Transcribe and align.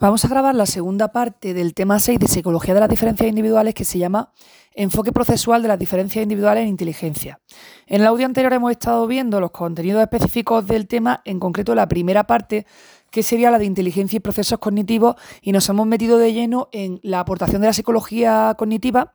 Vamos 0.00 0.24
a 0.24 0.28
grabar 0.28 0.56
la 0.56 0.66
segunda 0.66 1.12
parte 1.12 1.54
del 1.54 1.72
tema 1.72 2.00
6 2.00 2.18
de 2.18 2.26
Psicología 2.26 2.74
de 2.74 2.80
las 2.80 2.88
Diferencias 2.88 3.28
Individuales 3.28 3.74
que 3.74 3.84
se 3.84 3.98
llama 3.98 4.32
Enfoque 4.74 5.12
procesual 5.12 5.62
de 5.62 5.68
las 5.68 5.78
diferencias 5.78 6.24
individuales 6.24 6.62
en 6.62 6.68
inteligencia. 6.68 7.40
En 7.86 8.00
el 8.00 8.08
audio 8.08 8.26
anterior 8.26 8.52
hemos 8.52 8.72
estado 8.72 9.06
viendo 9.06 9.40
los 9.40 9.52
contenidos 9.52 10.02
específicos 10.02 10.66
del 10.66 10.88
tema, 10.88 11.22
en 11.24 11.38
concreto 11.38 11.76
la 11.76 11.86
primera 11.86 12.24
parte 12.24 12.66
que 13.10 13.22
sería 13.22 13.52
la 13.52 13.60
de 13.60 13.66
inteligencia 13.66 14.16
y 14.16 14.20
procesos 14.20 14.58
cognitivos 14.58 15.14
y 15.40 15.52
nos 15.52 15.68
hemos 15.68 15.86
metido 15.86 16.18
de 16.18 16.32
lleno 16.32 16.68
en 16.72 16.98
la 17.04 17.20
aportación 17.20 17.60
de 17.60 17.68
la 17.68 17.72
psicología 17.72 18.56
cognitiva 18.58 19.14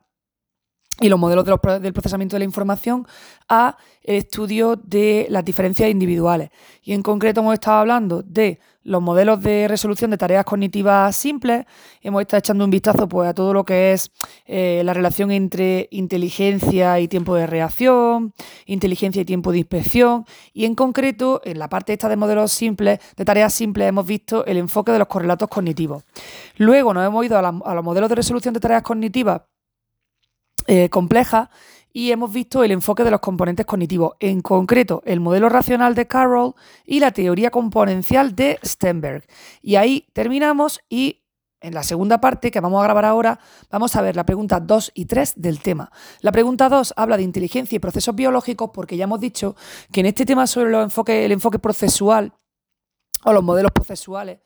y 1.00 1.08
los 1.08 1.18
modelos 1.18 1.44
del 1.80 1.92
procesamiento 1.92 2.36
de 2.36 2.40
la 2.40 2.44
información 2.44 3.06
a 3.48 3.76
el 4.02 4.16
estudio 4.16 4.76
de 4.76 5.26
las 5.30 5.44
diferencias 5.44 5.90
individuales. 5.90 6.50
Y 6.82 6.92
en 6.92 7.02
concreto 7.02 7.40
hemos 7.40 7.54
estado 7.54 7.78
hablando 7.78 8.22
de 8.22 8.60
los 8.82 9.02
modelos 9.02 9.42
de 9.42 9.68
resolución 9.68 10.10
de 10.10 10.16
tareas 10.16 10.44
cognitivas 10.44 11.14
simples, 11.14 11.66
hemos 12.00 12.22
estado 12.22 12.38
echando 12.38 12.64
un 12.64 12.70
vistazo 12.70 13.08
pues, 13.08 13.28
a 13.28 13.34
todo 13.34 13.52
lo 13.52 13.64
que 13.64 13.92
es 13.92 14.10
eh, 14.46 14.82
la 14.84 14.94
relación 14.94 15.30
entre 15.30 15.88
inteligencia 15.90 16.98
y 16.98 17.06
tiempo 17.06 17.34
de 17.34 17.46
reacción, 17.46 18.32
inteligencia 18.64 19.20
y 19.20 19.24
tiempo 19.26 19.52
de 19.52 19.58
inspección, 19.58 20.24
y 20.54 20.64
en 20.64 20.74
concreto 20.74 21.42
en 21.44 21.58
la 21.58 21.68
parte 21.68 21.92
esta 21.92 22.08
de 22.08 22.16
modelos 22.16 22.52
simples, 22.52 23.00
de 23.16 23.24
tareas 23.24 23.52
simples, 23.52 23.88
hemos 23.88 24.06
visto 24.06 24.46
el 24.46 24.56
enfoque 24.56 24.92
de 24.92 24.98
los 24.98 25.08
correlatos 25.08 25.48
cognitivos. 25.48 26.04
Luego 26.56 26.94
nos 26.94 27.06
hemos 27.06 27.24
ido 27.24 27.38
a, 27.38 27.48
a 27.48 27.74
los 27.74 27.84
modelos 27.84 28.08
de 28.08 28.14
resolución 28.14 28.54
de 28.54 28.60
tareas 28.60 28.82
cognitivas 28.82 29.42
eh, 30.72 30.88
compleja 30.88 31.50
y 31.92 32.12
hemos 32.12 32.32
visto 32.32 32.62
el 32.62 32.70
enfoque 32.70 33.02
de 33.02 33.10
los 33.10 33.18
componentes 33.18 33.66
cognitivos, 33.66 34.12
en 34.20 34.40
concreto 34.40 35.02
el 35.04 35.18
modelo 35.18 35.48
racional 35.48 35.96
de 35.96 36.06
Carroll 36.06 36.54
y 36.86 37.00
la 37.00 37.10
teoría 37.10 37.50
componencial 37.50 38.36
de 38.36 38.56
Stenberg. 38.64 39.24
Y 39.62 39.74
ahí 39.74 40.06
terminamos 40.12 40.78
y 40.88 41.24
en 41.60 41.74
la 41.74 41.82
segunda 41.82 42.20
parte 42.20 42.52
que 42.52 42.60
vamos 42.60 42.80
a 42.80 42.84
grabar 42.84 43.04
ahora 43.04 43.40
vamos 43.68 43.96
a 43.96 44.02
ver 44.02 44.14
la 44.14 44.24
pregunta 44.24 44.60
2 44.60 44.92
y 44.94 45.06
3 45.06 45.34
del 45.38 45.58
tema. 45.58 45.90
La 46.20 46.30
pregunta 46.30 46.68
2 46.68 46.94
habla 46.96 47.16
de 47.16 47.24
inteligencia 47.24 47.74
y 47.74 47.80
procesos 47.80 48.14
biológicos 48.14 48.70
porque 48.72 48.96
ya 48.96 49.04
hemos 49.04 49.18
dicho 49.18 49.56
que 49.90 49.98
en 49.98 50.06
este 50.06 50.24
tema 50.24 50.46
sobre 50.46 50.70
el 50.70 51.32
enfoque 51.32 51.58
procesual 51.58 52.32
o 53.24 53.32
los 53.32 53.42
modelos 53.42 53.72
procesuales 53.72 54.38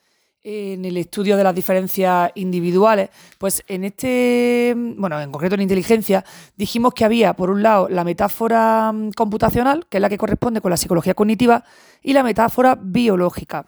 en 0.45 0.85
el 0.85 0.99
estudio 0.99 1.39
de 1.39 1.43
las 1.43 1.55
diferencias 1.55 2.31
individuales, 2.35 3.09
pues 3.39 3.65
en 3.67 3.85
este, 3.85 4.75
bueno, 4.77 5.21
en 5.21 5.33
concreto 5.33 5.55
en 5.55 5.63
inteligencia, 5.63 6.23
dijimos 6.57 6.93
que 6.93 7.07
había, 7.07 7.33
por 7.33 7.49
un 7.49 7.63
lado, 7.63 7.89
la 7.89 8.05
metáfora 8.05 8.93
mm, 8.93 9.13
computacional, 9.13 9.87
que 9.89 9.97
es 9.97 10.03
la 10.03 10.11
que 10.11 10.19
corresponde 10.19 10.61
con 10.61 10.71
la 10.71 10.77
psicología 10.77 11.15
cognitiva, 11.15 11.65
y 12.03 12.13
la 12.13 12.23
metáfora 12.23 12.79
biológica, 12.79 13.65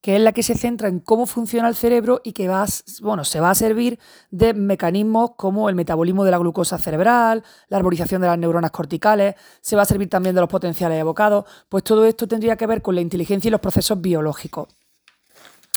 que 0.00 0.16
es 0.16 0.22
la 0.22 0.32
que 0.32 0.42
se 0.42 0.54
centra 0.54 0.88
en 0.88 1.00
cómo 1.00 1.26
funciona 1.26 1.68
el 1.68 1.74
cerebro 1.74 2.22
y 2.24 2.32
que 2.32 2.48
va, 2.48 2.64
bueno, 3.02 3.24
se 3.24 3.40
va 3.40 3.50
a 3.50 3.54
servir 3.54 3.98
de 4.30 4.54
mecanismos 4.54 5.32
como 5.36 5.68
el 5.68 5.74
metabolismo 5.74 6.24
de 6.24 6.30
la 6.30 6.38
glucosa 6.38 6.78
cerebral, 6.78 7.44
la 7.68 7.76
arborización 7.76 8.22
de 8.22 8.28
las 8.28 8.38
neuronas 8.38 8.70
corticales, 8.70 9.34
se 9.60 9.76
va 9.76 9.82
a 9.82 9.86
servir 9.86 10.08
también 10.08 10.34
de 10.34 10.40
los 10.40 10.50
potenciales 10.50 10.98
evocados, 10.98 11.44
pues 11.68 11.84
todo 11.84 12.06
esto 12.06 12.26
tendría 12.26 12.56
que 12.56 12.66
ver 12.66 12.80
con 12.80 12.94
la 12.94 13.02
inteligencia 13.02 13.48
y 13.48 13.52
los 13.52 13.60
procesos 13.60 14.00
biológicos. 14.00 14.68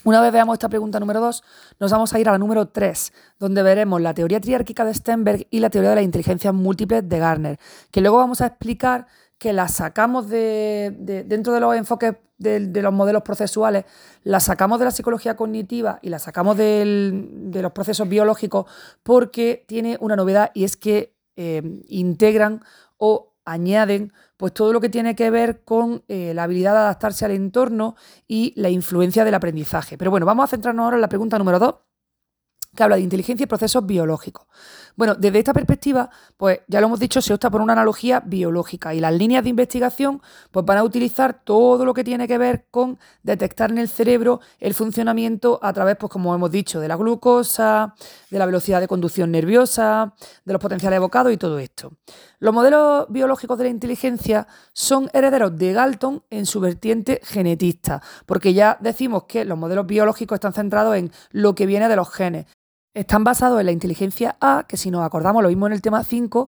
Una 0.08 0.22
vez 0.22 0.32
veamos 0.32 0.54
esta 0.54 0.70
pregunta 0.70 1.02
número 1.02 1.20
2, 1.20 1.44
nos 1.82 1.92
vamos 1.92 2.14
a 2.14 2.20
ir 2.22 2.30
a 2.30 2.32
la 2.32 2.38
número 2.38 2.70
3, 2.70 3.12
donde 3.40 3.62
veremos 3.62 4.00
la 4.00 4.14
teoría 4.14 4.40
triárquica 4.40 4.86
de 4.86 4.94
Stenberg 4.94 5.48
y 5.50 5.60
la 5.60 5.70
teoría 5.70 5.90
de 5.90 5.98
la 5.98 6.02
inteligencia 6.02 6.54
múltiple 6.54 7.02
de 7.02 7.20
Garner, 7.20 7.60
que 7.92 8.00
luego 8.00 8.16
vamos 8.16 8.40
a 8.40 8.46
explicar 8.46 9.08
que 9.38 9.52
la 9.52 9.68
sacamos 9.68 10.30
de, 10.30 10.96
dentro 11.28 11.52
de 11.52 11.60
los 11.60 11.76
enfoques 11.76 12.16
de, 12.38 12.82
los 12.82 12.94
modelos 12.94 13.22
procesuales, 13.24 13.84
la 14.24 14.40
sacamos 14.40 14.80
de 14.80 14.86
la 14.86 14.92
psicología 14.92 15.36
cognitiva 15.36 16.00
y 16.02 16.08
la 16.08 16.20
sacamos 16.20 16.56
de 16.56 17.60
los 17.62 17.72
procesos 17.74 18.08
biológicos 18.08 18.66
porque 19.04 19.66
tiene 19.68 19.98
una 20.00 20.16
novedad 20.16 20.52
y 20.54 20.64
es 20.64 20.78
que 20.78 21.18
eh, 21.36 21.82
integran 21.90 22.62
o 22.96 23.27
añaden 23.48 24.12
pues 24.36 24.54
todo 24.54 24.74
lo 24.74 24.82
que 24.82 24.90
tiene 24.90 25.16
que 25.16 25.32
ver 25.32 25.64
con 25.64 26.04
eh, 26.10 26.34
la 26.36 26.44
habilidad 26.44 26.74
de 26.74 26.80
adaptarse 26.80 27.26
al 27.26 27.32
entorno 27.32 27.96
y 28.28 28.54
la 28.56 28.70
influencia 28.70 29.24
del 29.24 29.34
aprendizaje. 29.34 29.98
Pero 29.98 30.12
bueno, 30.12 30.26
vamos 30.26 30.44
a 30.44 30.48
centrarnos 30.48 30.84
ahora 30.84 30.98
en 30.98 31.02
la 31.02 31.10
pregunta 31.10 31.40
número 31.40 31.58
dos, 31.58 31.76
que 32.76 32.84
habla 32.84 32.98
de 32.98 33.04
inteligencia 33.04 33.46
y 33.46 33.48
procesos 33.48 33.86
biológicos. 33.86 34.46
Bueno, 34.98 35.14
desde 35.14 35.38
esta 35.38 35.54
perspectiva, 35.54 36.10
pues 36.38 36.62
ya 36.68 36.82
lo 36.82 36.88
hemos 36.88 37.00
dicho, 37.00 37.22
se 37.22 37.32
opta 37.32 37.52
por 37.52 37.62
una 37.62 37.74
analogía 37.74 38.20
biológica 38.20 38.96
y 38.96 39.00
las 39.00 39.14
líneas 39.14 39.44
de 39.44 39.52
investigación 39.52 40.24
pues 40.50 40.66
van 40.66 40.80
a 40.80 40.84
utilizar 40.84 41.40
todo 41.44 41.86
lo 41.86 41.94
que 41.94 42.04
tiene 42.04 42.28
que 42.28 42.40
ver 42.40 42.66
con 42.72 42.98
detectar 43.22 43.70
en 43.70 43.78
el 43.78 43.90
cerebro 43.90 44.42
el 44.60 44.74
funcionamiento 44.74 45.60
a 45.62 45.72
través, 45.72 45.98
pues 45.98 46.12
como 46.12 46.34
hemos 46.34 46.50
dicho, 46.50 46.80
de 46.80 46.88
la 46.88 46.96
glucosa, 46.96 47.94
de 48.32 48.40
la 48.40 48.48
velocidad 48.48 48.80
de 48.80 48.88
conducción 48.88 49.30
nerviosa, 49.30 50.16
de 50.44 50.54
los 50.54 50.60
potenciales 50.60 50.98
evocados 50.98 51.32
y 51.32 51.38
todo 51.38 51.60
esto. 51.60 51.92
Los 52.40 52.56
modelos 52.56 53.06
biológicos 53.10 53.60
de 53.60 53.66
la 53.66 53.70
inteligencia 53.70 54.48
son 54.74 55.12
herederos 55.14 55.56
de 55.56 55.74
Galton 55.74 56.24
en 56.32 56.48
su 56.48 56.60
vertiente 56.60 57.22
genetista, 57.24 58.02
porque 58.26 58.56
ya 58.56 58.80
decimos 58.80 59.26
que 59.26 59.46
los 59.46 59.60
modelos 59.60 59.86
biológicos 59.86 60.38
están 60.38 60.54
centrados 60.54 60.96
en 60.96 61.12
lo 61.30 61.54
que 61.54 61.68
viene 61.68 61.88
de 61.88 61.96
los 61.96 62.12
genes, 62.12 62.48
están 62.98 63.24
basados 63.24 63.60
en 63.60 63.68
la 63.68 63.72
inteligencia 63.72 64.38
A, 64.42 64.66
que 64.68 64.76
si 64.76 64.90
nos 64.90 65.06
acordamos 65.06 65.44
lo 65.44 65.50
mismo 65.50 65.68
en 65.68 65.74
el 65.74 65.82
tema 65.82 66.04
5, 66.04 66.50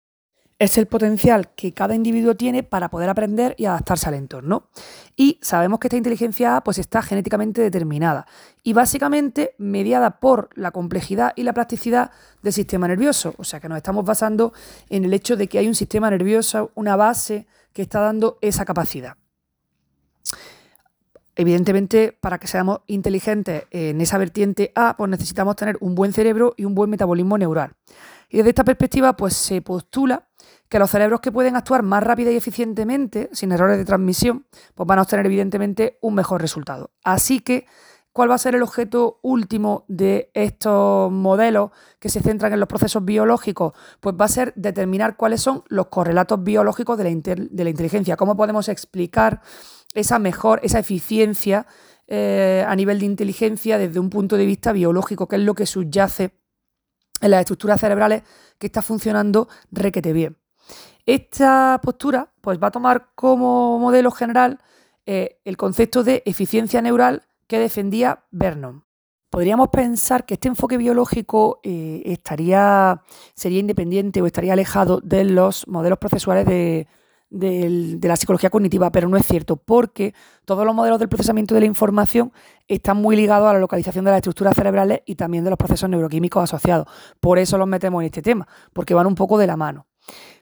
es 0.59 0.79
el 0.79 0.87
potencial 0.87 1.51
que 1.55 1.75
cada 1.75 1.95
individuo 1.95 2.37
tiene 2.37 2.63
para 2.63 2.89
poder 2.89 3.11
aprender 3.11 3.55
y 3.59 3.67
adaptarse 3.67 4.09
al 4.09 4.15
entorno. 4.15 4.69
Y 5.17 5.39
sabemos 5.43 5.81
que 5.81 5.89
esta 5.89 5.97
inteligencia 5.97 6.57
A 6.57 6.65
pues, 6.65 6.79
está 6.79 7.03
genéticamente 7.03 7.61
determinada 7.61 8.27
y 8.63 8.73
básicamente 8.73 9.55
mediada 9.59 10.21
por 10.21 10.49
la 10.55 10.71
complejidad 10.71 11.33
y 11.35 11.43
la 11.43 11.53
plasticidad 11.53 12.13
del 12.43 12.53
sistema 12.53 12.87
nervioso. 12.87 13.35
O 13.39 13.45
sea 13.45 13.59
que 13.59 13.69
nos 13.69 13.77
estamos 13.77 14.05
basando 14.05 14.53
en 14.89 15.05
el 15.05 15.13
hecho 15.13 15.37
de 15.37 15.49
que 15.49 15.59
hay 15.59 15.67
un 15.67 15.75
sistema 15.75 16.09
nervioso, 16.11 16.71
una 16.75 16.95
base 16.95 17.47
que 17.73 17.83
está 17.83 18.01
dando 18.01 18.39
esa 18.41 18.65
capacidad. 18.65 19.17
Evidentemente, 21.39 22.17
para 22.19 22.39
que 22.39 22.47
seamos 22.47 22.81
inteligentes 22.87 23.65
en 23.71 24.01
esa 24.01 24.17
vertiente 24.17 24.73
A, 24.75 24.97
pues 24.97 25.11
necesitamos 25.11 25.55
tener 25.55 25.77
un 25.81 25.95
buen 25.95 26.15
cerebro 26.15 26.55
y 26.57 26.65
un 26.65 26.75
buen 26.75 26.89
metabolismo 26.89 27.37
neural. 27.37 27.75
Y 28.31 28.39
desde 28.39 28.49
esta 28.49 28.65
perspectiva, 28.65 29.17
pues 29.17 29.37
se 29.37 29.61
postula 29.61 30.29
que 30.71 30.79
los 30.79 30.91
cerebros 30.91 31.21
que 31.21 31.31
pueden 31.31 31.55
actuar 31.55 31.83
más 31.83 32.03
rápida 32.03 32.33
y 32.33 32.37
eficientemente, 32.37 33.29
sin 33.33 33.53
errores 33.53 33.77
de 33.77 33.85
transmisión, 33.85 34.47
pues 34.75 34.87
van 34.87 34.99
a 34.99 35.03
obtener 35.03 35.27
evidentemente 35.27 35.99
un 36.01 36.15
mejor 36.15 36.41
resultado. 36.41 36.91
Así 37.05 37.41
que, 37.41 37.67
¿cuál 38.13 38.31
va 38.31 38.35
a 38.35 38.39
ser 38.39 38.55
el 38.55 38.63
objeto 38.63 39.21
último 39.23 39.85
de 39.89 40.31
estos 40.33 41.13
modelos 41.13 41.71
que 42.01 42.09
se 42.09 42.21
centran 42.21 42.55
en 42.55 42.61
los 42.61 42.69
procesos 42.69 43.05
biológicos? 43.05 43.75
Pues 44.01 44.17
va 44.19 44.25
a 44.25 44.29
ser 44.29 44.55
determinar 44.57 45.17
cuáles 45.17 45.43
son 45.43 45.65
los 45.69 45.89
correlatos 45.89 46.43
biológicos 46.43 46.97
de 46.97 47.05
la, 47.05 47.11
de 47.35 47.65
la 47.65 47.71
inteligencia, 47.71 48.17
cómo 48.17 48.37
podemos 48.37 48.71
explicar 48.71 49.43
esa 49.97 50.19
mejor, 50.19 50.61
esa 50.63 50.79
eficiencia 50.79 51.67
eh, 52.09 52.65
a 52.67 52.77
nivel 52.77 53.01
de 53.01 53.07
inteligencia 53.07 53.79
desde 53.79 53.99
un 53.99 54.11
punto 54.11 54.37
de 54.37 54.47
vista 54.47 54.73
biológico, 54.73 55.27
que 55.27 55.37
es 55.37 55.43
lo 55.43 55.55
que 55.55 55.67
subyace 55.67 56.31
en 57.21 57.31
las 57.31 57.41
estructuras 57.41 57.81
cerebrales 57.81 58.23
que 58.59 58.67
está 58.67 58.81
funcionando 58.81 59.49
requete 59.73 60.13
bien. 60.13 60.37
Esta 61.05 61.81
postura 61.83 62.33
pues, 62.41 62.63
va 62.63 62.69
a 62.69 62.71
tomar 62.71 63.09
como 63.15 63.79
modelo 63.79 64.11
general 64.11 64.61
eh, 65.05 65.41
el 65.45 65.57
concepto 65.57 66.05
de 66.05 66.23
eficiencia 66.27 66.81
neural 66.81 67.23
que 67.47 67.59
defendía 67.59 68.25
Vernon. 68.31 68.85
Podríamos 69.31 69.69
pensar 69.69 70.25
que 70.25 70.35
este 70.35 70.49
enfoque 70.49 70.77
biológico 70.77 71.61
eh, 71.65 72.03
estaría, 72.07 73.03
sería 73.35 73.59
independiente 73.59 74.23
o 74.23 74.27
estaría 74.27 74.53
alejado 74.53 75.01
de 75.01 75.25
los 75.25 75.67
modelos 75.67 75.99
procesuales 75.99 76.47
de, 76.47 76.87
de 77.29 77.99
la 78.03 78.17
psicología 78.17 78.51
cognitiva, 78.51 78.91
pero 78.91 79.09
no 79.09 79.17
es 79.17 79.27
cierto, 79.27 79.57
porque 79.57 80.15
todos 80.45 80.65
los 80.65 80.75
modelos 80.75 80.99
del 80.99 81.09
procesamiento 81.09 81.55
de 81.55 81.61
la 81.61 81.67
información 81.67 82.33
están 82.69 82.99
muy 82.99 83.17
ligados 83.17 83.49
a 83.49 83.53
la 83.53 83.59
localización 83.59 84.05
de 84.05 84.13
las 84.13 84.19
estructuras 84.19 84.55
cerebrales 84.55 85.01
y 85.07 85.17
también 85.17 85.45
de 85.45 85.51
los 85.51 85.59
procesos 85.59 85.89
neuroquímicos 85.91 86.43
asociados. 86.43 86.87
Por 87.21 87.39
eso 87.39 87.59
los 87.59 87.67
metemos 87.67 88.03
en 88.03 88.07
este 88.07 88.23
tema, 88.23 88.47
porque 88.73 88.95
van 88.95 89.07
un 89.07 89.15
poco 89.15 89.39
de 89.39 89.47
la 89.47 89.57
mano. 89.57 89.87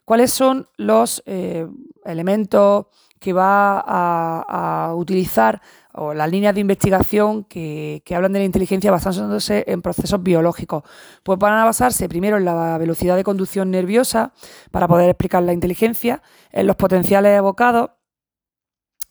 ¿Cuáles 0.04 0.32
son 0.32 0.66
los 0.76 1.22
eh, 1.24 1.66
elementos 2.04 2.86
que 3.18 3.32
va 3.32 3.82
a, 3.86 4.94
utilizar 4.94 5.62
o 5.94 6.12
las 6.12 6.30
líneas 6.30 6.54
de 6.54 6.60
investigación 6.60 7.44
que, 7.44 8.02
hablan 8.14 8.32
de 8.32 8.40
la 8.40 8.44
inteligencia 8.44 8.90
basándose 8.90 9.64
en 9.66 9.80
procesos 9.80 10.22
biológicos. 10.22 10.82
Pues 11.22 11.38
van 11.38 11.54
a 11.54 11.64
basarse 11.64 12.08
primero 12.08 12.36
en 12.36 12.44
la 12.44 12.76
velocidad 12.78 13.16
de 13.16 13.24
conducción 13.24 13.70
nerviosa 13.70 14.32
para 14.70 14.88
poder 14.88 15.08
explicar 15.08 15.42
la 15.42 15.52
inteligencia, 15.52 16.22
en 16.50 16.66
los 16.66 16.76
potenciales 16.76 17.36
evocados, 17.36 17.90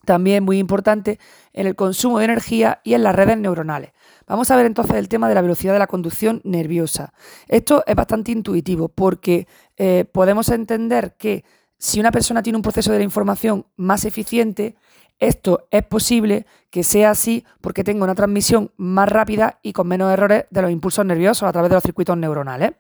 también 0.06 0.44
muy 0.44 0.59
importante, 0.59 1.19
en 1.53 1.68
el 1.68 1.75
consumo 1.75 2.19
de 2.19 2.25
energía 2.25 2.81
y 2.83 2.94
en 2.94 3.03
las 3.03 3.15
redes 3.15 3.38
neuronales. 3.38 3.91
Vamos 4.27 4.51
a 4.51 4.57
ver 4.57 4.65
entonces 4.65 4.95
el 4.97 5.07
tema 5.07 5.29
de 5.29 5.36
la 5.36 5.41
velocidad 5.41 5.71
de 5.74 5.79
la 5.79 5.88
conducción 5.88 6.41
nerviosa. 6.44 7.13
Esto 7.47 7.83
es 7.86 7.95
bastante 7.95 8.31
intuitivo 8.31 8.89
porque 8.89 9.47
eh, 9.77 10.06
podemos 10.12 10.50
entender 10.50 11.15
que 11.18 11.45
si 11.77 12.00
una 12.00 12.12
persona 12.12 12.44
tiene 12.44 12.57
un 12.57 12.62
proceso 12.62 12.91
de 12.91 12.97
la 12.97 13.03
información 13.03 13.68
más 13.75 14.06
eficiente, 14.06 14.75
Esto 15.24 15.70
es 15.72 15.84
posible 15.84 16.46
que 16.70 16.84
sea 16.84 17.12
así 17.12 17.46
porque 17.62 17.86
tenga 17.86 18.04
una 18.04 18.14
transmisión 18.14 18.72
más 18.75 19.08
rápida 19.08 19.58
y 19.62 19.72
con 19.72 19.88
menos 19.88 20.12
errores 20.12 20.48
de 20.50 20.62
los 20.62 20.70
impulsos 20.70 21.06
nerviosos 21.06 21.48
a 21.48 21.52
través 21.54 21.70
de 21.70 21.75
los 21.75 21.84
circuitos 21.84 22.18
neuronales. 22.18 22.74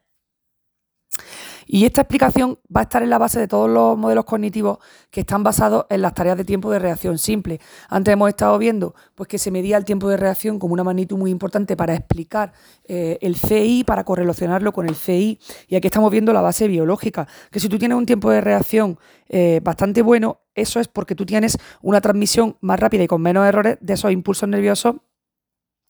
Y 1.65 1.85
esta 1.85 2.01
explicación 2.01 2.59
va 2.75 2.81
a 2.81 2.83
estar 2.83 3.03
en 3.03 3.09
la 3.09 3.17
base 3.17 3.39
de 3.39 3.47
todos 3.47 3.69
los 3.69 3.97
modelos 3.97 4.25
cognitivos 4.25 4.79
que 5.09 5.21
están 5.21 5.43
basados 5.43 5.85
en 5.89 6.01
las 6.01 6.13
tareas 6.13 6.37
de 6.37 6.45
tiempo 6.45 6.71
de 6.71 6.79
reacción 6.79 7.17
simple. 7.17 7.59
Antes 7.89 8.13
hemos 8.13 8.29
estado 8.29 8.57
viendo 8.57 8.95
pues, 9.15 9.27
que 9.27 9.37
se 9.37 9.51
medía 9.51 9.77
el 9.77 9.85
tiempo 9.85 10.09
de 10.09 10.17
reacción 10.17 10.59
como 10.59 10.73
una 10.73 10.83
magnitud 10.83 11.17
muy 11.17 11.31
importante 11.31 11.75
para 11.75 11.93
explicar 11.93 12.53
eh, 12.85 13.17
el 13.21 13.35
CI, 13.35 13.83
para 13.83 14.03
correlacionarlo 14.03 14.71
con 14.71 14.87
el 14.87 14.95
CI. 14.95 15.39
Y 15.67 15.75
aquí 15.75 15.87
estamos 15.87 16.11
viendo 16.11 16.33
la 16.33 16.41
base 16.41 16.67
biológica, 16.67 17.27
que 17.51 17.59
si 17.59 17.69
tú 17.69 17.77
tienes 17.77 17.97
un 17.97 18.05
tiempo 18.05 18.29
de 18.29 18.41
reacción 18.41 18.97
eh, 19.29 19.61
bastante 19.63 20.01
bueno, 20.01 20.41
eso 20.55 20.79
es 20.79 20.87
porque 20.87 21.15
tú 21.15 21.25
tienes 21.25 21.57
una 21.81 22.01
transmisión 22.01 22.57
más 22.61 22.79
rápida 22.79 23.03
y 23.03 23.07
con 23.07 23.21
menos 23.21 23.47
errores 23.47 23.77
de 23.81 23.93
esos 23.93 24.11
impulsos 24.11 24.47
nerviosos 24.49 24.95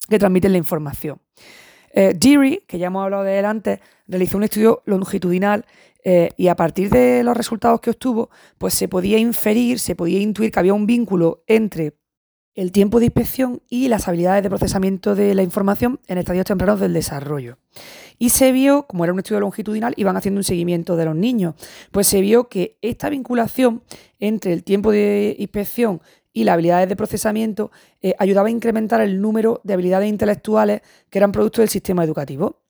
que 0.10 0.20
transmiten 0.20 0.52
la 0.52 0.58
información. 0.58 1.20
Eh, 1.94 2.14
Deary, 2.16 2.64
que 2.68 2.80
ya 2.80 2.88
hemos 2.88 3.04
hablado 3.04 3.24
de 3.24 3.40
él 3.40 3.46
antes, 3.46 3.80
realizó 4.08 4.38
un 4.38 4.44
estudio 4.44 4.82
longitudinal 4.86 5.66
eh, 6.04 6.32
y 6.36 6.48
a 6.48 6.56
partir 6.56 6.90
de 6.90 7.24
los 7.24 7.38
resultados 7.38 7.80
que 7.80 7.92
obtuvo, 7.92 8.30
pues 8.58 8.74
se 8.74 8.88
podía 8.88 9.20
inferir, 9.20 9.80
se 9.80 9.96
podía 9.96 10.20
intuir 10.20 10.52
que 10.52 10.60
había 10.60 10.74
un 10.74 10.88
vínculo 10.88 11.44
entre 11.48 11.94
el 12.56 12.72
tiempo 12.72 13.00
de 13.00 13.06
inspección 13.06 13.62
y 13.70 13.88
las 13.88 14.08
habilidades 14.08 14.44
de 14.44 14.50
procesamiento 14.50 15.16
de 15.16 15.34
la 15.34 15.44
información 15.44 16.00
en 16.08 16.18
estadios 16.18 16.46
tempranos 16.46 16.80
del 16.80 16.94
desarrollo. 16.94 17.58
Y 18.20 18.30
se 18.30 18.52
vio, 18.52 18.86
como 18.86 19.04
era 19.04 19.14
un 19.14 19.20
estudio 19.20 19.40
longitudinal, 19.40 19.94
iban 19.98 20.18
haciendo 20.18 20.40
un 20.40 20.44
seguimiento 20.44 20.96
de 20.96 21.06
los 21.06 21.16
niños, 21.16 21.56
pues 21.92 22.08
se 22.08 22.22
vio 22.22 22.50
que 22.50 22.78
esta 22.82 23.10
vinculación 23.10 23.84
entre 24.20 24.54
el 24.54 24.64
tiempo 24.64 24.92
de 24.92 25.36
inspección 25.40 26.02
y 26.34 26.44
las 26.44 26.54
habilidades 26.54 26.90
de 26.90 26.96
procesamiento 26.96 27.72
eh, 28.02 28.16
ayudaba 28.20 28.48
a 28.48 28.52
incrementar 28.52 29.02
el 29.02 29.22
número 29.22 29.62
de 29.64 29.74
habilidades 29.74 30.10
intelectuales 30.10 30.82
que 31.10 31.20
eran 31.20 31.32
producto 31.32 31.62
del 31.62 31.70
sistema 31.70 32.04
educativo. 32.04 32.63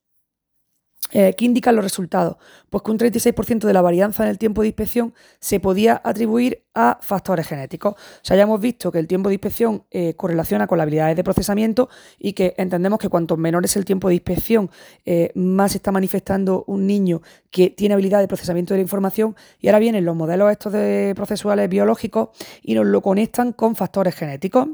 Eh, 1.14 1.32
¿Qué 1.38 1.44
indican 1.44 1.76
los 1.76 1.84
resultados? 1.84 2.36
Pues 2.68 2.82
que 2.82 2.90
un 2.90 2.98
36% 2.98 3.60
de 3.68 3.72
la 3.72 3.82
varianza 3.82 4.24
en 4.24 4.30
el 4.30 4.38
tiempo 4.38 4.62
de 4.62 4.68
inspección 4.68 5.14
se 5.38 5.60
podía 5.60 6.00
atribuir 6.04 6.64
a 6.74 6.98
factores 7.00 7.46
genéticos. 7.46 7.94
O 7.94 8.20
sea, 8.22 8.36
ya 8.36 8.42
hemos 8.42 8.60
visto 8.60 8.90
que 8.90 8.98
el 8.98 9.06
tiempo 9.06 9.28
de 9.28 9.36
inspección 9.36 9.84
eh, 9.92 10.14
correlaciona 10.14 10.66
con 10.66 10.76
las 10.76 10.82
habilidades 10.82 11.14
de 11.14 11.22
procesamiento 11.22 11.88
y 12.18 12.32
que 12.32 12.54
entendemos 12.56 12.98
que 12.98 13.08
cuanto 13.08 13.36
menor 13.36 13.64
es 13.64 13.76
el 13.76 13.84
tiempo 13.84 14.08
de 14.08 14.14
inspección, 14.14 14.70
eh, 15.04 15.30
más 15.36 15.76
está 15.76 15.92
manifestando 15.92 16.64
un 16.66 16.84
niño 16.84 17.22
que 17.52 17.70
tiene 17.70 17.94
habilidad 17.94 18.18
de 18.18 18.26
procesamiento 18.26 18.74
de 18.74 18.78
la 18.78 18.82
información. 18.82 19.36
Y 19.60 19.68
ahora 19.68 19.78
vienen 19.78 20.04
los 20.04 20.16
modelos 20.16 20.50
estos 20.50 20.72
de 20.72 21.12
procesuales 21.14 21.68
biológicos 21.68 22.30
y 22.60 22.74
nos 22.74 22.86
lo 22.86 23.00
conectan 23.02 23.52
con 23.52 23.76
factores 23.76 24.16
genéticos 24.16 24.68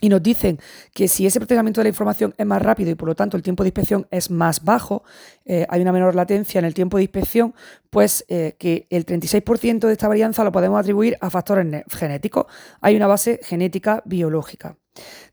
y 0.00 0.08
nos 0.08 0.22
dicen 0.22 0.58
que 0.94 1.08
si 1.08 1.26
ese 1.26 1.38
procesamiento 1.40 1.80
de 1.80 1.84
la 1.84 1.90
información 1.90 2.34
es 2.36 2.46
más 2.46 2.62
rápido 2.62 2.90
y 2.90 2.94
por 2.94 3.08
lo 3.08 3.14
tanto 3.14 3.36
el 3.36 3.42
tiempo 3.42 3.62
de 3.62 3.68
inspección 3.68 4.06
es 4.10 4.30
más 4.30 4.64
bajo, 4.64 5.04
eh, 5.44 5.66
hay 5.68 5.82
una 5.82 5.92
menor 5.92 6.14
latencia 6.14 6.58
en 6.58 6.64
el 6.64 6.74
tiempo 6.74 6.96
de 6.96 7.04
inspección, 7.04 7.54
pues 7.90 8.24
eh, 8.28 8.56
que 8.58 8.86
el 8.90 9.04
36% 9.04 9.86
de 9.86 9.92
esta 9.92 10.08
varianza 10.08 10.44
lo 10.44 10.52
podemos 10.52 10.80
atribuir 10.80 11.16
a 11.20 11.30
factores 11.30 11.84
genéticos. 11.88 12.46
Hay 12.80 12.96
una 12.96 13.06
base 13.06 13.40
genética 13.42 14.02
biológica. 14.06 14.76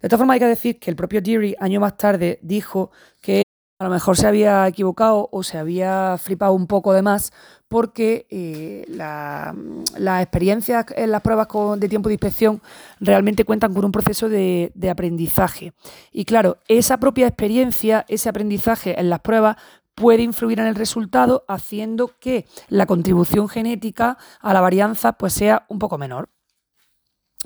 De 0.02 0.10
todas 0.10 0.20
formas, 0.20 0.36
hay 0.36 0.40
que 0.40 0.48
decir 0.48 0.80
que 0.80 0.90
el 0.92 0.96
propio 0.96 1.22
Deary, 1.22 1.56
año 1.60 1.80
más 1.80 1.98
tarde, 1.98 2.40
dijo 2.42 2.92
que 3.22 3.44
a 3.80 3.84
lo 3.84 3.90
mejor 3.92 4.18
se 4.18 4.28
había 4.28 4.68
equivocado 4.68 5.30
o 5.32 5.44
se 5.44 5.58
había 5.58 6.18
flipado 6.18 6.54
un 6.54 6.68
poco 6.68 6.94
de 6.94 7.02
más 7.04 7.32
porque 7.68 8.26
eh, 8.30 8.86
las 8.88 10.22
experiencias 10.22 10.86
en 10.96 11.12
las 11.12 11.22
pruebas 11.22 11.48
de 11.78 11.90
tiempo 11.90 12.10
de 12.10 12.16
inspección 12.16 12.62
realmente 13.00 13.44
cuentan 13.44 13.74
con 13.74 13.86
un 13.86 13.92
proceso 13.92 14.30
de, 14.30 14.72
de 14.74 14.90
aprendizaje. 14.90 15.74
Y 16.12 16.26
claro, 16.26 16.58
esa 16.68 16.98
propia 16.98 17.28
experiencia, 17.28 18.06
ese 18.08 18.30
aprendizaje 18.30 19.00
en 19.00 19.10
las 19.10 19.20
pruebas 19.20 19.58
puede 19.94 20.24
influir 20.24 20.60
en 20.60 20.68
el 20.68 20.76
resultado 20.76 21.44
haciendo 21.48 22.12
que 22.20 22.46
la 22.70 22.86
contribución 22.86 23.50
genética 23.50 24.18
a 24.40 24.54
la 24.54 24.62
varianza 24.62 25.14
pues 25.14 25.34
sea 25.34 25.66
un 25.70 25.80
poco 25.80 25.98
menor. 25.98 26.30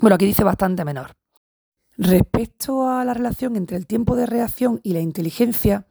Bueno, 0.00 0.14
aquí 0.14 0.26
dice 0.26 0.44
bastante 0.44 0.84
menor. 0.84 1.21
Respecto 2.02 2.88
a 2.88 3.04
la 3.04 3.14
relación 3.14 3.54
entre 3.54 3.76
el 3.76 3.86
tiempo 3.86 4.16
de 4.16 4.26
reacción 4.26 4.80
y 4.82 4.92
la 4.92 4.98
inteligencia, 4.98 5.86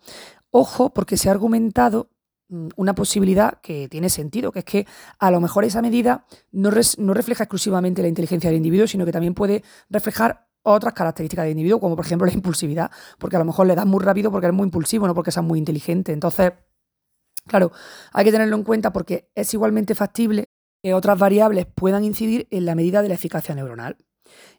ojo 0.50 0.94
porque 0.94 1.16
se 1.16 1.30
ha 1.30 1.32
argumentado 1.32 2.10
mm, 2.50 2.68
una 2.76 2.94
posibilidad 2.94 3.62
que 3.62 3.88
tiene 3.88 4.10
sentido, 4.10 4.52
que 4.52 4.60
es 4.60 4.66
que 4.66 4.88
a 5.20 5.32
lo 5.32 5.40
mejor 5.40 5.64
esa 5.64 5.82
medida 5.82 6.26
no, 6.52 6.70
refleja 6.70 7.46
exclusivamente 7.46 8.02
la 8.02 8.10
inteligencia 8.10 8.50
del 8.50 8.58
individuo, 8.58 8.88
sino 8.88 9.06
que 9.06 9.14
también 9.14 9.34
puede 9.34 9.64
reflejar 9.90 10.50
otras 10.64 10.94
características 10.94 11.44
del 11.44 11.52
individuo, 11.52 11.80
como 11.80 11.96
por 11.96 12.06
ejemplo 12.06 12.28
la 12.28 12.34
impulsividad, 12.34 12.92
porque 13.18 13.38
a 13.38 13.40
lo 13.40 13.46
mejor 13.46 13.68
le 13.68 13.76
das 13.76 13.86
muy 13.86 14.04
rápido 14.04 14.32
porque 14.32 14.48
es 14.48 14.54
muy 14.54 14.66
impulsivo, 14.66 15.08
no 15.08 15.16
porque 15.16 15.32
seas 15.32 15.46
muy 15.46 15.60
inteligente. 15.60 16.12
Entonces, 16.12 16.52
claro, 17.48 17.72
hay 18.12 18.26
que 18.26 18.34
tenerlo 18.34 18.58
en 18.58 18.64
cuenta 18.64 18.92
porque 18.92 19.32
es 19.34 19.54
igualmente 19.54 19.96
factible 19.96 20.44
que 20.84 20.94
otras 20.94 21.18
variables 21.18 21.68
puedan 21.74 22.04
incidir 22.04 22.50
en 22.52 22.66
la 22.66 22.76
medida 22.76 23.02
de 23.02 23.08
la 23.08 23.16
eficacia 23.16 23.56
neuronal. 23.56 23.96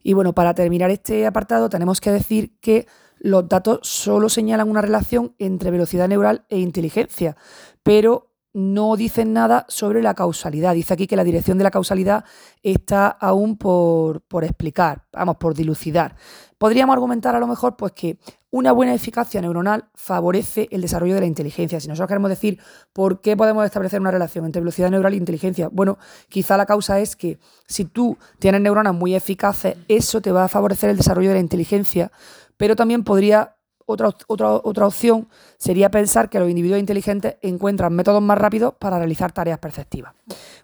Y 0.02 0.12
bueno, 0.14 0.34
para 0.34 0.54
terminar 0.54 0.90
este 0.90 1.26
apartado 1.26 1.68
tenemos 1.68 2.00
que 2.00 2.10
decir 2.10 2.58
que 2.60 2.86
los 3.18 3.48
datos 3.48 3.80
solo 3.82 4.28
señalan 4.28 4.68
una 4.68 4.82
relación 4.82 5.34
entre 5.38 5.70
velocidad 5.70 6.08
neural 6.08 6.44
e 6.48 6.58
inteligencia, 6.58 7.36
pero 7.82 8.32
no 8.52 8.96
dicen 8.96 9.32
nada 9.32 9.64
sobre 9.68 10.02
la 10.02 10.14
causalidad. 10.14 10.74
Dice 10.74 10.92
aquí 10.94 11.06
que 11.06 11.16
la 11.16 11.24
dirección 11.24 11.56
de 11.58 11.64
la 11.64 11.70
causalidad 11.70 12.24
está 12.62 13.08
aún 13.08 13.56
por, 13.56 14.22
explicar, 14.42 15.04
vamos, 15.12 15.36
por 15.36 15.54
dilucidar. 15.54 16.16
Podríamos 16.62 16.92
argumentar 16.92 17.34
a 17.34 17.40
lo 17.40 17.48
mejor 17.48 17.74
pues, 17.74 17.90
que 17.90 18.18
una 18.52 18.70
buena 18.70 18.94
eficacia 18.94 19.40
neuronal 19.40 19.86
favorece 19.96 20.68
el 20.70 20.80
desarrollo 20.80 21.16
de 21.16 21.22
la 21.22 21.26
inteligencia. 21.26 21.80
Si 21.80 21.88
nosotros 21.88 22.06
queremos 22.06 22.30
decir 22.30 22.60
por 22.92 23.20
qué 23.20 23.36
podemos 23.36 23.64
establecer 23.64 24.00
una 24.00 24.12
relación 24.12 24.44
entre 24.44 24.60
velocidad 24.60 24.88
neural 24.88 25.12
e 25.12 25.16
inteligencia, 25.16 25.68
bueno, 25.72 25.98
quizá 26.28 26.56
la 26.56 26.64
causa 26.64 27.00
es 27.00 27.16
que 27.16 27.40
si 27.66 27.84
tú 27.84 28.16
tienes 28.38 28.60
neuronas 28.60 28.94
muy 28.94 29.16
eficaces, 29.16 29.76
eso 29.88 30.20
te 30.20 30.30
va 30.30 30.44
a 30.44 30.48
favorecer 30.48 30.88
el 30.88 30.96
desarrollo 30.96 31.30
de 31.30 31.34
la 31.34 31.40
inteligencia, 31.40 32.12
pero 32.56 32.76
también 32.76 33.02
podría 33.02 33.56
otra, 33.84 34.14
otra, 34.28 34.52
otra, 34.52 34.86
opción 34.86 35.26
sería 35.58 35.90
pensar 35.90 36.30
que 36.30 36.38
los 36.38 36.48
individuos 36.48 36.78
inteligentes 36.78 37.38
encuentran 37.42 37.92
métodos 37.92 38.22
más 38.22 38.38
rápidos 38.38 38.74
para 38.78 38.98
realizar 38.98 39.32
tareas 39.32 39.58
perceptivas. 39.58 40.14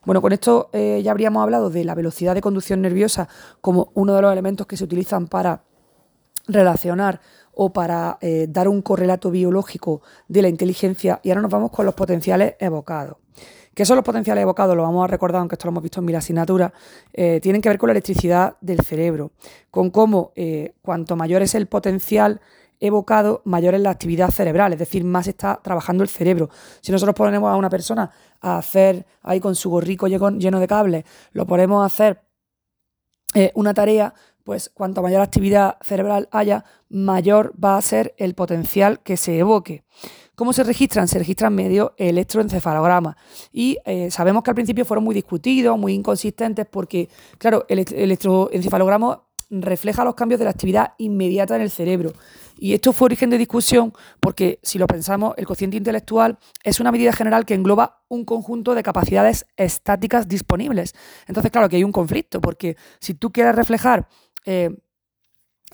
Bueno, 0.05 0.23
con 0.23 0.33
esto 0.33 0.71
eh, 0.73 1.01
ya 1.03 1.11
habríamos 1.11 1.43
hablado 1.43 1.71
de 1.71 1.85
la 1.85 1.97
velocidad 1.97 2.37
de 2.37 2.41
conducción 2.41 2.83
nerviosa 2.83 3.29
como 3.61 3.91
uno 3.95 4.15
de 4.15 4.23
los 4.23 4.31
elementos 4.31 4.69
que 4.69 4.77
se 4.77 4.85
utilizan 4.85 5.27
para 5.27 5.65
relacionar 6.49 7.21
o 7.53 7.73
para 7.73 8.19
eh, 8.21 8.47
dar 8.49 8.69
un 8.69 8.83
correlato 8.83 9.31
biológico 9.31 10.03
de 10.27 10.43
la 10.43 10.49
inteligencia 10.49 11.21
y 11.23 11.31
ahora 11.31 11.43
nos 11.43 11.51
vamos 11.51 11.71
con 11.71 11.87
los 11.87 11.95
potenciales 11.95 12.55
evocados. 12.59 13.17
¿Qué 13.75 13.85
son 13.85 13.97
los 13.97 14.05
potenciales 14.05 14.43
evocados? 14.43 14.77
Lo 14.77 14.83
vamos 14.83 15.05
a 15.05 15.07
recordar, 15.07 15.41
aunque 15.41 15.55
esto 15.55 15.67
lo 15.67 15.71
hemos 15.71 15.85
visto 15.85 16.01
en 16.01 16.07
mil 16.07 16.17
asignaturas. 16.17 16.73
Eh, 17.13 17.39
tienen 17.41 17.63
que 17.63 17.69
ver 17.69 17.79
con 17.79 17.89
la 17.89 17.93
electricidad 17.93 18.57
del 18.61 18.81
cerebro, 18.81 19.31
con 19.71 19.91
cómo 19.91 20.33
cuanto 20.83 21.15
mayor 21.15 21.43
es 21.43 21.55
el 21.55 21.67
potencial 21.67 22.41
evocado, 22.81 23.43
mayor 23.45 23.75
es 23.75 23.81
la 23.81 23.91
actividad 23.91 24.31
cerebral, 24.31 24.73
es 24.73 24.79
decir, 24.79 25.05
más 25.05 25.27
está 25.27 25.61
trabajando 25.63 26.03
el 26.03 26.09
cerebro. 26.09 26.51
Si 26.81 26.93
nosotros 26.93 27.15
ponemos 27.15 27.53
a 27.53 27.57
una 27.57 27.71
persona 27.71 28.11
a 28.41 28.59
hacer 28.59 29.07
ahí 29.23 29.41
con 29.41 29.55
su 29.55 29.71
gorrico 29.71 30.07
lleno 30.07 30.61
de 30.61 30.69
cables, 30.69 31.05
lo 31.33 31.47
ponemos 31.47 31.83
a 31.83 31.87
hacer 31.87 32.23
eh, 33.35 33.53
una 33.55 33.75
tarea, 33.75 34.15
pues 34.49 34.71
cuanto 34.73 35.03
mayor 35.03 35.21
actividad 35.21 35.77
cerebral 35.83 36.27
haya, 36.33 36.65
mayor 36.89 37.53
va 37.63 37.77
a 37.77 37.83
ser 37.83 38.15
el 38.17 38.33
potencial 38.33 39.01
que 39.01 39.19
se 39.19 39.39
evoque. 39.39 39.85
¿Cómo 40.35 40.55
se 40.55 40.65
registran? 40.65 41.07
Se 41.07 41.19
registran 41.19 41.55
medio 41.55 41.93
electroencefalograma. 41.99 43.15
Y 43.53 43.77
eh, 43.85 44.11
sabemos 44.11 44.43
que 44.43 44.51
al 44.51 44.55
principio 44.55 44.87
fueron 44.87 45.05
muy 45.05 45.15
discutidos, 45.15 45.79
muy 45.79 45.93
inconsistentes, 45.93 46.65
porque, 46.65 47.11
claro, 47.37 47.67
el 47.69 47.81
electroencefalograma 47.81 49.23
refleja 49.51 50.05
los 50.05 50.15
cambios 50.15 50.39
de 50.39 50.45
la 50.45 50.51
actividad 50.51 50.95
inmediata 50.99 51.57
en 51.57 51.63
el 51.63 51.71
cerebro. 51.71 52.13
Y 52.59 52.75
esto 52.75 52.93
fue 52.93 53.07
origen 53.07 53.31
de 53.31 53.39
discusión 53.39 53.93
porque, 54.21 54.59
si 54.63 54.79
lo 54.79 54.87
pensamos, 54.87 55.35
el 55.37 55.47
cociente 55.47 55.77
intelectual 55.77 56.39
es 56.65 56.81
una 56.81 56.91
medida 56.91 57.13
general 57.13 57.47
que 57.47 57.55
engloba 57.55 58.03
un 58.09 58.25
conjunto 58.25 58.75
de 58.75 58.83
capacidades 58.83 59.47
estáticas 59.57 60.27
disponibles. 60.27 60.95
Entonces, 61.27 61.53
claro 61.53 61.69
que 61.69 61.77
hay 61.77 61.85
un 61.85 61.93
conflicto, 61.93 62.41
porque 62.41 62.77
si 62.99 63.15
tú 63.15 63.31
quieres 63.31 63.55
reflejar 63.55 64.09
eh, 64.51 64.71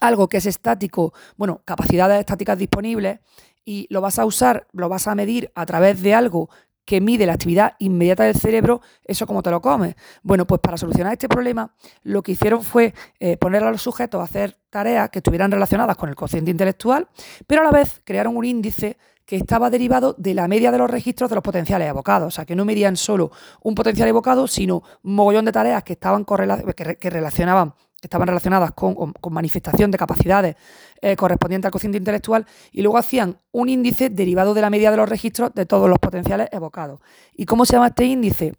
algo 0.00 0.28
que 0.28 0.38
es 0.38 0.46
estático, 0.46 1.14
bueno, 1.36 1.62
capacidades 1.64 2.18
estáticas 2.18 2.58
disponibles, 2.58 3.20
y 3.64 3.86
lo 3.88 4.00
vas 4.00 4.18
a 4.18 4.26
usar, 4.26 4.66
lo 4.72 4.88
vas 4.88 5.06
a 5.06 5.14
medir 5.14 5.52
a 5.54 5.64
través 5.64 6.02
de 6.02 6.12
algo 6.12 6.50
que 6.84 7.00
mide 7.00 7.24
la 7.24 7.34
actividad 7.34 7.76
inmediata 7.78 8.24
del 8.24 8.34
cerebro, 8.34 8.80
eso 9.04 9.28
como 9.28 9.44
te 9.44 9.50
lo 9.52 9.62
comes. 9.62 9.94
Bueno, 10.24 10.44
pues 10.44 10.60
para 10.60 10.76
solucionar 10.76 11.12
este 11.12 11.28
problema, 11.28 11.72
lo 12.02 12.20
que 12.22 12.32
hicieron 12.32 12.62
fue 12.64 12.92
eh, 13.20 13.36
poner 13.36 13.62
a 13.62 13.70
los 13.70 13.80
sujetos 13.80 14.20
a 14.20 14.24
hacer 14.24 14.58
tareas 14.70 15.08
que 15.08 15.20
estuvieran 15.20 15.52
relacionadas 15.52 15.96
con 15.96 16.08
el 16.08 16.16
cociente 16.16 16.50
intelectual, 16.50 17.08
pero 17.46 17.60
a 17.60 17.64
la 17.64 17.70
vez 17.70 18.02
crearon 18.04 18.36
un 18.36 18.44
índice 18.44 18.98
que 19.24 19.36
estaba 19.36 19.70
derivado 19.70 20.16
de 20.18 20.34
la 20.34 20.48
media 20.48 20.72
de 20.72 20.78
los 20.78 20.90
registros 20.90 21.30
de 21.30 21.36
los 21.36 21.44
potenciales 21.44 21.88
evocados. 21.88 22.26
O 22.26 22.30
sea, 22.32 22.44
que 22.44 22.56
no 22.56 22.64
medían 22.64 22.96
solo 22.96 23.30
un 23.62 23.76
potencial 23.76 24.08
evocado, 24.08 24.48
sino 24.48 24.82
un 25.02 25.14
mogollón 25.14 25.44
de 25.44 25.52
tareas 25.52 25.84
que 25.84 25.94
estaban 25.94 26.26
que 26.26 27.10
relacionaban 27.10 27.72
estaban 28.06 28.28
relacionadas 28.28 28.72
con, 28.72 29.14
manifestación 29.30 29.90
de 29.90 29.98
capacidades 29.98 30.56
eh, 31.00 31.16
correspondientes 31.16 31.66
al 31.66 31.72
cociente 31.72 31.98
intelectual 31.98 32.46
y 32.72 32.82
luego 32.82 32.98
hacían 32.98 33.38
un 33.52 33.68
índice 33.68 34.10
derivado 34.10 34.54
de 34.54 34.60
la 34.60 34.70
media 34.70 34.90
de 34.90 34.96
los 34.96 35.08
registros 35.08 35.52
de 35.54 35.66
todos 35.66 35.88
los 35.88 35.98
potenciales 35.98 36.48
evocados. 36.52 37.00
¿Y 37.34 37.46
cómo 37.46 37.64
se 37.66 37.74
llama 37.74 37.88
este 37.88 38.04
índice? 38.04 38.54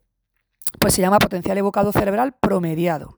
Pues 0.79 0.93
se 0.93 1.01
llama 1.01 1.19
potencial 1.19 1.57
evocado 1.57 1.91
cerebral 1.91 2.35
promediado. 2.39 3.17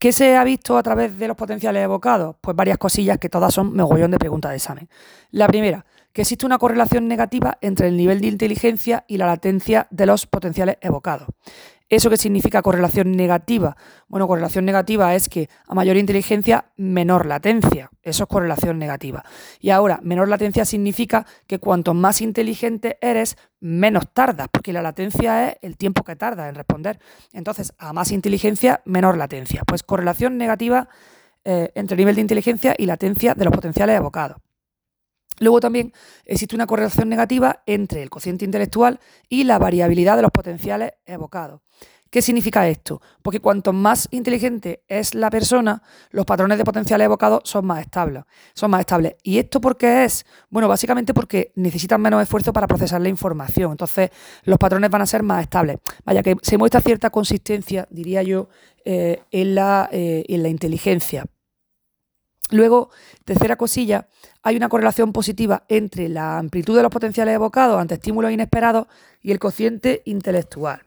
¿Qué 0.00 0.12
se 0.12 0.34
ha 0.34 0.44
visto 0.44 0.78
a 0.78 0.82
través 0.82 1.18
de 1.18 1.28
los 1.28 1.36
potenciales 1.36 1.84
evocados? 1.84 2.36
Pues 2.40 2.56
varias 2.56 2.78
cosillas 2.78 3.18
que 3.18 3.28
todas 3.28 3.52
son 3.52 3.74
megollón 3.74 4.10
de 4.10 4.18
preguntas 4.18 4.50
de 4.50 4.56
examen. 4.56 4.88
La 5.30 5.46
primera, 5.46 5.84
que 6.12 6.22
existe 6.22 6.46
una 6.46 6.58
correlación 6.58 7.06
negativa 7.06 7.58
entre 7.60 7.88
el 7.88 7.98
nivel 7.98 8.20
de 8.20 8.28
inteligencia 8.28 9.04
y 9.06 9.18
la 9.18 9.26
latencia 9.26 9.86
de 9.90 10.06
los 10.06 10.26
potenciales 10.26 10.78
evocados. 10.80 11.28
¿Eso 11.90 12.08
qué 12.08 12.16
significa 12.16 12.62
correlación 12.62 13.10
negativa? 13.10 13.76
Bueno, 14.06 14.28
correlación 14.28 14.64
negativa 14.64 15.12
es 15.16 15.28
que 15.28 15.48
a 15.66 15.74
mayor 15.74 15.96
inteligencia, 15.96 16.66
menor 16.76 17.26
latencia. 17.26 17.90
Eso 18.00 18.22
es 18.22 18.28
correlación 18.28 18.78
negativa. 18.78 19.24
Y 19.58 19.70
ahora, 19.70 19.98
menor 20.04 20.28
latencia 20.28 20.64
significa 20.64 21.26
que 21.48 21.58
cuanto 21.58 21.92
más 21.92 22.20
inteligente 22.20 22.96
eres, 23.00 23.36
menos 23.58 24.04
tardas, 24.14 24.46
porque 24.52 24.72
la 24.72 24.82
latencia 24.82 25.48
es 25.48 25.56
el 25.62 25.76
tiempo 25.76 26.04
que 26.04 26.14
tarda 26.14 26.48
en 26.48 26.54
responder. 26.54 27.00
Entonces, 27.32 27.72
a 27.76 27.92
más 27.92 28.12
inteligencia, 28.12 28.82
menor 28.84 29.16
latencia. 29.16 29.62
Pues 29.66 29.82
correlación 29.82 30.38
negativa 30.38 30.88
eh, 31.44 31.72
entre 31.74 31.96
nivel 31.96 32.14
de 32.14 32.20
inteligencia 32.20 32.72
y 32.78 32.86
latencia 32.86 33.34
de 33.34 33.44
los 33.44 33.52
potenciales 33.52 33.96
evocados. 33.96 34.36
Luego 35.40 35.58
también 35.58 35.92
existe 36.26 36.54
una 36.54 36.66
correlación 36.66 37.08
negativa 37.08 37.62
entre 37.66 38.02
el 38.02 38.10
cociente 38.10 38.44
intelectual 38.44 39.00
y 39.28 39.44
la 39.44 39.58
variabilidad 39.58 40.16
de 40.16 40.22
los 40.22 40.30
potenciales 40.30 40.92
evocados. 41.06 41.62
¿Qué 42.10 42.22
significa 42.22 42.68
esto? 42.68 43.00
Porque 43.22 43.38
cuanto 43.38 43.72
más 43.72 44.08
inteligente 44.10 44.82
es 44.88 45.14
la 45.14 45.30
persona, 45.30 45.80
los 46.10 46.26
patrones 46.26 46.58
de 46.58 46.64
potenciales 46.64 47.04
evocados 47.04 47.42
son 47.44 47.64
más 47.64 47.80
estables. 47.80 48.24
Son 48.52 48.68
más 48.70 48.80
estables. 48.80 49.14
¿Y 49.22 49.38
esto 49.38 49.60
por 49.60 49.76
qué 49.76 50.04
es? 50.04 50.26
Bueno, 50.50 50.66
básicamente 50.66 51.14
porque 51.14 51.52
necesitan 51.54 52.02
menos 52.02 52.20
esfuerzo 52.20 52.52
para 52.52 52.66
procesar 52.66 53.00
la 53.00 53.08
información. 53.08 53.70
Entonces, 53.70 54.10
los 54.42 54.58
patrones 54.58 54.90
van 54.90 55.02
a 55.02 55.06
ser 55.06 55.22
más 55.22 55.42
estables. 55.42 55.78
Vaya 56.04 56.22
que 56.22 56.36
se 56.42 56.58
muestra 56.58 56.80
cierta 56.80 57.10
consistencia, 57.10 57.86
diría 57.90 58.24
yo, 58.24 58.48
eh, 58.84 59.22
eh, 59.30 60.24
en 60.28 60.42
la 60.42 60.48
inteligencia. 60.48 61.26
Luego, 62.50 62.90
tercera 63.24 63.56
cosilla, 63.56 64.08
hay 64.42 64.56
una 64.56 64.68
correlación 64.68 65.12
positiva 65.12 65.64
entre 65.68 66.08
la 66.08 66.38
amplitud 66.38 66.76
de 66.76 66.82
los 66.82 66.90
potenciales 66.90 67.34
evocados 67.34 67.80
ante 67.80 67.94
estímulos 67.94 68.32
inesperados 68.32 68.86
y 69.22 69.32
el 69.32 69.38
cociente 69.38 70.02
intelectual. 70.04 70.82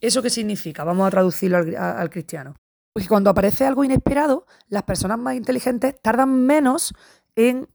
¿Eso 0.00 0.22
qué 0.22 0.30
significa? 0.30 0.84
Vamos 0.84 1.06
a 1.06 1.10
traducirlo 1.10 1.58
al, 1.58 2.10
cristiano. 2.10 2.54
Porque 2.92 3.08
cuando 3.08 3.30
aparece 3.30 3.64
algo 3.64 3.84
inesperado, 3.84 4.46
las 4.68 4.82
personas 4.82 5.18
más 5.18 5.36
inteligentes 5.36 6.00
tardan 6.00 6.46
menos 6.46 6.94
en 7.34 7.68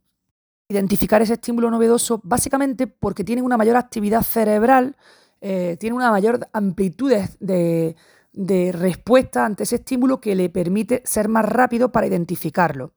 identificar 0.68 1.22
ese 1.22 1.34
estímulo 1.34 1.70
novedoso, 1.70 2.22
básicamente 2.24 2.88
porque 2.88 3.24
tienen 3.24 3.46
una 3.46 3.58
mayor 3.58 3.76
actividad 3.76 4.22
cerebral, 4.24 4.96
eh, 5.42 5.78
tienen 5.80 5.98
una 5.98 6.12
mayor 6.12 6.48
amplitud 6.54 7.12
de, 7.40 7.96
de 8.34 8.72
respuesta 8.72 9.46
ante 9.46 9.64
ese 9.64 9.76
estímulo 9.76 10.22
que 10.22 10.36
le 10.36 10.50
permite 10.50 11.02
ser 11.06 11.28
más 11.28 11.46
rápido 11.46 11.92
para 11.92 12.08
identificarlo. 12.08 12.94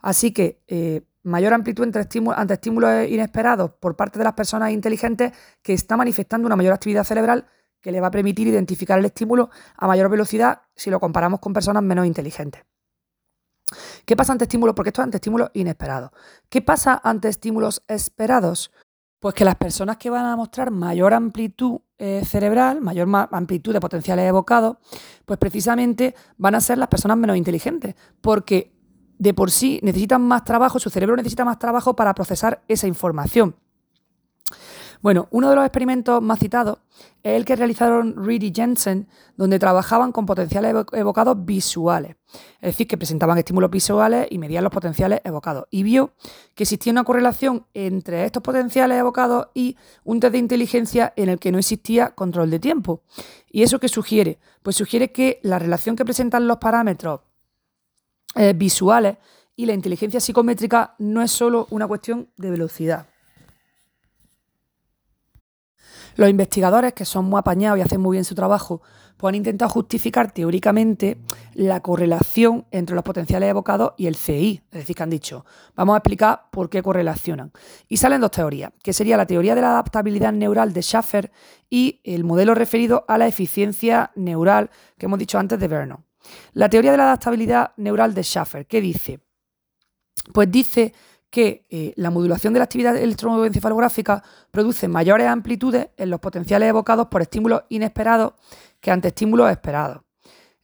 Así 0.00 0.32
que 0.32 0.62
eh, 0.68 1.02
mayor 1.22 1.54
amplitud 1.54 1.84
ante 1.84 2.54
estímulos 2.54 3.08
inesperados 3.08 3.72
por 3.80 3.96
parte 3.96 4.18
de 4.18 4.24
las 4.24 4.34
personas 4.34 4.70
inteligentes 4.70 5.32
que 5.62 5.72
está 5.72 5.96
manifestando 5.96 6.46
una 6.46 6.56
mayor 6.56 6.74
actividad 6.74 7.04
cerebral 7.04 7.46
que 7.80 7.92
le 7.92 8.00
va 8.00 8.08
a 8.08 8.10
permitir 8.10 8.48
identificar 8.48 8.98
el 8.98 9.04
estímulo 9.04 9.50
a 9.76 9.86
mayor 9.86 10.10
velocidad 10.10 10.62
si 10.74 10.90
lo 10.90 11.00
comparamos 11.00 11.40
con 11.40 11.52
personas 11.52 11.82
menos 11.82 12.06
inteligentes. 12.06 12.62
¿Qué 14.04 14.16
pasa 14.16 14.32
ante 14.32 14.44
estímulos? 14.44 14.74
Porque 14.74 14.90
esto 14.90 15.02
es 15.02 15.04
ante 15.04 15.16
estímulos 15.16 15.50
inesperados. 15.54 16.10
¿Qué 16.48 16.62
pasa 16.62 17.00
ante 17.02 17.28
estímulos 17.28 17.82
esperados? 17.88 18.70
Pues 19.26 19.34
que 19.34 19.44
las 19.44 19.56
personas 19.56 19.96
que 19.96 20.08
van 20.08 20.24
a 20.24 20.36
mostrar 20.36 20.70
mayor 20.70 21.12
amplitud 21.12 21.80
eh, 21.98 22.22
cerebral, 22.24 22.80
mayor 22.80 23.08
amplitud 23.32 23.72
de 23.72 23.80
potenciales 23.80 24.24
evocados, 24.24 24.76
pues 25.24 25.36
precisamente 25.36 26.14
van 26.36 26.54
a 26.54 26.60
ser 26.60 26.78
las 26.78 26.86
personas 26.86 27.16
menos 27.16 27.36
inteligentes, 27.36 27.96
porque 28.20 28.72
de 29.18 29.34
por 29.34 29.50
sí 29.50 29.80
necesitan 29.82 30.22
más 30.22 30.44
trabajo, 30.44 30.78
su 30.78 30.90
cerebro 30.90 31.16
necesita 31.16 31.44
más 31.44 31.58
trabajo 31.58 31.96
para 31.96 32.14
procesar 32.14 32.62
esa 32.68 32.86
información. 32.86 33.56
Bueno, 35.06 35.28
uno 35.30 35.50
de 35.50 35.54
los 35.54 35.64
experimentos 35.64 36.20
más 36.20 36.40
citados 36.40 36.78
es 37.22 37.36
el 37.36 37.44
que 37.44 37.54
realizaron 37.54 38.26
Reed 38.26 38.42
y 38.42 38.52
Jensen, 38.52 39.06
donde 39.36 39.60
trabajaban 39.60 40.10
con 40.10 40.26
potenciales 40.26 40.74
evocados 40.90 41.46
visuales. 41.46 42.16
Es 42.60 42.72
decir, 42.72 42.88
que 42.88 42.98
presentaban 42.98 43.38
estímulos 43.38 43.70
visuales 43.70 44.26
y 44.30 44.38
medían 44.38 44.64
los 44.64 44.72
potenciales 44.72 45.20
evocados. 45.22 45.66
Y 45.70 45.84
vio 45.84 46.10
que 46.56 46.64
existía 46.64 46.90
una 46.90 47.04
correlación 47.04 47.66
entre 47.72 48.24
estos 48.24 48.42
potenciales 48.42 48.98
evocados 48.98 49.46
y 49.54 49.76
un 50.02 50.18
test 50.18 50.32
de 50.32 50.38
inteligencia 50.38 51.12
en 51.14 51.28
el 51.28 51.38
que 51.38 51.52
no 51.52 51.60
existía 51.60 52.10
control 52.10 52.50
de 52.50 52.58
tiempo. 52.58 53.02
¿Y 53.48 53.62
eso 53.62 53.78
qué 53.78 53.86
sugiere? 53.86 54.40
Pues 54.64 54.74
sugiere 54.74 55.12
que 55.12 55.38
la 55.44 55.60
relación 55.60 55.94
que 55.94 56.04
presentan 56.04 56.48
los 56.48 56.56
parámetros 56.56 57.20
eh, 58.34 58.54
visuales 58.56 59.18
y 59.54 59.66
la 59.66 59.72
inteligencia 59.72 60.18
psicométrica 60.18 60.96
no 60.98 61.22
es 61.22 61.30
solo 61.30 61.68
una 61.70 61.86
cuestión 61.86 62.28
de 62.36 62.50
velocidad. 62.50 63.06
Los 66.16 66.30
investigadores, 66.30 66.94
que 66.94 67.04
son 67.04 67.26
muy 67.26 67.38
apañados 67.38 67.78
y 67.78 67.82
hacen 67.82 68.00
muy 68.00 68.16
bien 68.16 68.24
su 68.24 68.34
trabajo, 68.34 68.80
pues 69.16 69.30
han 69.30 69.36
intentado 69.36 69.70
justificar 69.70 70.32
teóricamente 70.32 71.18
la 71.54 71.80
correlación 71.80 72.66
entre 72.70 72.94
los 72.94 73.04
potenciales 73.04 73.50
evocados 73.50 73.92
y 73.98 74.06
el 74.06 74.16
CI. 74.16 74.62
Es 74.70 74.80
decir, 74.80 74.96
que 74.96 75.02
han 75.02 75.10
dicho, 75.10 75.44
vamos 75.74 75.94
a 75.94 75.98
explicar 75.98 76.46
por 76.50 76.70
qué 76.70 76.82
correlacionan. 76.82 77.52
Y 77.88 77.98
salen 77.98 78.22
dos 78.22 78.30
teorías, 78.30 78.72
que 78.82 78.94
sería 78.94 79.16
la 79.16 79.26
teoría 79.26 79.54
de 79.54 79.60
la 79.60 79.70
adaptabilidad 79.72 80.32
neural 80.32 80.72
de 80.72 80.82
Schaffer 80.82 81.30
y 81.68 82.00
el 82.04 82.24
modelo 82.24 82.54
referido 82.54 83.04
a 83.08 83.18
la 83.18 83.26
eficiencia 83.26 84.10
neural 84.16 84.70
que 84.98 85.06
hemos 85.06 85.18
dicho 85.18 85.38
antes 85.38 85.58
de 85.58 85.68
Vernon. 85.68 86.04
La 86.54 86.68
teoría 86.68 86.92
de 86.92 86.96
la 86.96 87.04
adaptabilidad 87.04 87.72
neural 87.76 88.14
de 88.14 88.22
Schaffer, 88.22 88.66
¿qué 88.66 88.80
dice? 88.80 89.20
Pues 90.32 90.50
dice 90.50 90.92
que 91.30 91.66
eh, 91.70 91.92
la 91.96 92.10
modulación 92.10 92.52
de 92.52 92.60
la 92.60 92.64
actividad 92.64 92.96
electroencefalográfica 92.96 94.22
produce 94.50 94.88
mayores 94.88 95.26
amplitudes 95.26 95.88
en 95.96 96.10
los 96.10 96.20
potenciales 96.20 96.68
evocados 96.68 97.08
por 97.08 97.22
estímulos 97.22 97.62
inesperados 97.68 98.34
que 98.80 98.90
ante 98.90 99.08
estímulos 99.08 99.50
esperados. 99.50 100.02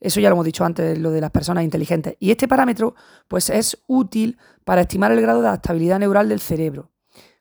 Eso 0.00 0.20
ya 0.20 0.28
lo 0.28 0.34
hemos 0.34 0.46
dicho 0.46 0.64
antes, 0.64 0.98
lo 0.98 1.10
de 1.10 1.20
las 1.20 1.30
personas 1.30 1.62
inteligentes. 1.62 2.16
Y 2.18 2.30
este 2.30 2.48
parámetro 2.48 2.94
pues, 3.28 3.50
es 3.50 3.78
útil 3.86 4.36
para 4.64 4.82
estimar 4.82 5.12
el 5.12 5.20
grado 5.20 5.42
de 5.42 5.48
adaptabilidad 5.48 5.98
neural 5.98 6.28
del 6.28 6.40
cerebro. 6.40 6.91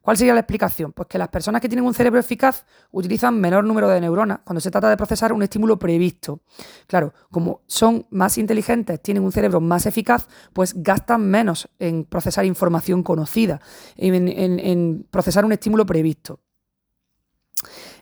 ¿Cuál 0.02 0.18
sería 0.18 0.34
la 0.34 0.40
explicación? 0.40 0.94
Pues 0.94 1.08
que 1.08 1.18
las 1.18 1.30
personas 1.30 1.62
que 1.62 1.70
tienen 1.70 1.86
un 1.86 1.94
cerebro 1.94 2.20
eficaz 2.20 2.66
utilizan 2.92 3.40
menor 3.40 3.64
número 3.64 3.88
de 3.88 4.02
neuronas 4.02 4.40
cuando 4.44 4.60
se 4.60 4.72
trata 4.72 4.90
de 4.90 4.98
procesar 4.98 5.32
un 5.32 5.44
estímulo 5.44 5.78
previsto. 5.78 6.42
Claro, 6.88 7.14
como 7.30 7.62
son 7.68 8.08
más 8.10 8.38
inteligentes, 8.40 9.00
tienen 9.02 9.24
un 9.24 9.32
cerebro 9.32 9.62
más 9.62 9.86
eficaz, 9.86 10.28
pues 10.54 10.74
gastan 10.82 11.30
menos 11.30 11.70
en 11.78 12.06
procesar 12.06 12.46
información 12.46 13.04
conocida, 13.04 13.62
en, 13.96 15.08
procesar 15.12 15.46
un 15.46 15.52
estímulo 15.52 15.86
previsto. 15.86 16.40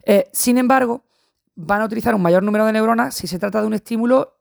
Eh, 0.03 0.29
sin 0.31 0.57
embargo, 0.57 1.03
van 1.55 1.81
a 1.81 1.85
utilizar 1.85 2.15
un 2.15 2.21
mayor 2.21 2.43
número 2.43 2.65
de 2.65 2.71
neuronas 2.71 3.13
si 3.13 3.27
se 3.27 3.39
trata 3.39 3.59
de 3.59 3.67
un 3.67 3.73
estímulo 3.73 4.37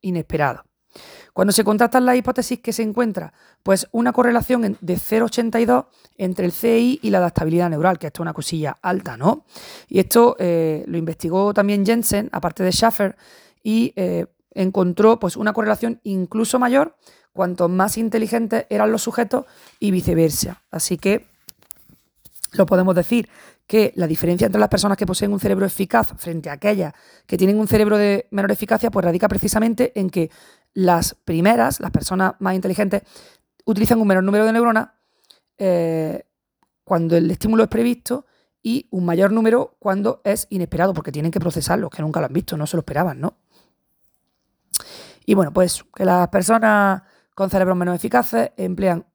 inesperado. 0.00 0.64
Cuando 1.34 1.52
se 1.52 1.64
contrastan 1.64 2.06
las 2.06 2.16
hipótesis 2.16 2.60
que 2.60 2.72
se 2.72 2.84
encuentra, 2.84 3.32
pues 3.64 3.88
una 3.90 4.12
correlación 4.12 4.78
de 4.80 4.94
0,82 4.94 5.86
entre 6.16 6.46
el 6.46 6.52
CI 6.52 7.00
y 7.02 7.10
la 7.10 7.18
adaptabilidad 7.18 7.68
neural, 7.68 7.98
que 7.98 8.06
esto 8.06 8.18
es 8.18 8.22
una 8.22 8.32
cosilla 8.32 8.76
alta, 8.80 9.16
¿no? 9.16 9.44
Y 9.88 9.98
esto 9.98 10.36
eh, 10.38 10.84
lo 10.86 10.96
investigó 10.96 11.52
también 11.52 11.84
Jensen, 11.84 12.30
aparte 12.30 12.62
de 12.62 12.70
Schaffer, 12.70 13.16
y 13.64 13.92
eh, 13.96 14.26
encontró 14.52 15.18
pues, 15.18 15.36
una 15.36 15.52
correlación 15.52 16.00
incluso 16.04 16.60
mayor 16.60 16.96
cuanto 17.32 17.68
más 17.68 17.98
inteligentes 17.98 18.66
eran 18.70 18.92
los 18.92 19.02
sujetos 19.02 19.44
y 19.80 19.90
viceversa. 19.90 20.62
Así 20.70 20.98
que 20.98 21.26
lo 22.52 22.64
podemos 22.64 22.94
decir 22.94 23.28
que 23.66 23.92
la 23.96 24.06
diferencia 24.06 24.46
entre 24.46 24.60
las 24.60 24.68
personas 24.68 24.98
que 24.98 25.06
poseen 25.06 25.32
un 25.32 25.40
cerebro 25.40 25.64
eficaz 25.64 26.12
frente 26.16 26.50
a 26.50 26.54
aquellas 26.54 26.92
que 27.26 27.38
tienen 27.38 27.58
un 27.58 27.66
cerebro 27.66 27.96
de 27.96 28.28
menor 28.30 28.52
eficacia, 28.52 28.90
pues 28.90 29.04
radica 29.04 29.28
precisamente 29.28 29.98
en 29.98 30.10
que 30.10 30.30
las 30.74 31.14
primeras, 31.14 31.80
las 31.80 31.90
personas 31.90 32.34
más 32.40 32.54
inteligentes, 32.54 33.02
utilizan 33.64 34.00
un 34.00 34.08
menor 34.08 34.24
número 34.24 34.44
de 34.44 34.52
neuronas 34.52 34.88
eh, 35.56 36.26
cuando 36.82 37.16
el 37.16 37.30
estímulo 37.30 37.62
es 37.62 37.68
previsto 37.68 38.26
y 38.62 38.88
un 38.90 39.04
mayor 39.04 39.32
número 39.32 39.76
cuando 39.78 40.20
es 40.24 40.46
inesperado, 40.50 40.92
porque 40.94 41.12
tienen 41.12 41.30
que 41.30 41.40
procesarlo, 41.40 41.90
que 41.90 42.02
nunca 42.02 42.20
lo 42.20 42.26
han 42.26 42.32
visto, 42.32 42.56
no 42.56 42.66
se 42.66 42.76
lo 42.76 42.80
esperaban, 42.80 43.20
¿no? 43.20 43.38
Y 45.26 45.34
bueno, 45.34 45.52
pues 45.52 45.84
que 45.94 46.04
las 46.04 46.28
personas 46.28 47.02
con 47.34 47.50
cerebros 47.50 47.76
menos 47.76 47.96
eficaces 47.96 48.50
emplean 48.56 49.06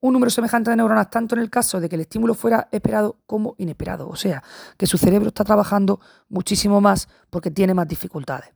un 0.00 0.12
número 0.12 0.30
semejante 0.30 0.70
de 0.70 0.76
neuronas 0.76 1.10
tanto 1.10 1.34
en 1.34 1.40
el 1.40 1.50
caso 1.50 1.80
de 1.80 1.88
que 1.88 1.96
el 1.96 2.02
estímulo 2.02 2.34
fuera 2.34 2.68
esperado 2.70 3.18
como 3.26 3.54
inesperado. 3.58 4.08
O 4.08 4.16
sea, 4.16 4.42
que 4.76 4.86
su 4.86 4.98
cerebro 4.98 5.28
está 5.28 5.44
trabajando 5.44 6.00
muchísimo 6.28 6.80
más 6.80 7.08
porque 7.30 7.50
tiene 7.50 7.74
más 7.74 7.88
dificultades. 7.88 8.50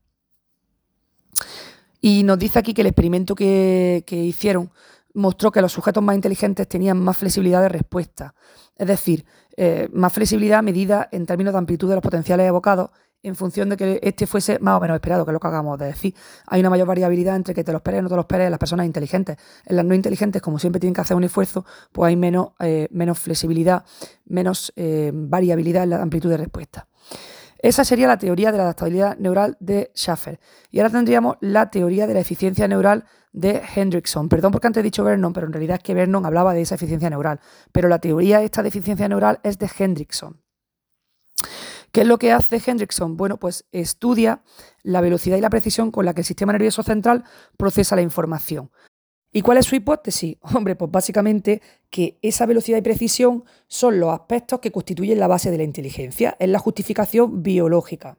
Y 2.00 2.22
nos 2.24 2.38
dice 2.38 2.58
aquí 2.58 2.74
que 2.74 2.80
el 2.80 2.88
experimento 2.88 3.34
que, 3.34 4.04
hicieron 4.08 4.70
mostró 5.14 5.52
que 5.52 5.60
los 5.60 5.72
sujetos 5.72 6.02
más 6.02 6.16
inteligentes 6.16 6.66
tenían 6.68 6.98
más 6.98 7.16
flexibilidad 7.16 7.60
de 7.60 7.68
respuesta, 7.68 8.34
es 8.76 8.86
decir, 8.86 9.26
eh, 9.56 9.88
más 9.92 10.12
flexibilidad 10.12 10.62
medida 10.62 11.08
en 11.12 11.26
términos 11.26 11.52
de 11.52 11.58
amplitud 11.58 11.88
de 11.88 11.96
los 11.96 12.02
potenciales 12.02 12.48
evocados 12.48 12.90
en 13.22 13.36
función 13.36 13.68
de 13.68 13.76
que 13.76 14.00
este 14.02 14.26
fuese 14.26 14.58
más 14.58 14.76
o 14.76 14.80
menos 14.80 14.94
esperado, 14.96 15.24
que 15.24 15.30
es 15.30 15.32
lo 15.32 15.40
que 15.40 15.46
acabamos 15.46 15.78
de 15.78 15.86
decir. 15.86 16.14
Hay 16.46 16.60
una 16.60 16.70
mayor 16.70 16.86
variabilidad 16.86 17.36
entre 17.36 17.54
que 17.54 17.64
te 17.64 17.72
lo 17.72 17.78
esperes 17.78 18.00
o 18.00 18.02
no 18.02 18.08
te 18.08 18.16
lo 18.16 18.22
esperes 18.22 18.50
las 18.50 18.58
personas 18.58 18.86
inteligentes. 18.86 19.36
En 19.66 19.76
las 19.76 19.84
no 19.84 19.94
inteligentes, 19.94 20.42
como 20.42 20.58
siempre 20.58 20.80
tienen 20.80 20.94
que 20.94 21.00
hacer 21.00 21.16
un 21.16 21.24
esfuerzo, 21.24 21.64
pues 21.92 22.08
hay 22.08 22.16
menos, 22.16 22.48
eh, 22.60 22.88
menos 22.90 23.18
flexibilidad, 23.18 23.84
menos 24.26 24.72
eh, 24.76 25.10
variabilidad 25.14 25.84
en 25.84 25.90
la 25.90 26.02
amplitud 26.02 26.30
de 26.30 26.36
respuesta. 26.36 26.88
Esa 27.58 27.84
sería 27.84 28.08
la 28.08 28.18
teoría 28.18 28.50
de 28.50 28.58
la 28.58 28.64
adaptabilidad 28.64 29.16
neural 29.18 29.56
de 29.60 29.92
Schaffer. 29.94 30.40
Y 30.72 30.80
ahora 30.80 30.90
tendríamos 30.90 31.36
la 31.40 31.70
teoría 31.70 32.08
de 32.08 32.14
la 32.14 32.20
eficiencia 32.20 32.66
neural 32.66 33.04
de 33.32 33.62
Hendrickson. 33.74 34.28
Perdón 34.28 34.50
porque 34.50 34.66
antes 34.66 34.80
he 34.80 34.84
dicho 34.84 35.04
Vernon, 35.04 35.32
pero 35.32 35.46
en 35.46 35.52
realidad 35.52 35.76
es 35.76 35.82
que 35.84 35.94
Vernon 35.94 36.26
hablaba 36.26 36.54
de 36.54 36.62
esa 36.62 36.74
eficiencia 36.74 37.08
neural. 37.08 37.38
Pero 37.70 37.88
la 37.88 38.00
teoría 38.00 38.42
esta 38.42 38.62
de 38.62 38.68
eficiencia 38.68 39.08
neural 39.08 39.38
es 39.44 39.58
de 39.58 39.70
Hendrickson. 39.78 40.41
¿Qué 41.92 42.00
es 42.00 42.06
lo 42.06 42.18
que 42.18 42.32
hace 42.32 42.60
Hendrickson? 42.64 43.18
Bueno, 43.18 43.38
pues 43.38 43.66
estudia 43.70 44.42
la 44.82 45.02
velocidad 45.02 45.36
y 45.36 45.42
la 45.42 45.50
precisión 45.50 45.90
con 45.90 46.06
la 46.06 46.14
que 46.14 46.22
el 46.22 46.26
sistema 46.26 46.52
nervioso 46.52 46.82
central 46.82 47.24
procesa 47.58 47.96
la 47.96 48.02
información. 48.02 48.70
¿Y 49.30 49.42
cuál 49.42 49.58
es 49.58 49.66
su 49.66 49.76
hipótesis? 49.76 50.38
Hombre, 50.54 50.74
pues 50.74 50.90
básicamente 50.90 51.60
que 51.90 52.18
esa 52.22 52.46
velocidad 52.46 52.78
y 52.78 52.82
precisión 52.82 53.44
son 53.66 54.00
los 54.00 54.10
aspectos 54.10 54.60
que 54.60 54.72
constituyen 54.72 55.20
la 55.20 55.26
base 55.26 55.50
de 55.50 55.58
la 55.58 55.64
inteligencia, 55.64 56.34
es 56.38 56.48
la 56.48 56.58
justificación 56.58 57.42
biológica. 57.42 58.16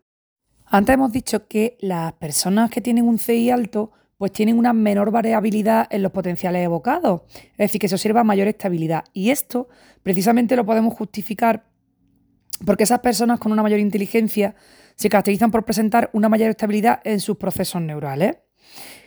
Antes 0.67 0.93
hemos 0.93 1.11
dicho 1.11 1.47
que 1.47 1.77
las 1.81 2.13
personas 2.13 2.69
que 2.69 2.81
tienen 2.81 3.07
un 3.07 3.17
CI 3.17 3.49
alto 3.49 3.91
pues 4.17 4.31
tienen 4.31 4.57
una 4.57 4.73
menor 4.73 5.09
variabilidad 5.09 5.87
en 5.89 6.03
los 6.03 6.11
potenciales 6.11 6.63
evocados, 6.63 7.21
es 7.33 7.57
decir, 7.57 7.81
que 7.81 7.89
se 7.89 7.95
observa 7.95 8.23
mayor 8.23 8.47
estabilidad. 8.47 9.03
Y 9.13 9.31
esto 9.31 9.67
precisamente 10.03 10.55
lo 10.55 10.65
podemos 10.65 10.93
justificar 10.93 11.72
porque 12.65 12.83
esas 12.83 12.99
personas 12.99 13.39
con 13.39 13.51
una 13.51 13.63
mayor 13.63 13.79
inteligencia 13.79 14.55
se 14.95 15.09
caracterizan 15.09 15.51
por 15.51 15.65
presentar 15.65 16.09
una 16.13 16.29
mayor 16.29 16.49
estabilidad 16.49 17.01
en 17.03 17.19
sus 17.19 17.37
procesos 17.37 17.81
neurales. 17.81 18.37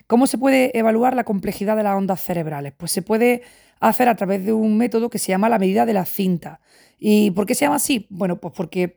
¿Cómo 0.06 0.26
se 0.26 0.38
puede 0.38 0.76
evaluar 0.78 1.16
la 1.16 1.24
complejidad 1.24 1.76
de 1.76 1.82
las 1.82 1.96
ondas 1.96 2.20
cerebrales? 2.22 2.72
Pues 2.76 2.92
se 2.92 3.02
puede 3.02 3.42
hacer 3.80 4.08
a 4.08 4.14
través 4.14 4.44
de 4.44 4.52
un 4.52 4.76
método 4.76 5.10
que 5.10 5.18
se 5.18 5.28
llama 5.28 5.48
la 5.48 5.58
medida 5.58 5.84
de 5.86 5.92
la 5.92 6.04
cinta. 6.04 6.60
¿Y 6.98 7.30
por 7.32 7.46
qué 7.46 7.54
se 7.54 7.64
llama 7.64 7.76
así? 7.76 8.06
Bueno, 8.10 8.36
pues 8.40 8.54
porque 8.56 8.96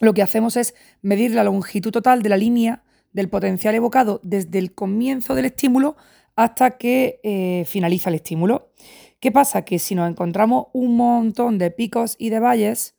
lo 0.00 0.14
que 0.14 0.22
hacemos 0.22 0.56
es 0.56 0.74
medir 1.02 1.32
la 1.32 1.44
longitud 1.44 1.90
total 1.90 2.22
de 2.22 2.28
la 2.28 2.36
línea 2.36 2.84
del 3.12 3.28
potencial 3.28 3.74
evocado 3.74 4.20
desde 4.22 4.58
el 4.58 4.74
comienzo 4.74 5.34
del 5.34 5.46
estímulo 5.46 5.96
hasta 6.36 6.72
que 6.72 7.20
eh, 7.22 7.64
finaliza 7.66 8.10
el 8.10 8.16
estímulo. 8.16 8.72
¿Qué 9.20 9.32
pasa? 9.32 9.62
Que 9.62 9.78
si 9.78 9.94
nos 9.94 10.10
encontramos 10.10 10.66
un 10.72 10.96
montón 10.96 11.58
de 11.58 11.70
picos 11.70 12.16
y 12.18 12.30
de 12.30 12.40
valles, 12.40 12.94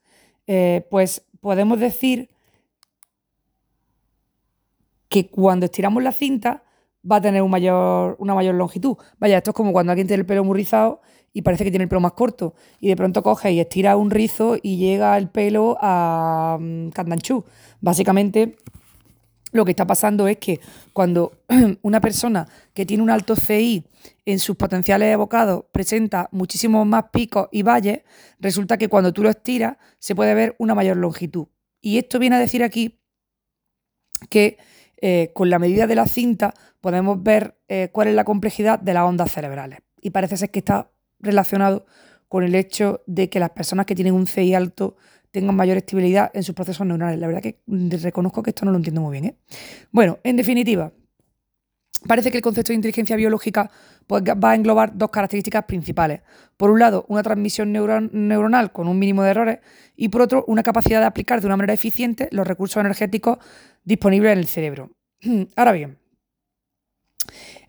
eh, 0.47 0.85
pues 0.89 1.25
podemos 1.41 1.79
decir 1.79 2.29
que 5.09 5.29
cuando 5.29 5.65
estiramos 5.65 6.03
la 6.03 6.11
cinta 6.11 6.63
va 7.09 7.17
a 7.17 7.21
tener 7.21 7.41
una 7.43 8.33
mayor 8.33 8.55
longitud. 8.55 8.97
Vaya, 9.19 9.37
esto 9.37 9.51
es 9.51 9.55
como 9.55 9.71
cuando 9.71 9.91
alguien 9.91 10.07
tiene 10.07 10.21
el 10.21 10.25
pelo 10.25 10.43
muy 10.43 10.57
rizado 10.57 11.01
y 11.33 11.41
parece 11.41 11.63
que 11.63 11.69
tiene 11.69 11.83
el 11.83 11.89
pelo 11.89 12.01
más 12.01 12.13
corto 12.13 12.55
y 12.79 12.87
de 12.87 12.95
pronto 12.95 13.21
coge 13.21 13.51
y 13.51 13.59
estira 13.59 13.97
un 13.97 14.09
rizo 14.09 14.57
y 14.61 14.77
llega 14.77 15.17
el 15.17 15.29
pelo 15.29 15.77
a 15.81 16.57
um, 16.59 16.89
Básicamente 17.81 18.55
lo 19.55 19.65
que 19.65 19.71
está 19.71 19.87
pasando 19.87 20.27
es 20.27 20.37
que 20.37 20.59
cuando 20.91 21.31
una 21.81 22.01
persona 22.01 22.47
que 22.73 22.85
tiene 22.85 23.01
un 23.01 23.09
alto 23.09 23.35
CI 23.35 23.85
en 24.25 24.39
sus 24.39 24.55
potenciales 24.57 25.13
evocados 25.13 25.65
presenta 25.71 26.27
muchísimos 26.31 26.85
más 26.85 27.05
picos 27.11 27.47
y 27.51 27.63
valles, 27.63 28.01
resulta 28.39 28.77
que 28.77 28.89
cuando 28.89 29.13
tú 29.13 29.23
lo 29.23 29.29
estiras 29.29 29.77
se 29.97 30.13
puede 30.13 30.33
ver 30.33 30.55
una 30.59 30.75
mayor 30.75 30.97
longitud. 30.97 31.47
Y 31.81 31.97
esto 31.97 32.19
viene 32.19 32.35
a 32.35 32.39
decir 32.39 32.63
aquí 32.63 32.99
que 34.29 34.57
eh, 35.01 35.31
con 35.33 35.49
la 35.49 35.59
medida 35.59 35.87
de 35.87 35.95
la 35.95 36.07
cinta 36.07 36.53
podemos 36.81 37.21
ver 37.23 37.57
eh, 37.67 37.89
cuál 37.91 38.09
es 38.09 38.15
la 38.15 38.25
complejidad 38.25 38.79
de 38.79 38.93
las 38.93 39.03
ondas 39.03 39.31
cerebrales. 39.31 39.79
Y 40.01 40.09
parece 40.09 40.35
ser 40.35 40.51
que 40.51 40.59
está 40.59 40.91
relacionado 41.19 41.85
con 42.27 42.43
el 42.43 42.55
hecho 42.55 43.01
de 43.05 43.29
que 43.29 43.39
las 43.39 43.51
personas 43.51 43.85
que 43.85 43.95
tienen 43.95 44.13
un 44.13 44.27
CI 44.27 44.53
alto 44.53 44.97
tengan 45.35 45.55
mayor 45.55 45.77
estabilidad 45.77 46.31
en 46.33 46.43
sus 46.43 46.55
procesos 46.55 46.87
neuronales. 46.87 47.19
La 47.19 47.27
verdad 47.27 47.41
que 47.41 47.59
reconozco 48.01 48.41
que 48.41 48.51
esto 48.51 48.65
no 48.65 48.71
lo 48.71 48.77
entiendo 48.77 49.01
muy 49.01 49.11
bien. 49.11 49.25
¿eh? 49.25 49.35
Bueno, 49.91 50.17
en 50.23 50.37
definitiva, 50.37 50.91
parece 52.07 52.31
que 52.31 52.37
el 52.37 52.43
concepto 52.43 52.69
de 52.71 52.75
inteligencia 52.75 53.17
biológica 53.17 53.69
pues, 54.07 54.23
va 54.23 54.51
a 54.51 54.55
englobar 54.55 54.97
dos 54.97 55.09
características 55.09 55.65
principales. 55.65 56.21
Por 56.55 56.71
un 56.71 56.79
lado, 56.79 57.05
una 57.09 57.21
transmisión 57.21 57.73
neuronal 57.73 58.71
con 58.71 58.87
un 58.87 58.97
mínimo 58.97 59.23
de 59.23 59.31
errores 59.31 59.59
y 59.97 60.07
por 60.07 60.21
otro, 60.21 60.45
una 60.47 60.63
capacidad 60.63 61.01
de 61.01 61.05
aplicar 61.05 61.41
de 61.41 61.47
una 61.47 61.57
manera 61.57 61.73
eficiente 61.73 62.29
los 62.31 62.47
recursos 62.47 62.79
energéticos 62.79 63.37
disponibles 63.83 64.31
en 64.31 64.39
el 64.39 64.47
cerebro. 64.47 64.91
Ahora 65.57 65.73
bien, 65.73 65.97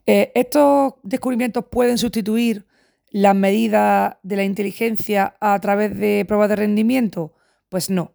eh, 0.06 0.30
estos 0.36 0.94
descubrimientos 1.02 1.64
pueden 1.68 1.98
sustituir 1.98 2.64
las 3.10 3.34
medidas 3.34 4.16
de 4.22 4.36
la 4.36 4.44
inteligencia 4.44 5.34
a 5.40 5.58
través 5.58 5.98
de 5.98 6.24
pruebas 6.28 6.48
de 6.48 6.56
rendimiento. 6.56 7.35
Pues 7.76 7.90
no. 7.90 8.14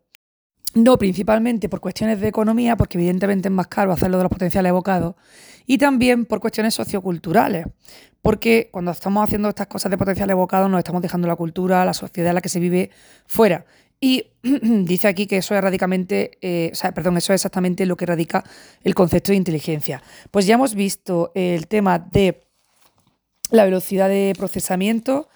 No, 0.73 0.97
principalmente 0.97 1.69
por 1.69 1.81
cuestiones 1.81 2.19
de 2.19 2.27
economía, 2.27 2.75
porque 2.75 2.97
evidentemente 2.97 3.47
es 3.47 3.53
más 3.53 3.67
caro 3.67 3.91
hacerlo 3.91 4.17
de 4.17 4.23
los 4.23 4.31
potenciales 4.31 4.71
evocados, 4.71 5.13
y 5.67 5.77
también 5.77 6.25
por 6.25 6.39
cuestiones 6.39 6.73
socioculturales, 6.73 7.67
porque 8.23 8.69
cuando 8.71 8.89
estamos 8.89 9.23
haciendo 9.23 9.49
estas 9.49 9.67
cosas 9.67 9.91
de 9.91 9.99
potencial 9.99 10.31
evocado 10.31 10.67
nos 10.67 10.79
estamos 10.79 11.03
dejando 11.03 11.27
la 11.27 11.35
cultura, 11.35 11.85
la 11.85 11.93
sociedad 11.93 12.29
en 12.29 12.33
la 12.33 12.41
que 12.41 12.49
se 12.49 12.59
vive 12.59 12.89
fuera. 13.27 13.67
Y 13.99 14.31
dice 14.41 15.07
aquí 15.07 15.27
que 15.27 15.37
eso 15.37 15.53
es 15.53 15.61
radicalmente, 15.61 16.39
eh, 16.41 16.71
o 16.71 16.75
sea, 16.75 16.91
perdón, 16.91 17.17
eso 17.17 17.33
es 17.33 17.41
exactamente 17.41 17.85
lo 17.85 17.95
que 17.95 18.07
radica 18.07 18.43
el 18.83 18.95
concepto 18.95 19.31
de 19.31 19.35
inteligencia. 19.35 20.01
Pues 20.31 20.47
ya 20.47 20.55
hemos 20.55 20.73
visto 20.73 21.31
el 21.35 21.67
tema 21.67 21.99
de 21.99 22.47
la 23.51 23.63
velocidad 23.65 24.09
de 24.09 24.33
procesamiento, 24.35 25.29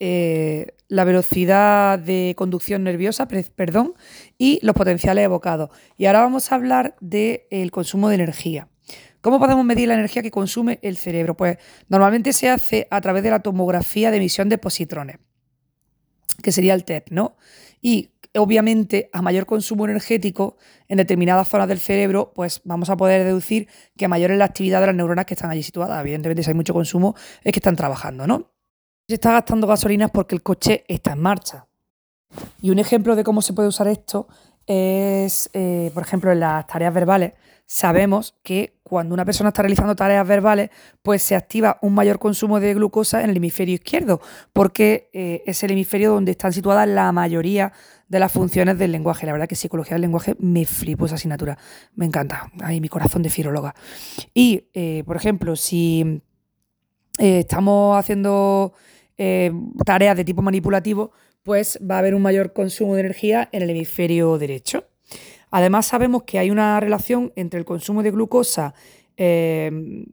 eh, 0.00 0.66
la 0.90 1.04
velocidad 1.04 2.00
de 2.00 2.34
conducción 2.36 2.82
nerviosa, 2.82 3.28
perdón, 3.28 3.94
y 4.36 4.58
los 4.62 4.74
potenciales 4.74 5.24
evocados. 5.24 5.70
Y 5.96 6.06
ahora 6.06 6.22
vamos 6.22 6.50
a 6.50 6.56
hablar 6.56 6.96
del 7.00 7.70
consumo 7.70 8.08
de 8.08 8.16
energía. 8.16 8.68
¿Cómo 9.20 9.38
podemos 9.38 9.64
medir 9.64 9.86
la 9.86 9.94
energía 9.94 10.20
que 10.20 10.32
consume 10.32 10.80
el 10.82 10.96
cerebro? 10.96 11.36
Pues 11.36 11.58
normalmente 11.88 12.32
se 12.32 12.50
hace 12.50 12.88
a 12.90 13.00
través 13.00 13.22
de 13.22 13.30
la 13.30 13.38
tomografía 13.38 14.10
de 14.10 14.16
emisión 14.16 14.48
de 14.48 14.58
positrones, 14.58 15.18
que 16.42 16.50
sería 16.50 16.74
el 16.74 16.84
TEP, 16.84 17.10
¿no? 17.10 17.36
Y 17.80 18.10
obviamente 18.34 19.10
a 19.12 19.22
mayor 19.22 19.46
consumo 19.46 19.84
energético 19.84 20.56
en 20.88 20.96
determinadas 20.96 21.48
zonas 21.48 21.68
del 21.68 21.78
cerebro, 21.78 22.32
pues 22.34 22.62
vamos 22.64 22.90
a 22.90 22.96
poder 22.96 23.24
deducir 23.24 23.68
que 23.96 24.08
mayor 24.08 24.32
es 24.32 24.38
la 24.38 24.46
actividad 24.46 24.80
de 24.80 24.86
las 24.88 24.96
neuronas 24.96 25.24
que 25.24 25.34
están 25.34 25.50
allí 25.50 25.62
situadas. 25.62 26.00
Evidentemente, 26.00 26.42
si 26.42 26.50
hay 26.50 26.54
mucho 26.54 26.74
consumo, 26.74 27.14
es 27.44 27.52
que 27.52 27.60
están 27.60 27.76
trabajando, 27.76 28.26
¿no? 28.26 28.50
Se 29.10 29.14
está 29.14 29.32
gastando 29.32 29.66
gasolina 29.66 30.06
porque 30.06 30.36
el 30.36 30.42
coche 30.44 30.84
está 30.86 31.14
en 31.14 31.18
marcha. 31.18 31.66
Y 32.62 32.70
un 32.70 32.78
ejemplo 32.78 33.16
de 33.16 33.24
cómo 33.24 33.42
se 33.42 33.52
puede 33.52 33.66
usar 33.66 33.88
esto 33.88 34.28
es, 34.68 35.50
eh, 35.52 35.90
por 35.92 36.04
ejemplo, 36.04 36.30
en 36.30 36.38
las 36.38 36.64
tareas 36.68 36.94
verbales. 36.94 37.32
Sabemos 37.66 38.36
que 38.44 38.78
cuando 38.84 39.12
una 39.12 39.24
persona 39.24 39.48
está 39.48 39.62
realizando 39.62 39.96
tareas 39.96 40.24
verbales, 40.28 40.70
pues 41.02 41.24
se 41.24 41.34
activa 41.34 41.80
un 41.82 41.92
mayor 41.92 42.20
consumo 42.20 42.60
de 42.60 42.72
glucosa 42.72 43.24
en 43.24 43.30
el 43.30 43.38
hemisferio 43.38 43.74
izquierdo, 43.74 44.20
porque 44.52 45.10
eh, 45.12 45.42
es 45.44 45.60
el 45.64 45.72
hemisferio 45.72 46.12
donde 46.12 46.30
están 46.30 46.52
situadas 46.52 46.86
la 46.86 47.10
mayoría 47.10 47.72
de 48.06 48.20
las 48.20 48.30
funciones 48.30 48.78
del 48.78 48.92
lenguaje. 48.92 49.26
La 49.26 49.32
verdad 49.32 49.48
que 49.48 49.56
psicología 49.56 49.96
del 49.96 50.02
lenguaje 50.02 50.36
me 50.38 50.64
flipo 50.66 51.06
esa 51.06 51.16
asignatura. 51.16 51.58
Me 51.96 52.06
encanta. 52.06 52.48
Ahí 52.62 52.80
mi 52.80 52.88
corazón 52.88 53.24
de 53.24 53.30
filóloga. 53.30 53.74
Y, 54.34 54.68
eh, 54.72 55.02
por 55.04 55.16
ejemplo, 55.16 55.56
si 55.56 56.22
estamos 57.18 57.98
haciendo 57.98 58.72
eh, 59.22 59.52
tareas 59.84 60.16
de 60.16 60.24
tipo 60.24 60.40
manipulativo, 60.40 61.12
pues 61.42 61.78
va 61.78 61.96
a 61.96 61.98
haber 61.98 62.14
un 62.14 62.22
mayor 62.22 62.54
consumo 62.54 62.94
de 62.94 63.00
energía 63.00 63.50
en 63.52 63.60
el 63.60 63.68
hemisferio 63.68 64.38
derecho. 64.38 64.88
Además, 65.50 65.86
sabemos 65.86 66.22
que 66.22 66.38
hay 66.38 66.50
una 66.50 66.80
relación 66.80 67.30
entre 67.36 67.58
el 67.58 67.66
consumo 67.66 68.02
de 68.02 68.12
glucosa, 68.12 68.72
eh, 69.18 70.06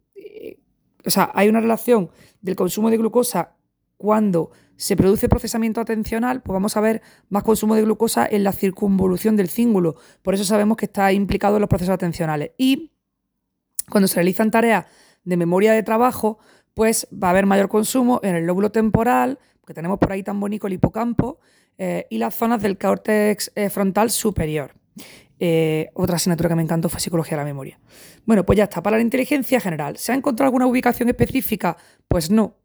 o 1.05 1.09
sea, 1.09 1.31
hay 1.33 1.47
una 1.47 1.61
relación 1.61 2.09
del 2.41 2.57
consumo 2.57 2.89
de 2.89 2.97
glucosa 2.97 3.55
cuando 3.95 4.51
se 4.75 4.97
produce 4.97 5.29
procesamiento 5.29 5.79
atencional, 5.79 6.41
pues 6.41 6.53
vamos 6.53 6.75
a 6.75 6.81
ver 6.81 7.01
más 7.29 7.43
consumo 7.43 7.75
de 7.75 7.83
glucosa 7.83 8.27
en 8.29 8.43
la 8.43 8.51
circunvolución 8.51 9.37
del 9.37 9.47
cíngulo. 9.47 9.95
Por 10.21 10.33
eso 10.33 10.43
sabemos 10.43 10.75
que 10.75 10.85
está 10.85 11.13
implicado 11.13 11.55
en 11.55 11.61
los 11.61 11.69
procesos 11.69 11.93
atencionales. 11.93 12.51
Y 12.57 12.91
cuando 13.89 14.09
se 14.09 14.15
realizan 14.15 14.51
tareas 14.51 14.85
de 15.23 15.37
memoria 15.37 15.71
de 15.71 15.81
trabajo, 15.81 16.39
pues 16.77 17.07
va 17.11 17.29
a 17.29 17.31
haber 17.31 17.47
mayor 17.47 17.69
consumo 17.69 18.19
en 18.21 18.35
el 18.35 18.45
lóbulo 18.45 18.71
temporal, 18.71 19.39
que 19.65 19.73
tenemos 19.73 19.97
por 19.97 20.11
ahí 20.11 20.21
tan 20.21 20.39
bonito 20.39 20.67
el 20.67 20.73
hipocampo, 20.73 21.39
eh, 21.75 22.05
y 22.11 22.19
las 22.19 22.35
zonas 22.35 22.61
del 22.61 22.77
córtex 22.77 23.51
eh, 23.55 23.71
frontal 23.71 24.11
superior. 24.11 24.75
eh, 25.39 25.89
otra 25.95 26.17
asignatura 26.17 26.49
que 26.49 26.55
me 26.55 26.61
encantó 26.61 26.87
fue 26.87 26.99
psicología 26.99 27.35
de 27.35 27.41
la 27.41 27.45
memoria. 27.45 27.79
Bueno, 28.27 28.45
pues 28.45 28.57
ya 28.57 28.65
está. 28.65 28.83
Para 28.83 28.97
la 28.97 29.01
inteligencia 29.01 29.59
general, 29.59 29.97
¿se 29.97 30.11
ha 30.11 30.15
encontrado 30.15 30.49
alguna 30.49 30.67
ubicación 30.67 31.09
específica? 31.09 31.77
Pues 32.07 32.29
no. 32.29 32.57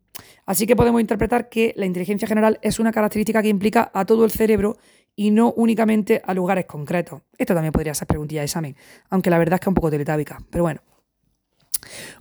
Así 0.44 0.66
que 0.66 0.76
podemos 0.76 1.00
interpretar 1.00 1.48
que 1.48 1.72
la 1.78 1.86
inteligencia 1.86 2.28
general 2.28 2.58
es 2.60 2.78
una 2.78 2.92
característica 2.92 3.40
que 3.40 3.48
implica 3.48 3.90
a 3.94 4.04
todo 4.04 4.26
el 4.26 4.30
cerebro 4.30 4.76
y 5.16 5.30
no 5.30 5.54
únicamente 5.56 6.20
a 6.22 6.34
lugares 6.34 6.66
concretos. 6.66 7.22
Esto 7.38 7.54
también 7.54 7.72
podría 7.72 7.94
ser 7.94 8.06
preguntilla 8.08 8.42
de 8.42 8.46
examen, 8.46 8.76
aunque 9.08 9.30
la 9.30 9.38
verdad 9.38 9.54
es 9.54 9.60
que 9.60 9.64
es 9.64 9.68
un 9.68 9.74
poco 9.74 9.90
teletábica. 9.90 10.38
Pero 10.50 10.64
bueno. 10.64 10.82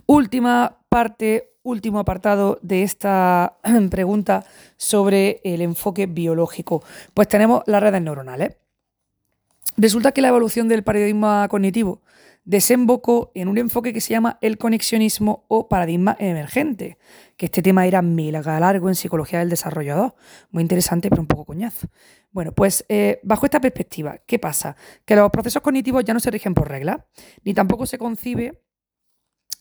Última 0.06 0.78
parte, 0.88 1.51
último 1.62 1.98
apartado 1.98 2.58
de 2.62 2.82
esta 2.82 3.58
pregunta 3.90 4.44
sobre 4.76 5.40
el 5.44 5.62
enfoque 5.62 6.06
biológico. 6.06 6.82
Pues 7.14 7.28
tenemos 7.28 7.62
las 7.66 7.82
redes 7.82 8.02
neuronales. 8.02 8.56
Resulta 9.76 10.12
que 10.12 10.20
la 10.20 10.28
evolución 10.28 10.68
del 10.68 10.82
paradigma 10.82 11.48
cognitivo 11.48 12.02
desembocó 12.44 13.30
en 13.34 13.48
un 13.48 13.56
enfoque 13.58 13.92
que 13.92 14.00
se 14.00 14.10
llama 14.10 14.38
el 14.40 14.58
conexionismo 14.58 15.44
o 15.48 15.68
paradigma 15.68 16.16
emergente, 16.18 16.98
que 17.36 17.46
este 17.46 17.62
tema 17.62 17.86
era 17.86 18.02
mega 18.02 18.58
largo 18.58 18.88
en 18.88 18.94
psicología 18.94 19.38
del 19.38 19.48
desarrollo 19.48 19.96
2, 19.96 20.12
muy 20.50 20.62
interesante 20.62 21.08
pero 21.08 21.22
un 21.22 21.28
poco 21.28 21.44
coñazo. 21.44 21.88
Bueno, 22.32 22.52
pues 22.52 22.84
eh, 22.88 23.20
bajo 23.22 23.46
esta 23.46 23.60
perspectiva, 23.60 24.18
¿qué 24.26 24.38
pasa? 24.38 24.76
Que 25.04 25.14
los 25.16 25.30
procesos 25.30 25.62
cognitivos 25.62 26.04
ya 26.04 26.14
no 26.14 26.20
se 26.20 26.30
rigen 26.30 26.54
por 26.54 26.68
reglas, 26.68 26.98
ni 27.44 27.54
tampoco 27.54 27.86
se 27.86 27.98
concibe 27.98 28.60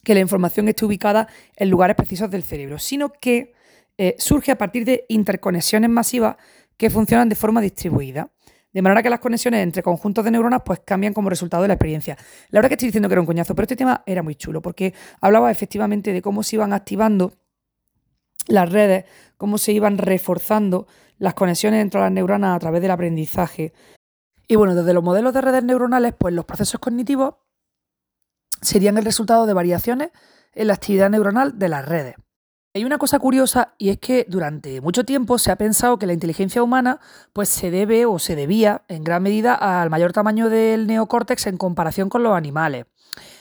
que 0.03 0.13
la 0.13 0.19
información 0.19 0.67
esté 0.67 0.85
ubicada 0.85 1.27
en 1.55 1.69
lugares 1.69 1.95
precisos 1.95 2.29
del 2.29 2.43
cerebro, 2.43 2.79
sino 2.79 3.11
que 3.11 3.53
eh, 3.97 4.15
surge 4.17 4.51
a 4.51 4.57
partir 4.57 4.85
de 4.85 5.05
interconexiones 5.09 5.89
masivas 5.89 6.37
que 6.77 6.89
funcionan 6.89 7.29
de 7.29 7.35
forma 7.35 7.61
distribuida. 7.61 8.31
De 8.73 8.81
manera 8.81 9.03
que 9.03 9.09
las 9.09 9.19
conexiones 9.19 9.61
entre 9.61 9.83
conjuntos 9.83 10.23
de 10.23 10.31
neuronas 10.31 10.61
pues 10.65 10.79
cambian 10.79 11.13
como 11.13 11.29
resultado 11.29 11.61
de 11.61 11.67
la 11.67 11.73
experiencia. 11.73 12.17
La 12.49 12.59
verdad 12.59 12.69
que 12.69 12.75
estoy 12.75 12.87
diciendo 12.87 13.09
que 13.09 13.13
era 13.13 13.21
un 13.21 13.27
coñazo, 13.27 13.53
pero 13.53 13.65
este 13.65 13.75
tema 13.75 14.01
era 14.05 14.23
muy 14.23 14.35
chulo 14.35 14.61
porque 14.61 14.93
hablaba 15.19 15.51
efectivamente 15.51 16.13
de 16.13 16.21
cómo 16.21 16.41
se 16.41 16.55
iban 16.55 16.71
activando 16.71 17.33
las 18.47 18.71
redes, 18.71 19.05
cómo 19.37 19.57
se 19.57 19.73
iban 19.73 19.97
reforzando 19.97 20.87
las 21.17 21.33
conexiones 21.33 21.81
entre 21.81 21.99
las 21.99 22.11
neuronas 22.11 22.55
a 22.55 22.59
través 22.59 22.81
del 22.81 22.91
aprendizaje. 22.91 23.73
Y 24.47 24.55
bueno, 24.55 24.73
desde 24.73 24.93
los 24.93 25.03
modelos 25.03 25.33
de 25.33 25.41
redes 25.41 25.63
neuronales, 25.63 26.13
pues 26.17 26.33
los 26.33 26.45
procesos 26.45 26.79
cognitivos 26.79 27.35
serían 28.61 28.97
el 28.97 29.05
resultado 29.05 29.45
de 29.45 29.53
variaciones 29.53 30.11
en 30.53 30.67
la 30.67 30.73
actividad 30.73 31.09
neuronal 31.09 31.57
de 31.57 31.69
las 31.69 31.85
redes. 31.85 32.15
Hay 32.73 32.85
una 32.85 32.97
cosa 32.97 33.19
curiosa 33.19 33.73
y 33.77 33.89
es 33.89 33.99
que 33.99 34.25
durante 34.29 34.79
mucho 34.79 35.03
tiempo 35.03 35.37
se 35.37 35.51
ha 35.51 35.57
pensado 35.57 35.99
que 35.99 36.05
la 36.05 36.13
inteligencia 36.13 36.63
humana 36.63 37.01
pues 37.33 37.49
se 37.49 37.69
debe 37.69 38.05
o 38.05 38.17
se 38.17 38.37
debía 38.37 38.83
en 38.87 39.03
gran 39.03 39.23
medida 39.23 39.55
al 39.55 39.89
mayor 39.89 40.13
tamaño 40.13 40.49
del 40.49 40.87
neocórtex 40.87 41.47
en 41.47 41.57
comparación 41.57 42.07
con 42.07 42.23
los 42.23 42.33
animales. 42.33 42.85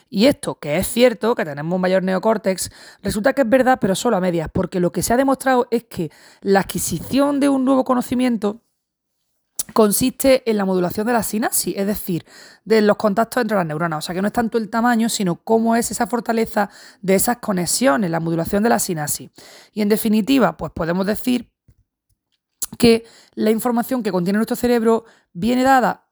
Y 0.08 0.26
esto, 0.26 0.56
que 0.56 0.78
es 0.78 0.88
cierto, 0.88 1.36
que 1.36 1.44
tenemos 1.44 1.72
un 1.72 1.80
mayor 1.80 2.02
neocórtex, 2.02 2.72
resulta 3.00 3.32
que 3.32 3.42
es 3.42 3.48
verdad, 3.48 3.78
pero 3.80 3.94
solo 3.94 4.16
a 4.16 4.20
medias, 4.20 4.48
porque 4.52 4.80
lo 4.80 4.90
que 4.90 5.02
se 5.02 5.12
ha 5.12 5.16
demostrado 5.16 5.68
es 5.70 5.84
que 5.84 6.10
la 6.40 6.60
adquisición 6.60 7.38
de 7.38 7.48
un 7.48 7.64
nuevo 7.64 7.84
conocimiento 7.84 8.62
consiste 9.72 10.48
en 10.50 10.56
la 10.56 10.64
modulación 10.64 11.06
de 11.06 11.12
la 11.12 11.22
sinapsis, 11.22 11.74
es 11.76 11.86
decir, 11.86 12.24
de 12.64 12.80
los 12.82 12.96
contactos 12.96 13.40
entre 13.40 13.56
las 13.56 13.66
neuronas. 13.66 13.98
O 13.98 14.02
sea, 14.02 14.14
que 14.14 14.22
no 14.22 14.28
es 14.28 14.32
tanto 14.32 14.58
el 14.58 14.70
tamaño, 14.70 15.08
sino 15.08 15.36
cómo 15.36 15.76
es 15.76 15.90
esa 15.90 16.06
fortaleza 16.06 16.70
de 17.02 17.14
esas 17.14 17.38
conexiones, 17.38 18.10
la 18.10 18.20
modulación 18.20 18.62
de 18.62 18.68
la 18.68 18.78
sinapsis. 18.78 19.30
Y 19.72 19.82
en 19.82 19.88
definitiva, 19.88 20.56
pues 20.56 20.72
podemos 20.72 21.06
decir 21.06 21.50
que 22.78 23.04
la 23.34 23.50
información 23.50 24.02
que 24.02 24.12
contiene 24.12 24.38
nuestro 24.38 24.56
cerebro 24.56 25.04
viene 25.32 25.62
dada 25.62 26.10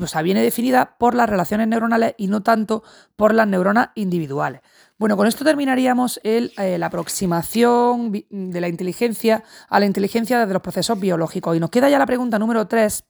o 0.00 0.06
sea, 0.06 0.22
viene 0.22 0.42
definida 0.42 0.96
por 0.98 1.14
las 1.14 1.28
relaciones 1.28 1.68
neuronales 1.68 2.14
y 2.16 2.28
no 2.28 2.42
tanto 2.42 2.82
por 3.16 3.34
las 3.34 3.46
neuronas 3.46 3.90
individuales. 3.94 4.62
Bueno, 5.02 5.16
con 5.16 5.26
esto 5.26 5.44
terminaríamos 5.44 6.20
eh, 6.22 6.52
la 6.78 6.86
aproximación 6.86 8.12
de 8.30 8.60
la 8.60 8.68
inteligencia 8.68 9.42
a 9.68 9.80
la 9.80 9.86
inteligencia 9.86 10.38
desde 10.38 10.52
los 10.52 10.62
procesos 10.62 11.00
biológicos. 11.00 11.56
Y 11.56 11.58
nos 11.58 11.70
queda 11.70 11.90
ya 11.90 11.98
la 11.98 12.06
pregunta 12.06 12.38
número 12.38 12.68
3, 12.68 13.02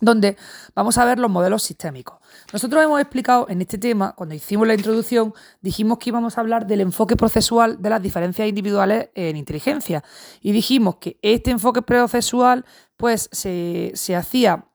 donde 0.00 0.36
vamos 0.76 0.96
a 0.96 1.04
ver 1.04 1.18
los 1.18 1.28
modelos 1.28 1.64
sistémicos. 1.64 2.18
Nosotros 2.52 2.84
hemos 2.84 3.00
explicado 3.00 3.48
en 3.48 3.62
este 3.62 3.78
tema, 3.78 4.12
cuando 4.12 4.36
hicimos 4.36 4.64
la 4.68 4.74
introducción, 4.74 5.34
dijimos 5.60 5.98
que 5.98 6.10
íbamos 6.10 6.38
a 6.38 6.40
hablar 6.40 6.68
del 6.68 6.82
enfoque 6.82 7.16
procesual 7.16 7.82
de 7.82 7.90
las 7.90 8.00
diferencias 8.00 8.46
individuales 8.46 9.08
en 9.16 9.36
inteligencia. 9.36 10.04
Y 10.40 10.52
dijimos 10.52 10.98
que 10.98 11.18
este 11.20 11.50
enfoque 11.50 11.82
procesual 11.82 12.64
pues, 12.96 13.28
se, 13.32 13.90
se 13.96 14.14
hacía 14.14 14.68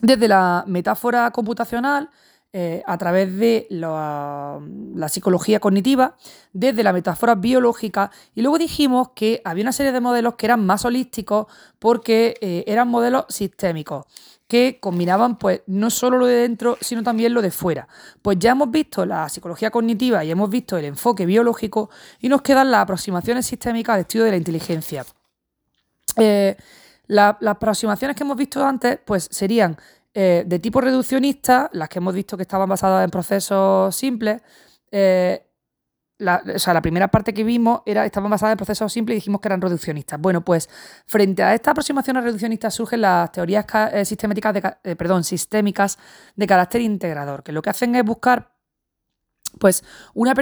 desde 0.00 0.26
la 0.26 0.64
metáfora 0.66 1.30
computacional, 1.30 2.10
eh, 2.58 2.82
a 2.86 2.96
través 2.96 3.36
de 3.36 3.66
la, 3.68 4.58
psicología 5.10 5.60
cognitiva, 5.60 6.16
desde 6.54 6.82
la 6.82 6.94
metáfora 6.94 7.34
biológica, 7.34 8.10
y 8.34 8.40
luego 8.40 8.56
dijimos 8.56 9.10
que 9.14 9.42
había 9.44 9.62
una 9.62 9.72
serie 9.72 9.92
de 9.92 10.00
modelos 10.00 10.36
que 10.36 10.46
eran 10.46 10.64
más 10.64 10.86
holísticos 10.86 11.48
porque 11.78 12.38
eh, 12.40 12.64
eran 12.66 12.88
modelos 12.88 13.26
sistémicos 13.28 14.06
que 14.48 14.78
combinaban 14.80 15.36
pues 15.36 15.60
no 15.66 15.90
solo 15.90 16.16
lo 16.16 16.24
de 16.24 16.36
dentro, 16.36 16.78
sino 16.80 17.02
también 17.02 17.34
lo 17.34 17.42
de 17.42 17.50
fuera. 17.50 17.88
Pues 18.22 18.38
ya 18.38 18.52
hemos 18.52 18.70
visto 18.70 19.04
la 19.04 19.28
psicología 19.28 19.70
cognitiva 19.70 20.24
y 20.24 20.30
hemos 20.30 20.48
visto 20.48 20.78
el 20.78 20.86
enfoque 20.86 21.26
biológico 21.26 21.90
y 22.22 22.30
nos 22.30 22.40
quedan 22.40 22.70
las 22.70 22.84
aproximaciones 22.84 23.44
sistémicas 23.44 23.96
de 23.96 24.00
estudio 24.00 24.24
de 24.24 24.30
la 24.30 24.38
inteligencia. 24.38 25.04
Eh, 26.16 26.56
las 27.08 27.36
aproximaciones 27.46 28.16
que 28.16 28.24
hemos 28.24 28.38
visto 28.38 28.64
antes, 28.64 28.98
pues 29.04 29.28
serían 29.30 29.76
eh, 30.18 30.44
de 30.46 30.58
tipo 30.58 30.80
reduccionista, 30.80 31.68
las 31.74 31.90
que 31.90 31.98
hemos 31.98 32.14
visto 32.14 32.38
que 32.38 32.44
estaban 32.44 32.66
basadas 32.66 33.04
en 33.04 33.10
procesos 33.10 33.94
simples. 33.94 34.40
Eh, 34.90 35.46
la, 36.16 36.42
o 36.54 36.58
sea, 36.58 36.72
la 36.72 36.80
primera 36.80 37.08
parte 37.08 37.34
que 37.34 37.44
vimos 37.44 37.82
era, 37.84 38.06
estaban 38.06 38.30
basadas 38.30 38.54
en 38.54 38.56
procesos 38.56 38.90
simples 38.90 39.16
y 39.16 39.18
dijimos 39.18 39.42
que 39.42 39.48
eran 39.48 39.60
reduccionistas. 39.60 40.18
Bueno, 40.18 40.42
pues 40.42 40.70
frente 41.06 41.42
a 41.42 41.52
estas 41.52 41.72
aproximaciones 41.72 42.24
reduccionistas 42.24 42.72
surgen 42.72 43.02
las 43.02 43.30
teorías 43.30 43.66
eh, 43.92 44.06
sistemáticas 44.06 44.54
de, 44.82 44.96
perdón, 44.96 45.22
sistémicas 45.22 45.98
de 46.34 46.46
carácter 46.46 46.80
integrador, 46.80 47.42
que 47.42 47.52
lo 47.52 47.60
que 47.60 47.68
hacen 47.68 47.94
es 47.94 48.02
buscar 48.02 48.56
pues, 49.58 49.84
una, 50.14 50.32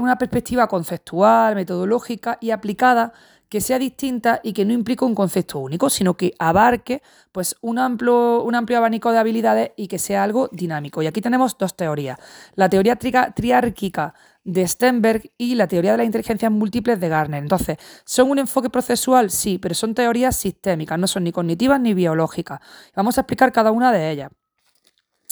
una 0.00 0.18
perspectiva 0.18 0.66
conceptual, 0.66 1.54
metodológica 1.54 2.36
y 2.40 2.50
aplicada 2.50 3.12
que 3.50 3.60
sea 3.60 3.78
distinta 3.78 4.40
y 4.44 4.52
que 4.52 4.64
no 4.64 4.72
implique 4.72 5.04
un 5.04 5.14
concepto 5.14 5.58
único, 5.58 5.90
sino 5.90 6.16
que 6.16 6.34
abarque 6.38 7.02
pues, 7.32 7.56
un, 7.60 7.78
amplio, 7.78 8.42
un 8.42 8.54
amplio 8.54 8.78
abanico 8.78 9.10
de 9.10 9.18
habilidades 9.18 9.72
y 9.76 9.88
que 9.88 9.98
sea 9.98 10.22
algo 10.22 10.48
dinámico. 10.52 11.02
Y 11.02 11.08
aquí 11.08 11.20
tenemos 11.20 11.58
dos 11.58 11.76
teorías. 11.76 12.18
La 12.54 12.70
teoría 12.70 12.96
triárquica 12.96 14.14
de 14.44 14.66
Stenberg 14.66 15.32
y 15.36 15.56
la 15.56 15.66
teoría 15.66 15.92
de 15.92 15.98
las 15.98 16.06
inteligencias 16.06 16.52
múltiples 16.52 17.00
de 17.00 17.08
Garner. 17.08 17.42
Entonces, 17.42 17.76
¿son 18.04 18.30
un 18.30 18.38
enfoque 18.38 18.70
procesual? 18.70 19.30
Sí, 19.30 19.58
pero 19.58 19.74
son 19.74 19.94
teorías 19.94 20.36
sistémicas, 20.36 20.98
no 20.98 21.08
son 21.08 21.24
ni 21.24 21.32
cognitivas 21.32 21.80
ni 21.80 21.92
biológicas. 21.92 22.60
Vamos 22.94 23.18
a 23.18 23.22
explicar 23.22 23.52
cada 23.52 23.72
una 23.72 23.90
de 23.90 24.12
ellas. 24.12 24.30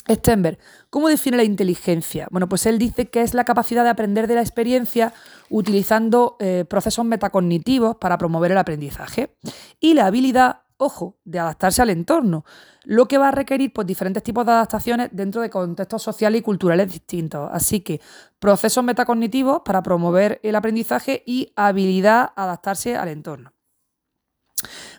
Stenberg, 0.08 0.58
¿cómo 0.90 1.08
define 1.08 1.36
la 1.36 1.44
inteligencia? 1.44 2.28
Bueno, 2.30 2.48
pues 2.48 2.66
él 2.66 2.78
dice 2.78 3.08
que 3.08 3.22
es 3.22 3.34
la 3.34 3.44
capacidad 3.44 3.84
de 3.84 3.90
aprender 3.90 4.26
de 4.26 4.36
la 4.36 4.40
experiencia 4.40 5.12
utilizando 5.50 6.36
eh, 6.40 6.64
procesos 6.68 7.04
metacognitivos 7.04 7.96
para 7.96 8.18
promover 8.18 8.52
el 8.52 8.58
aprendizaje 8.58 9.36
y 9.80 9.94
la 9.94 10.06
habilidad, 10.06 10.62
ojo, 10.76 11.18
de 11.24 11.38
adaptarse 11.38 11.82
al 11.82 11.90
entorno, 11.90 12.44
lo 12.84 13.06
que 13.06 13.18
va 13.18 13.28
a 13.28 13.32
requerir 13.32 13.72
pues, 13.72 13.86
diferentes 13.86 14.22
tipos 14.22 14.46
de 14.46 14.52
adaptaciones 14.52 15.10
dentro 15.12 15.42
de 15.42 15.50
contextos 15.50 16.02
sociales 16.02 16.40
y 16.40 16.42
culturales 16.42 16.90
distintos. 16.90 17.48
Así 17.52 17.80
que 17.80 18.00
procesos 18.38 18.84
metacognitivos 18.84 19.62
para 19.64 19.82
promover 19.82 20.40
el 20.42 20.54
aprendizaje 20.56 21.22
y 21.26 21.52
habilidad 21.56 22.30
adaptarse 22.34 22.96
al 22.96 23.08
entorno. 23.08 23.57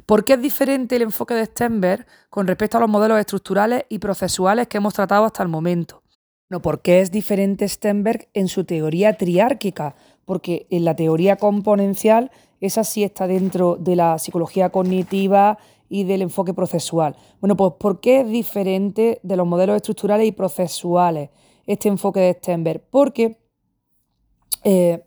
¿Por 0.06 0.26
qué 0.26 0.34
es 0.34 0.42
diferente 0.42 0.96
el 0.96 1.04
enfoque 1.04 1.34
de 1.34 1.46
Stenberg 1.46 2.06
con 2.30 2.48
respecto 2.48 2.78
a 2.78 2.80
los 2.80 2.90
modelos 2.90 3.20
estructurales 3.20 3.84
y 3.90 4.00
procesuales 4.00 4.68
que 4.68 4.78
hemos 4.78 4.94
tratado 4.94 5.26
hasta 5.26 5.44
el 5.44 5.50
momento? 5.50 6.04
No, 6.50 6.62
¿por 6.62 6.82
qué 6.82 7.02
es 7.02 7.12
diferente 7.12 7.68
Stenberg 7.68 8.28
en 8.34 8.48
su 8.48 8.64
teoría 8.64 9.18
triárquica? 9.18 9.96
Porque 10.26 10.66
en 10.72 10.84
la 10.84 10.96
teoría 10.96 11.36
componencial 11.36 12.32
esa 12.60 12.84
sí 12.84 13.04
está 13.04 13.28
dentro 13.28 13.76
de 13.76 13.96
la 13.96 14.18
psicología 14.18 14.70
cognitiva 14.70 15.60
y 15.90 16.04
del 16.04 16.24
enfoque 16.24 16.54
procesual. 16.54 17.16
Bueno, 17.40 17.56
pues 17.56 17.74
¿por 17.80 18.00
qué 18.00 18.22
es 18.22 18.30
diferente 18.30 19.20
de 19.24 19.36
los 19.36 19.48
modelos 19.48 19.76
estructurales 19.76 20.28
y 20.28 20.32
procesuales 20.32 21.30
este 21.66 21.88
enfoque 21.88 22.20
de 22.20 22.34
Stenberg? 22.34 22.82
Porque 22.90 23.38
eh, 24.64 25.04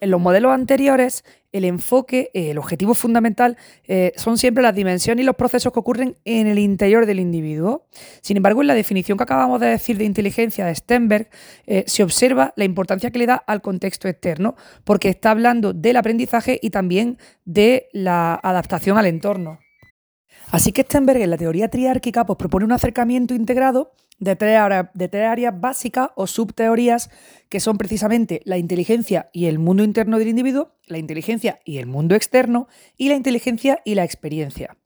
en 0.00 0.10
los 0.10 0.20
modelos 0.20 0.52
anteriores, 0.52 1.24
el 1.54 1.64
enfoque, 1.64 2.30
eh, 2.34 2.50
el 2.50 2.58
objetivo 2.58 2.94
fundamental 2.94 3.56
eh, 3.86 4.12
son 4.16 4.36
siempre 4.38 4.60
las 4.60 4.74
dimensiones 4.74 5.22
y 5.22 5.24
los 5.24 5.36
procesos 5.36 5.72
que 5.72 5.78
ocurren 5.78 6.16
en 6.24 6.48
el 6.48 6.58
interior 6.58 7.06
del 7.06 7.20
individuo. 7.20 7.86
Sin 8.22 8.36
embargo, 8.36 8.60
en 8.60 8.66
la 8.66 8.74
definición 8.74 9.16
que 9.16 9.22
acabamos 9.22 9.60
de 9.60 9.68
decir 9.68 9.96
de 9.96 10.04
inteligencia 10.04 10.66
de 10.66 10.74
Stenberg, 10.74 11.28
eh, 11.66 11.84
se 11.86 12.02
observa 12.02 12.52
la 12.56 12.64
importancia 12.64 13.12
que 13.12 13.20
le 13.20 13.26
da 13.26 13.36
al 13.36 13.62
contexto 13.62 14.08
externo, 14.08 14.56
porque 14.82 15.08
está 15.08 15.30
hablando 15.30 15.72
del 15.72 15.96
aprendizaje 15.96 16.58
y 16.60 16.70
también 16.70 17.18
de 17.44 17.88
la 17.92 18.34
adaptación 18.34 18.98
al 18.98 19.06
entorno. 19.06 19.60
Así 20.50 20.72
que 20.72 20.82
Stenberg 20.82 21.20
en 21.22 21.30
la 21.30 21.38
teoría 21.38 21.68
triárquica 21.68 22.26
pues, 22.26 22.36
propone 22.36 22.64
un 22.64 22.72
acercamiento 22.72 23.34
integrado 23.34 23.92
de 24.18 24.36
tres, 24.36 24.60
de 24.94 25.08
tres 25.08 25.26
áreas 25.26 25.60
básicas 25.60 26.10
o 26.14 26.26
subteorías 26.26 27.10
que 27.48 27.60
son 27.60 27.78
precisamente 27.78 28.40
la 28.44 28.58
inteligencia 28.58 29.30
y 29.32 29.46
el 29.46 29.58
mundo 29.58 29.84
interno 29.84 30.18
del 30.18 30.28
individuo, 30.28 30.76
la 30.86 30.98
inteligencia 30.98 31.60
y 31.64 31.78
el 31.78 31.86
mundo 31.86 32.14
externo 32.14 32.68
y 32.96 33.08
la 33.08 33.16
inteligencia 33.16 33.80
y 33.84 33.94
la 33.94 34.04
experiencia. 34.04 34.76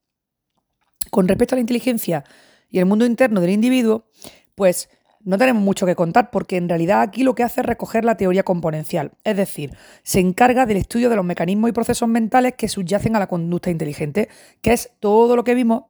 Con 1.10 1.28
respecto 1.28 1.54
a 1.54 1.56
la 1.56 1.60
inteligencia 1.60 2.24
y 2.70 2.78
el 2.78 2.86
mundo 2.86 3.06
interno 3.06 3.40
del 3.40 3.50
individuo, 3.50 4.06
pues 4.54 4.90
no 5.24 5.36
tenemos 5.36 5.62
mucho 5.62 5.86
que 5.86 5.94
contar 5.94 6.30
porque 6.30 6.56
en 6.56 6.68
realidad 6.68 7.00
aquí 7.00 7.22
lo 7.22 7.34
que 7.34 7.42
hace 7.42 7.60
es 7.60 7.66
recoger 7.66 8.04
la 8.04 8.16
teoría 8.16 8.44
componencial, 8.44 9.12
es 9.24 9.36
decir, 9.36 9.76
se 10.02 10.20
encarga 10.20 10.66
del 10.66 10.76
estudio 10.76 11.10
de 11.10 11.16
los 11.16 11.24
mecanismos 11.24 11.70
y 11.70 11.72
procesos 11.72 12.08
mentales 12.08 12.54
que 12.56 12.68
subyacen 12.68 13.16
a 13.16 13.18
la 13.18 13.26
conducta 13.26 13.70
inteligente, 13.70 14.28
que 14.62 14.72
es 14.72 14.90
todo 15.00 15.36
lo 15.36 15.44
que 15.44 15.54
vimos 15.54 15.84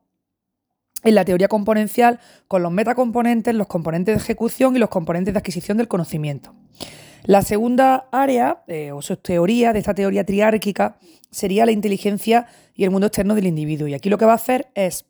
en 1.04 1.14
la 1.14 1.24
teoría 1.24 1.48
componencial 1.48 2.20
con 2.48 2.62
los 2.62 2.72
metacomponentes, 2.72 3.54
los 3.54 3.66
componentes 3.66 4.16
de 4.16 4.22
ejecución 4.22 4.76
y 4.76 4.78
los 4.78 4.88
componentes 4.88 5.34
de 5.34 5.38
adquisición 5.38 5.78
del 5.78 5.88
conocimiento. 5.88 6.54
La 7.24 7.42
segunda 7.42 8.08
área 8.10 8.62
eh, 8.68 8.92
o 8.92 9.00
teoría 9.16 9.72
de 9.72 9.80
esta 9.80 9.94
teoría 9.94 10.24
triárquica 10.24 10.98
sería 11.30 11.66
la 11.66 11.72
inteligencia 11.72 12.46
y 12.74 12.84
el 12.84 12.90
mundo 12.90 13.06
externo 13.06 13.34
del 13.34 13.46
individuo. 13.46 13.88
Y 13.88 13.94
aquí 13.94 14.08
lo 14.08 14.18
que 14.18 14.24
va 14.24 14.32
a 14.32 14.36
hacer 14.36 14.70
es 14.74 15.04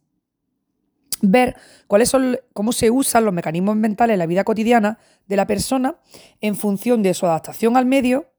ver 1.21 1.57
cuáles 1.87 2.09
son, 2.09 2.39
cómo 2.53 2.73
se 2.73 2.91
usan 2.91 3.25
los 3.25 3.35
mecanismos 3.35 3.77
mentales 3.77 4.15
en 4.15 4.19
la 4.19 4.27
vida 4.27 4.45
cotidiana 4.45 4.99
de 5.27 5.37
la 5.37 5.47
persona 5.47 5.97
en 6.41 6.57
función 6.57 7.03
de 7.03 7.15
su 7.15 7.27
adaptación 7.27 7.77
al 7.77 7.87
medio, 7.87 8.33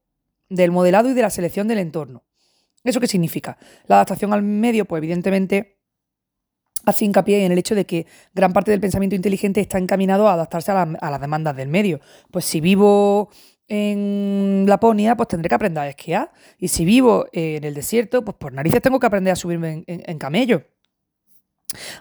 del 0.48 0.72
modelado 0.72 1.10
y 1.10 1.14
de 1.14 1.22
la 1.22 1.30
selección 1.30 1.68
del 1.68 1.78
entorno. 1.78 2.24
¿Eso 2.82 3.00
qué 3.00 3.06
significa? 3.06 3.58
La 3.86 3.96
adaptación 3.96 4.32
al 4.32 4.42
medio, 4.42 4.84
pues 4.84 5.00
evidentemente 5.00 5.79
hace 6.84 7.04
hincapié 7.04 7.44
en 7.44 7.52
el 7.52 7.58
hecho 7.58 7.74
de 7.74 7.86
que 7.86 8.06
gran 8.34 8.52
parte 8.52 8.70
del 8.70 8.80
pensamiento 8.80 9.16
inteligente 9.16 9.60
está 9.60 9.78
encaminado 9.78 10.28
a 10.28 10.34
adaptarse 10.34 10.72
a, 10.72 10.86
las 10.86 11.20
demandas 11.20 11.56
del 11.56 11.68
medio. 11.68 12.00
Pues 12.30 12.44
si 12.44 12.60
vivo 12.60 13.30
en 13.68 14.64
Laponia, 14.66 15.16
pues 15.16 15.28
tendré 15.28 15.48
que 15.48 15.54
aprender 15.54 15.82
a 15.82 15.88
esquiar. 15.88 16.32
Y 16.58 16.68
si 16.68 16.84
vivo 16.84 17.26
en 17.32 17.64
el 17.64 17.74
desierto, 17.74 18.24
pues 18.24 18.36
por 18.36 18.52
narices 18.52 18.82
tengo 18.82 18.98
que 18.98 19.06
aprender 19.06 19.32
a 19.32 19.36
subirme 19.36 19.84
en, 19.86 20.18
camello. 20.18 20.64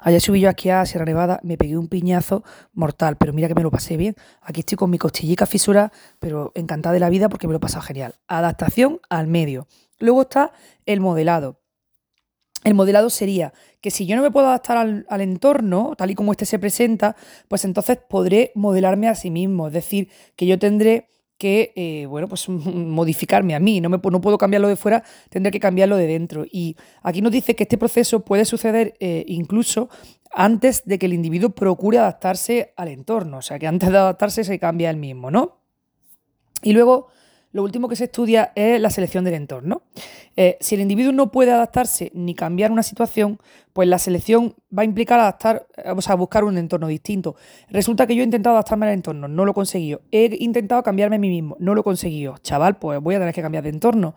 Ayer 0.02 0.20
subí 0.20 0.40
yo 0.40 0.50
aquí 0.50 0.72
a 0.72 0.84
Sierra 0.88 1.06
Nevada, 1.06 1.40
me 1.44 1.56
pegué 1.56 1.78
un 1.78 1.88
piñazo 1.88 2.44
mortal, 2.74 3.18
pero 3.18 3.34
mira 3.34 3.48
que 3.48 3.54
me 3.54 3.62
lo 3.62 3.70
pasé 3.70 3.98
bien. 3.98 4.16
Aquí 4.42 4.62
estoy 4.62 4.78
con 4.78 4.90
mi 4.90 4.98
costillica 4.98 5.46
fisura, 5.46 5.92
pero 6.20 6.52
encantada 6.56 6.94
de 6.94 7.00
la 7.00 7.10
vida 7.10 7.30
porque 7.30 7.46
me 7.46 7.54
lo 7.54 7.58
he 7.58 7.62
pasado 7.62 7.84
genial. 7.84 8.16
Adaptación 8.28 9.00
al 9.10 9.28
medio. 9.28 9.68
Luego 10.00 10.24
está 10.24 10.54
el 10.88 11.02
modelado. 11.02 11.59
El 12.64 12.74
modelado 12.74 13.10
sería 13.10 13.54
que 13.82 13.92
si 13.92 14.06
yo 14.06 14.16
no 14.16 14.22
me 14.22 14.32
puedo 14.32 14.48
adaptar 14.48 14.78
al, 14.78 15.22
entorno, 15.22 15.94
tal 15.98 16.12
y 16.12 16.16
como 16.16 16.32
este 16.32 16.46
se 16.46 16.60
presenta, 16.60 17.16
pues 17.48 17.64
entonces 17.64 17.98
podré 17.98 18.52
modelarme 18.56 19.08
a 19.08 19.16
sí 19.16 19.32
mismo. 19.32 19.68
Es 19.68 19.74
decir, 19.74 20.10
que 20.36 20.46
yo 20.46 20.60
tendré 20.60 21.08
que, 21.38 21.72
eh, 21.76 22.06
bueno, 22.06 22.28
pues 22.28 22.50
modificarme 22.50 23.56
a 23.56 23.60
mí. 23.60 23.80
No, 23.80 23.90
me, 23.90 23.98
no 23.98 24.22
puedo 24.22 24.38
cambiarlo 24.38 24.68
de 24.68 24.76
fuera, 24.76 25.04
tendré 25.30 25.52
que 25.52 25.60
cambiarlo 25.60 25.96
de 25.96 26.08
dentro. 26.08 26.46
Y 26.52 26.76
aquí 27.02 27.22
nos 27.22 27.32
dice 27.32 27.56
que 27.56 27.64
este 27.64 27.78
proceso 27.78 28.20
puede 28.26 28.44
suceder 28.44 28.94
eh, 29.00 29.24
incluso 29.28 29.90
antes 30.32 30.84
de 30.86 31.00
que 31.00 31.06
el 31.06 31.14
individuo 31.14 31.52
procure 31.52 32.00
adaptarse 32.00 32.74
al 32.76 32.90
entorno. 32.90 33.38
O 33.38 33.42
sea, 33.42 33.58
que 33.58 33.68
antes 33.68 33.90
de 33.90 33.98
adaptarse 33.98 34.44
se 34.44 34.60
cambia 34.60 34.90
el 34.90 34.98
mismo, 34.98 35.32
¿no? 35.32 35.60
Y 36.62 36.74
luego 36.74 37.08
lo 37.52 37.64
último 37.64 37.88
que 37.90 37.96
se 37.96 38.06
estudia 38.06 38.52
es 38.56 38.80
la 38.80 38.90
selección 38.90 39.24
del 39.24 39.34
entorno. 39.34 39.82
Eh, 40.36 40.58
si 40.60 40.76
el 40.76 40.82
individuo 40.82 41.12
no 41.12 41.32
puede 41.32 41.52
adaptarse 41.52 42.12
ni 42.14 42.36
cambiar 42.36 42.72
una 42.72 42.84
situación, 42.84 43.40
pues 43.74 43.88
la 43.88 43.98
selección 43.98 44.56
va 44.76 44.84
a 44.84 44.86
implicar 44.86 45.20
adaptar, 45.20 45.68
eh, 45.78 45.92
o 45.92 46.02
sea, 46.02 46.16
buscar 46.16 46.44
un 46.44 46.58
entorno 46.58 46.88
distinto. 46.88 47.36
Resulta 47.70 48.06
que 48.06 48.16
yo 48.16 48.22
he 48.22 48.26
intentado 48.26 48.56
adaptarme 48.56 48.86
al 48.86 48.94
entorno, 48.94 49.28
no 49.28 49.46
lo 49.46 49.52
he 49.52 49.54
conseguido. 49.54 50.02
He 50.12 50.36
intentado 50.40 50.84
cambiarme 50.84 51.16
a 51.16 51.20
mí 51.20 51.30
mismo, 51.30 51.56
no 51.60 51.74
lo 51.74 51.82
he 51.82 51.84
conseguido. 51.84 52.38
Chaval, 52.38 52.78
pues 52.78 53.02
voy 53.02 53.16
a 53.16 53.20
tener 53.20 53.34
que 53.34 53.42
cambiar 53.42 53.64
de 53.64 53.70
entorno. 53.70 54.16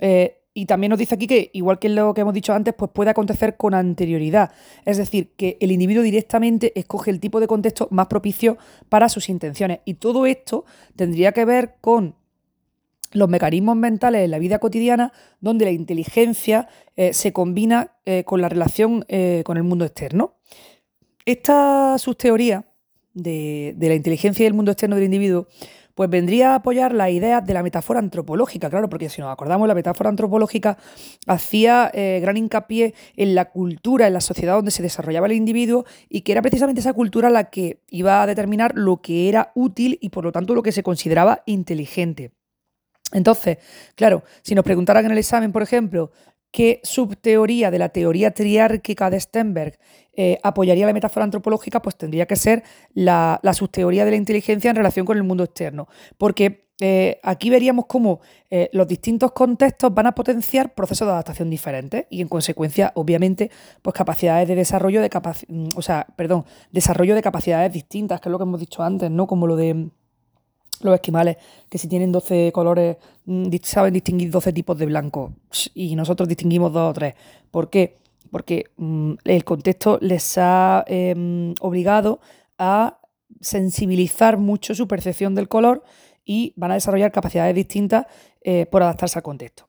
Eh, 0.00 0.38
y 0.54 0.66
también 0.66 0.90
nos 0.90 0.98
dice 0.98 1.14
aquí 1.14 1.28
que, 1.28 1.50
igual 1.52 1.78
que 1.78 1.88
lo 1.88 2.14
que 2.14 2.22
hemos 2.22 2.34
dicho 2.34 2.52
antes, 2.52 2.74
pues 2.74 2.90
puede 2.92 3.10
acontecer 3.10 3.56
con 3.56 3.74
anterioridad. 3.74 4.50
Es 4.84 4.96
decir, 4.96 5.32
que 5.36 5.56
el 5.60 5.70
individuo 5.70 6.02
directamente 6.02 6.72
escoge 6.74 7.12
el 7.12 7.20
tipo 7.20 7.38
de 7.38 7.46
contexto 7.46 7.86
más 7.92 8.08
propicio 8.08 8.58
para 8.88 9.08
sus 9.08 9.28
intenciones. 9.28 9.78
Y 9.84 9.94
todo 9.94 10.26
esto 10.26 10.64
tendría 10.96 11.30
que 11.30 11.44
ver 11.44 11.76
con 11.80 12.16
los 13.12 13.28
mecanismos 13.28 13.76
mentales 13.76 14.24
en 14.24 14.30
la 14.30 14.38
vida 14.38 14.58
cotidiana 14.58 15.12
donde 15.40 15.64
la 15.64 15.70
inteligencia 15.70 16.68
eh, 16.96 17.12
se 17.12 17.32
combina 17.32 17.92
eh, 18.04 18.24
con 18.24 18.40
la 18.40 18.48
relación 18.48 19.04
eh, 19.08 19.42
con 19.44 19.56
el 19.56 19.62
mundo 19.62 19.84
externo. 19.84 20.34
Esta 21.24 21.96
subteoría 21.98 22.64
de, 23.14 23.74
de, 23.76 23.88
la 23.88 23.94
inteligencia 23.94 24.44
y 24.44 24.46
el 24.46 24.54
mundo 24.54 24.72
externo 24.72 24.96
del 24.96 25.06
individuo 25.06 25.46
pues 25.94 26.08
vendría 26.08 26.52
a 26.52 26.56
apoyar 26.56 26.94
las 26.94 27.10
ideas 27.10 27.44
de 27.44 27.54
la 27.54 27.64
metáfora 27.64 27.98
antropológica, 27.98 28.70
claro, 28.70 28.88
porque 28.88 29.08
si 29.08 29.20
nos 29.20 29.32
acordamos, 29.32 29.66
la 29.66 29.74
metáfora 29.74 30.08
antropológica 30.08 30.78
hacía 31.26 31.90
gran 31.92 32.36
hincapié 32.36 32.94
en 33.16 33.34
la 33.34 33.46
cultura, 33.46 34.06
en 34.06 34.12
la 34.12 34.20
sociedad 34.20 34.54
donde 34.54 34.70
se 34.70 34.84
desarrollaba 34.84 35.26
el 35.26 35.32
individuo 35.32 35.86
y 36.08 36.20
que 36.20 36.30
era 36.30 36.40
precisamente 36.40 36.82
esa 36.82 36.92
cultura 36.92 37.30
la 37.30 37.50
que 37.50 37.80
iba 37.90 38.22
a 38.22 38.28
determinar 38.28 38.74
lo 38.76 38.98
que 38.98 39.28
era 39.28 39.50
útil 39.56 39.98
y 40.00 40.10
por 40.10 40.22
lo 40.22 40.30
tanto 40.30 40.54
lo 40.54 40.62
que 40.62 40.70
se 40.70 40.84
consideraba 40.84 41.42
inteligente. 41.46 42.30
Entonces, 43.12 43.58
claro, 43.94 44.22
si 44.42 44.54
nos 44.54 44.64
preguntaran 44.64 45.04
en 45.06 45.12
el 45.12 45.18
examen, 45.18 45.52
por 45.52 45.62
ejemplo, 45.62 46.10
qué 46.50 46.80
subteoría 46.82 47.70
de 47.70 47.78
la 47.78 47.90
teoría 47.90 48.32
triárquica 48.32 49.10
de 49.10 49.20
Stenberg 49.20 49.78
eh, 50.20 50.38
apoyaría 50.42 50.86
la 50.86 50.92
metáfora 50.92 51.24
antropológica, 51.24 51.80
pues 51.80 51.96
tendría 51.96 52.26
que 52.26 52.36
ser 52.36 52.64
la, 52.92 53.40
subteoría 53.52 54.04
de 54.04 54.10
la 54.10 54.16
inteligencia 54.16 54.70
en 54.70 54.76
relación 54.76 55.06
con 55.06 55.16
el 55.16 55.22
mundo 55.22 55.44
externo. 55.44 55.86
Porque 56.16 56.68
eh, 56.80 57.20
aquí 57.22 57.50
veríamos 57.50 57.86
cómo 57.86 58.20
eh, 58.50 58.68
los 58.72 58.88
distintos 58.88 59.32
contextos 59.32 59.94
van 59.94 60.06
a 60.06 60.14
potenciar 60.14 60.74
procesos 60.74 61.06
de 61.06 61.12
adaptación 61.12 61.50
diferentes 61.50 62.06
y 62.10 62.20
en 62.20 62.28
consecuencia, 62.28 62.92
obviamente, 62.94 63.50
pues 63.82 63.94
capacidades 63.94 64.48
de 64.48 64.56
desarrollo 64.56 65.00
de 65.02 65.08
mm, 65.48 65.68
o 65.76 65.82
sea, 65.82 66.06
perdón, 66.16 66.44
desarrollo 66.72 67.14
de 67.14 67.22
capacidades 67.22 67.72
distintas, 67.72 68.20
que 68.20 68.28
es 68.28 68.32
lo 68.32 68.38
que 68.38 68.44
hemos 68.44 68.60
dicho 68.60 68.82
antes, 68.82 69.10
¿no? 69.10 69.26
Como 69.28 69.46
lo 69.46 69.54
de 69.54 69.90
los 70.82 70.94
esquimales, 70.94 71.36
que 71.68 71.78
si 71.78 71.88
tienen 71.88 72.12
12 72.12 72.52
colores, 72.52 72.96
mm, 73.26 73.48
saben 73.62 73.94
distinguir 73.94 74.30
12 74.30 74.52
tipos 74.52 74.78
de 74.78 74.86
blanco 74.86 75.32
y 75.74 75.96
nosotros 75.96 76.28
distinguimos 76.28 76.72
dos 76.72 76.90
o 76.90 76.92
tres. 76.92 77.14
¿Por 77.50 77.70
qué? 77.70 77.96
Porque 78.30 78.66
mm, 78.76 79.14
el 79.24 79.44
contexto 79.44 79.98
les 80.00 80.38
ha 80.38 80.84
em, 80.86 81.54
obligado 81.60 82.20
a 82.58 83.00
sensibilizar 83.40 84.38
mucho 84.38 84.74
su 84.74 84.88
percepción 84.88 85.34
del 85.34 85.48
color 85.48 85.82
y 86.24 86.52
van 86.56 86.72
a 86.72 86.74
desarrollar 86.74 87.12
capacidades 87.12 87.54
distintas 87.54 88.06
eh, 88.42 88.66
por 88.66 88.82
adaptarse 88.82 89.18
al 89.18 89.22
contexto. 89.22 89.68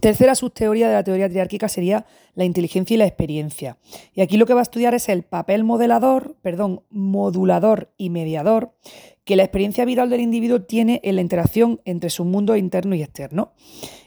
Tercera 0.00 0.36
subteoría 0.36 0.88
de 0.88 0.94
la 0.94 1.02
teoría 1.02 1.28
triárquica 1.28 1.68
sería 1.68 2.06
la 2.34 2.44
inteligencia 2.44 2.94
y 2.94 2.98
la 2.98 3.06
experiencia. 3.06 3.78
Y 4.14 4.20
aquí 4.20 4.36
lo 4.36 4.46
que 4.46 4.54
va 4.54 4.60
a 4.60 4.62
estudiar 4.62 4.94
es 4.94 5.08
el 5.08 5.24
papel 5.24 5.64
modelador, 5.64 6.36
perdón, 6.40 6.82
modulador 6.90 7.90
y 7.96 8.10
mediador 8.10 8.72
que 9.28 9.36
la 9.36 9.42
experiencia 9.42 9.84
vital 9.84 10.08
del 10.08 10.22
individuo 10.22 10.62
tiene 10.62 11.02
en 11.04 11.16
la 11.16 11.20
interacción 11.20 11.82
entre 11.84 12.08
su 12.08 12.24
mundo 12.24 12.56
interno 12.56 12.94
y 12.94 13.02
externo. 13.02 13.52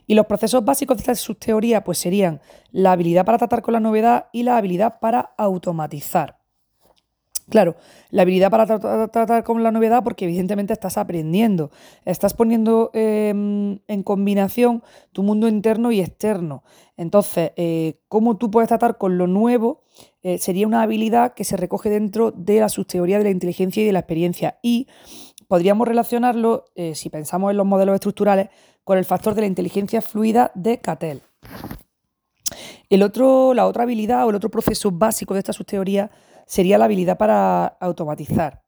Y 0.07 0.15
los 0.15 0.25
procesos 0.25 0.65
básicos 0.65 0.97
de 0.97 1.01
esta 1.01 1.13
subteoría 1.13 1.84
pues 1.84 1.99
serían 1.99 2.41
la 2.71 2.93
habilidad 2.93 3.23
para 3.23 3.38
tratar 3.38 3.62
con 3.62 3.73
la 3.73 3.79
novedad 3.79 4.29
y 4.34 4.41
la 4.41 4.57
habilidad 4.57 4.99
para 4.99 5.36
automatizar. 5.38 6.39
Claro, 7.49 7.75
la 8.10 8.23
habilidad 8.23 8.49
para 8.49 8.65
tratar 8.65 9.43
con 9.43 9.62
la 9.62 9.71
novedad, 9.71 10.03
porque 10.03 10.25
evidentemente 10.25 10.73
estás 10.73 10.97
aprendiendo, 10.97 11.69
estás 12.03 12.34
poniendo 12.34 12.89
em, 12.93 13.77
en 13.88 14.03
combinación 14.03 14.81
tu 15.12 15.21
mundo 15.21 15.47
interno 15.47 15.91
y 15.91 15.99
externo. 15.99 16.63
Entonces, 16.97 17.51
eh, 17.57 17.99
cómo 18.07 18.38
tú 18.38 18.49
puedes 18.49 18.69
tratar 18.69 18.97
con 18.97 19.19
lo 19.19 19.27
nuevo 19.27 19.84
eh, 20.23 20.38
sería 20.38 20.67
una 20.67 20.82
habilidad 20.82 21.34
que 21.34 21.43
se 21.43 21.58
recoge 21.58 21.89
dentro 21.89 22.32
de 22.32 22.60
la 22.60 22.69
subteoría 22.69 23.17
de 23.17 23.25
la 23.25 23.30
inteligencia 23.30 23.84
y 23.84 23.86
de 23.86 23.91
la 23.91 23.99
experiencia. 23.99 24.60
Y 24.62 24.88
podríamos 25.47 25.88
relacionarlo, 25.88 26.65
eh, 26.75 26.95
si 26.95 27.10
pensamos 27.10 27.51
en 27.51 27.58
los 27.58 27.65
modelos 27.65 27.95
estructurales, 27.95 28.49
con 28.84 28.97
el 28.97 29.06
factor 29.06 29.36
de 29.36 29.41
la 29.41 29.47
inteligencia 29.47 30.01
fluida 30.01 30.51
de 30.56 30.80
Cattell. 30.80 31.21
El 32.89 33.04
otro, 33.04 33.54
la 33.54 33.67
otra 33.67 33.84
habilidad 33.84 34.25
o 34.25 34.30
el 34.30 34.36
otro 34.36 34.49
proceso 34.49 34.91
básico 34.91 35.34
de 35.34 35.39
esta 35.39 35.54
subteoría 35.54 36.12
sería 36.45 36.77
la 36.77 36.86
habilidad 36.86 37.17
para 37.17 37.65
automatizar. 37.65 38.63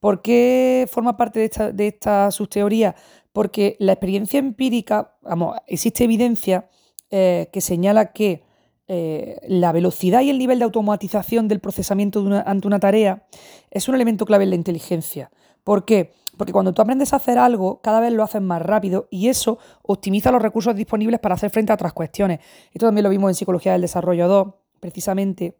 ¿Por 0.00 0.20
qué 0.20 0.86
forma 0.90 1.16
parte 1.16 1.40
de 1.40 1.46
esta, 1.86 2.26
de 2.26 2.30
subteoría? 2.30 2.94
Porque 3.32 3.76
la 3.78 3.92
experiencia 3.92 4.38
empírica, 4.38 5.16
vamos, 5.22 5.56
existe 5.66 6.04
evidencia 6.04 6.68
eh, 7.10 7.48
que 7.52 7.62
señala 7.62 8.12
que 8.12 8.44
eh, 8.86 9.38
la 9.48 9.72
velocidad 9.72 10.20
y 10.20 10.30
el 10.30 10.38
nivel 10.38 10.58
de 10.58 10.66
automatización 10.66 11.48
del 11.48 11.60
procesamiento 11.60 12.24
ante 12.44 12.66
una 12.66 12.80
tarea 12.80 13.26
es 13.70 13.88
un 13.88 13.94
elemento 13.94 14.26
clave 14.26 14.44
en 14.44 14.50
la 14.50 14.56
inteligencia. 14.56 15.30
¿Por 15.62 15.84
qué? 15.84 16.12
Porque 16.36 16.52
cuando 16.52 16.74
tú 16.74 16.82
aprendes 16.82 17.12
a 17.12 17.16
hacer 17.16 17.38
algo, 17.38 17.80
cada 17.80 18.00
vez 18.00 18.12
lo 18.12 18.22
haces 18.22 18.42
más 18.42 18.60
rápido 18.60 19.08
y 19.10 19.28
eso 19.28 19.58
optimiza 19.82 20.30
los 20.30 20.42
recursos 20.42 20.76
disponibles 20.76 21.20
para 21.20 21.34
hacer 21.34 21.50
frente 21.50 21.72
a 21.72 21.76
otras 21.76 21.92
cuestiones. 21.92 22.40
Esto 22.72 22.86
también 22.86 23.04
lo 23.04 23.10
vimos 23.10 23.30
en 23.30 23.34
Psicología 23.34 23.72
del 23.72 23.82
Desarrollo 23.82 24.28
2, 24.28 24.48
precisamente 24.80 25.56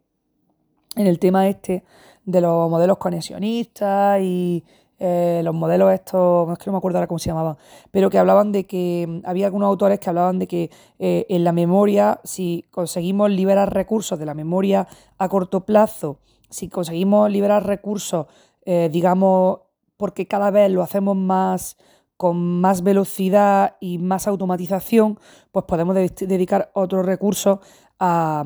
en 0.95 1.07
el 1.07 1.17
tema 1.17 1.47
este 1.47 1.83
de 2.25 2.41
los 2.41 2.69
modelos 2.69 2.97
conexionistas 2.97 4.21
y 4.21 4.63
eh, 4.97 5.41
los 5.43 5.53
modelos 5.53 5.91
estos, 5.91 6.49
es 6.53 6.57
que 6.57 6.65
no 6.67 6.73
me 6.73 6.77
acuerdo 6.77 6.99
ahora 6.99 7.07
cómo 7.07 7.19
se 7.19 7.27
llamaban, 7.29 7.57
pero 7.91 8.09
que 8.09 8.17
hablaban 8.17 8.53
de 8.53 8.65
que 8.65 9.05
mm, 9.07 9.27
había 9.27 9.47
algunos 9.47 9.67
autores 9.67 9.99
que 9.99 10.09
hablaban 10.09 10.39
de 10.39 10.47
que 10.47 10.71
eh, 10.99 11.25
en 11.27 11.43
la 11.43 11.51
memoria, 11.51 12.21
si 12.23 12.65
conseguimos 12.71 13.29
liberar 13.29 13.73
recursos 13.73 14.17
de 14.17 14.25
la 14.25 14.33
memoria 14.33 14.87
a 15.17 15.27
corto 15.27 15.65
plazo, 15.65 16.19
si 16.49 16.69
conseguimos 16.69 17.29
liberar 17.29 17.65
recursos, 17.65 18.27
eh, 18.63 18.89
digamos, 18.91 19.59
porque 19.97 20.27
cada 20.27 20.49
vez 20.49 20.71
lo 20.71 20.81
hacemos 20.81 21.17
más 21.17 21.77
con 22.15 22.61
más 22.61 22.81
velocidad 22.81 23.75
y 23.81 23.97
más 23.97 24.27
automatización, 24.27 25.19
pues 25.51 25.65
podemos 25.65 25.93
dedicar 25.93 26.71
otros 26.73 27.05
recursos 27.05 27.59
a, 27.99 28.45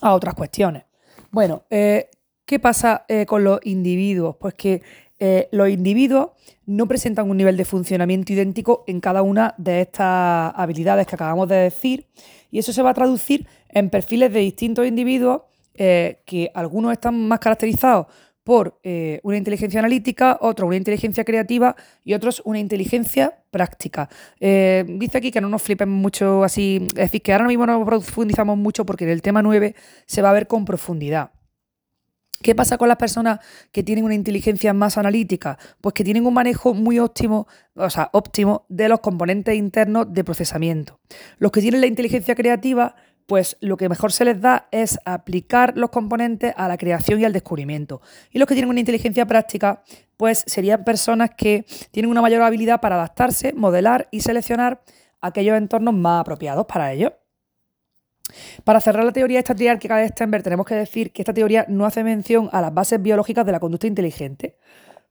a, 0.00 0.14
otras 0.14 0.34
cuestiones. 0.34 0.84
Bueno, 1.30 1.64
¿qué 1.68 2.58
pasa 2.62 3.04
con 3.26 3.44
los 3.44 3.60
individuos? 3.64 4.36
Pues 4.36 4.54
que 4.54 4.80
eh, 5.18 5.48
los 5.50 5.68
individuos 5.70 6.30
no 6.66 6.86
presentan 6.86 7.30
un 7.30 7.38
nivel 7.38 7.56
de 7.56 7.64
funcionamiento 7.64 8.32
idéntico 8.32 8.84
en 8.86 9.00
cada 9.00 9.22
una 9.22 9.54
de 9.56 9.80
estas 9.80 10.52
habilidades 10.54 11.06
que 11.06 11.14
acabamos 11.14 11.48
de 11.48 11.56
decir 11.56 12.06
y 12.50 12.58
eso 12.58 12.72
se 12.72 12.82
va 12.82 12.90
a 12.90 12.94
traducir 12.94 13.46
en 13.70 13.88
perfiles 13.88 14.32
de 14.32 14.40
distintos 14.40 14.86
individuos 14.86 15.42
eh, 15.74 16.20
que 16.26 16.50
algunos 16.54 16.92
están 16.92 17.28
más 17.28 17.38
caracterizados 17.38 18.06
por 18.44 18.78
eh, 18.82 19.20
una 19.22 19.38
inteligencia 19.38 19.80
analítica, 19.80 20.38
otros 20.40 20.68
una 20.68 20.76
inteligencia 20.76 21.24
creativa 21.24 21.74
y 22.04 22.14
otros 22.14 22.42
una 22.44 22.58
inteligencia 22.60 23.42
práctica. 23.50 24.08
dice 24.38 25.18
aquí 25.18 25.30
que 25.30 25.40
no 25.40 25.48
nos 25.48 25.62
flipen 25.62 25.88
mucho 25.88 26.44
así, 26.44 26.86
es 26.88 26.94
decir, 26.94 27.22
que 27.22 27.32
ahora 27.32 27.46
mismo 27.46 27.66
no 27.66 27.84
profundizamos 27.84 28.56
mucho 28.58 28.84
porque 28.84 29.04
en 29.04 29.10
el 29.10 29.22
tema 29.22 29.42
9 29.42 29.74
se 30.06 30.22
va 30.22 30.30
a 30.30 30.34
ver 30.34 30.46
con 30.46 30.64
profundidad. 30.64 31.30
¿Qué 32.46 32.54
pasa 32.54 32.78
con 32.78 32.86
las 32.86 32.96
personas 32.96 33.40
que 33.72 33.82
tienen 33.82 34.04
una 34.04 34.14
inteligencia 34.14 34.72
más 34.72 34.96
analítica? 34.98 35.58
Pues 35.80 35.94
que 35.94 36.04
tienen 36.04 36.28
un 36.28 36.34
manejo 36.34 36.74
muy 36.74 37.00
óptimo, 37.00 37.48
o 37.74 37.90
sea, 37.90 38.08
óptimo 38.12 38.66
de 38.68 38.88
los 38.88 39.00
componentes 39.00 39.56
internos 39.56 40.12
de 40.12 40.22
procesamiento. 40.22 41.00
Los 41.38 41.50
que 41.50 41.60
tienen 41.60 41.80
la 41.80 41.88
inteligencia 41.88 42.36
creativa, 42.36 42.94
pues 43.26 43.56
lo 43.58 43.76
que 43.76 43.88
mejor 43.88 44.12
se 44.12 44.24
les 44.24 44.40
da 44.40 44.68
es 44.70 44.96
aplicar 45.04 45.76
los 45.76 45.90
componentes 45.90 46.54
a 46.56 46.68
la 46.68 46.76
creación 46.76 47.20
y 47.20 47.24
al 47.24 47.32
descubrimiento. 47.32 48.00
Y 48.30 48.38
los 48.38 48.46
que 48.46 48.54
tienen 48.54 48.70
una 48.70 48.78
inteligencia 48.78 49.26
práctica, 49.26 49.82
pues 50.16 50.44
serían 50.46 50.84
personas 50.84 51.30
que 51.36 51.66
tienen 51.90 52.12
una 52.12 52.22
mayor 52.22 52.42
habilidad 52.42 52.80
para 52.80 52.94
adaptarse, 52.94 53.54
modelar 53.54 54.06
y 54.12 54.20
seleccionar 54.20 54.84
aquellos 55.20 55.58
entornos 55.58 55.94
más 55.94 56.20
apropiados 56.20 56.64
para 56.66 56.92
ellos. 56.92 57.10
Para 58.64 58.80
cerrar 58.80 59.04
la 59.04 59.12
teoría 59.12 59.38
esta 59.38 59.54
triárquica 59.54 59.96
de 59.96 60.08
Stenberg, 60.08 60.42
tenemos 60.42 60.66
que 60.66 60.74
decir 60.74 61.12
que 61.12 61.22
esta 61.22 61.34
teoría 61.34 61.64
no 61.68 61.86
hace 61.86 62.04
mención 62.04 62.48
a 62.52 62.60
las 62.60 62.74
bases 62.74 63.00
biológicas 63.00 63.46
de 63.46 63.52
la 63.52 63.60
conducta 63.60 63.86
inteligente. 63.86 64.56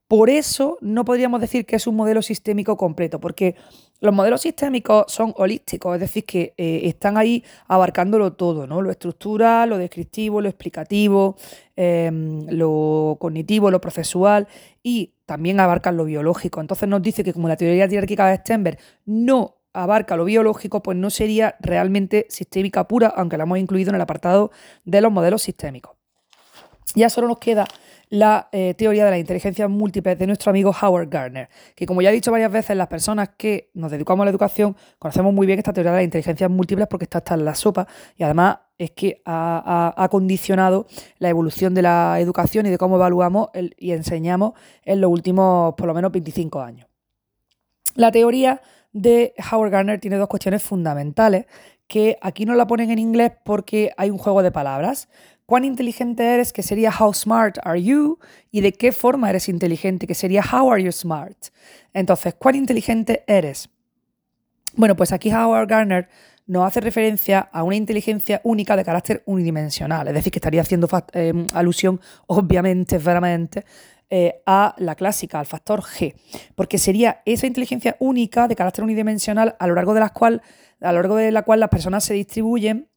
Por 0.08 0.30
eso 0.30 0.78
no 0.82 1.04
podríamos 1.04 1.42
decir 1.42 1.66
que 1.66 1.78
es 1.78 1.88
un 1.88 1.96
modelo 1.96 2.22
sistémico 2.22 2.78
completo, 2.78 3.20
porque 3.20 3.56
los 4.02 4.14
modelos 4.14 4.42
sistémicos 4.42 5.06
son 5.08 5.34
holísticos, 5.36 5.96
es 5.96 6.00
decir, 6.00 6.26
que 6.26 6.54
eh, 6.58 6.82
están 6.84 7.18
ahí 7.18 7.44
abarcándolo 7.68 8.34
todo, 8.34 8.68
¿no? 8.68 8.84
Lo 8.84 8.92
estructural, 8.92 9.70
lo 9.70 9.80
descriptivo, 9.80 10.42
lo 10.42 10.50
explicativo, 10.50 11.38
em, 11.76 12.46
lo 12.50 13.18
cognitivo, 13.20 13.72
lo 13.72 13.82
procesual 13.82 14.48
y 14.84 15.14
también 15.26 15.60
abarcan 15.60 15.98
lo 15.98 16.06
biológico. 16.06 16.62
Entonces 16.62 16.88
nos 16.88 17.02
dice 17.02 17.24
que 17.24 17.34
como 17.34 17.48
la 17.48 17.58
teoría 17.58 17.88
triárquica 17.88 18.28
de 18.28 18.38
Stenberg 18.38 18.78
no 19.06 19.55
abarca 19.76 20.16
lo 20.16 20.26
biológico, 20.26 20.82
pues 20.82 20.98
no 20.98 21.10
sería 21.10 21.56
realmente 21.60 22.26
sistémica 22.30 22.88
pura, 22.88 23.08
aunque 23.16 23.38
la 23.38 23.44
hemos 23.44 23.60
incluido 23.60 23.90
en 23.90 23.96
el 23.96 24.02
apartado 24.02 24.52
de 24.84 25.02
los 25.02 25.12
modelos 25.12 25.44
sistémicos. 25.44 25.96
Ya 26.96 27.10
solo 27.10 27.28
nos 27.28 27.40
queda 27.40 27.68
la 28.10 28.50
eh, 28.52 28.74
teoría 28.78 29.06
de 29.06 29.12
la 29.12 29.18
inteligencia 29.18 29.68
múltiple 29.68 30.16
de 30.16 30.28
nuestro 30.28 30.50
amigo 30.50 30.74
Howard 30.80 31.10
Gardner, 31.10 31.50
que 31.76 31.86
como 31.86 32.02
ya 32.02 32.10
he 32.10 32.14
dicho 32.14 32.32
varias 32.32 32.52
veces, 32.52 32.78
las 32.78 32.88
personas 32.88 33.30
que 33.38 33.72
nos 33.74 33.92
dedicamos 33.92 34.24
a 34.24 34.26
la 34.26 34.32
educación 34.32 34.76
conocemos 35.00 35.34
muy 35.34 35.48
bien 35.48 35.60
esta 35.60 35.74
teoría 35.74 35.92
de 35.92 35.98
la 35.98 36.04
inteligencia 36.04 36.48
múltiple 36.48 36.88
porque 36.88 37.06
está 37.06 37.18
hasta 37.20 37.34
en 37.34 37.46
la 37.46 37.56
sopa 37.56 37.88
y 38.16 38.24
además 38.24 38.60
es 38.78 38.92
que 38.92 39.22
ha, 39.26 40.08
condicionado 40.12 40.86
la 41.18 41.30
evolución 41.30 41.74
de 41.74 41.82
la 41.82 42.20
educación 42.20 42.66
y 42.66 42.70
de 42.70 42.78
cómo 42.78 42.96
evaluamos 42.96 43.50
y 43.78 43.92
enseñamos 43.92 44.54
en 44.84 45.02
los 45.02 45.10
últimos 45.10 45.74
por 45.76 45.88
lo 45.88 45.94
menos 45.94 46.12
25 46.12 46.62
años. 46.62 46.88
La 47.96 48.12
teoría 48.12 48.62
de 48.96 49.34
Howard 49.52 49.72
Gardner 49.72 50.00
tiene 50.00 50.16
dos 50.16 50.30
cuestiones 50.30 50.64
fundamentales 50.64 51.48
que 51.86 52.18
aquí 52.22 52.46
no 52.46 52.56
la 52.56 52.66
ponen 52.66 52.90
en 52.90 52.98
inglés 52.98 53.34
porque 53.44 53.92
hay 53.98 54.10
un 54.10 54.18
juego 54.18 54.42
de 54.42 54.52
palabras. 54.52 55.10
¿Cuán 55.46 55.66
inteligente 55.66 56.24
eres? 56.24 56.54
Que 56.54 56.64
sería 56.64 56.94
How 56.98 57.14
smart 57.14 57.58
are 57.64 57.84
you? 57.84 58.18
Y 58.52 58.62
de 58.62 58.72
qué 58.72 58.94
forma 58.94 59.30
eres 59.30 59.50
inteligente? 59.50 60.08
Que 60.08 60.16
sería 60.16 60.42
How 60.42 60.72
are 60.72 60.82
you 60.82 60.94
smart? 60.94 61.36
Entonces, 61.94 62.36
¿cuán 62.36 62.56
inteligente 62.56 63.26
eres? 63.28 63.70
Bueno, 64.78 64.96
pues 64.96 65.12
aquí 65.12 65.30
Howard 65.32 65.68
Gardner 65.68 66.08
nos 66.48 66.66
hace 66.66 66.80
referencia 66.80 67.40
a 67.52 67.64
una 67.64 67.76
inteligencia 67.76 68.40
única 68.46 68.78
de 68.78 68.86
carácter 68.86 69.24
unidimensional, 69.26 70.08
es 70.08 70.14
decir, 70.14 70.32
que 70.32 70.40
estaría 70.40 70.62
haciendo 70.62 70.88
eh, 71.14 71.34
alusión, 71.54 72.00
obviamente, 72.28 72.98
veramente, 72.98 73.66
eh, 74.10 74.42
a 74.46 74.76
la 74.78 74.96
clásica, 74.96 75.40
al 75.40 75.46
factor 75.46 75.82
G, 75.82 76.16
porque 76.56 76.78
sería 76.78 77.22
esa 77.26 77.48
inteligencia 77.48 77.96
única 78.00 78.48
de 78.48 78.56
carácter 78.56 78.84
unidimensional 78.84 79.56
a 79.60 79.68
lo 79.68 79.76
largo 79.76 79.94
de, 79.94 80.00
la 81.32 81.42
cual 81.44 81.60
las 81.60 81.70
personas 81.70 82.04
se 82.04 82.14
distribuyen 82.14 82.90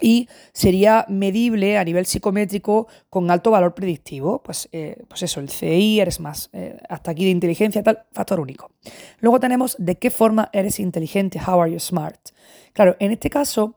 y 0.00 0.28
sería 0.52 1.04
medible 1.08 1.76
a 1.76 1.84
nivel 1.84 2.06
psicométrico 2.06 2.88
con 3.10 3.30
alto 3.30 3.50
valor 3.50 3.74
predictivo. 3.74 4.42
Pues, 4.42 4.68
eh, 4.72 5.04
pues 5.08 5.22
eso, 5.22 5.40
el 5.40 5.50
CI, 5.50 6.00
eres 6.00 6.20
más, 6.20 6.48
eh, 6.52 6.78
hasta 6.88 7.10
aquí 7.10 7.24
de 7.24 7.30
inteligencia, 7.30 7.82
tal, 7.82 8.06
factor 8.12 8.40
único. 8.40 8.70
Luego 9.18 9.38
tenemos 9.38 9.76
de 9.78 9.96
qué 9.96 10.10
forma 10.10 10.48
eres 10.52 10.80
inteligente, 10.80 11.38
how 11.46 11.60
are 11.60 11.70
you 11.70 11.78
smart. 11.78 12.30
Claro, 12.72 12.96
en 12.98 13.12
este 13.12 13.30
caso 13.30 13.76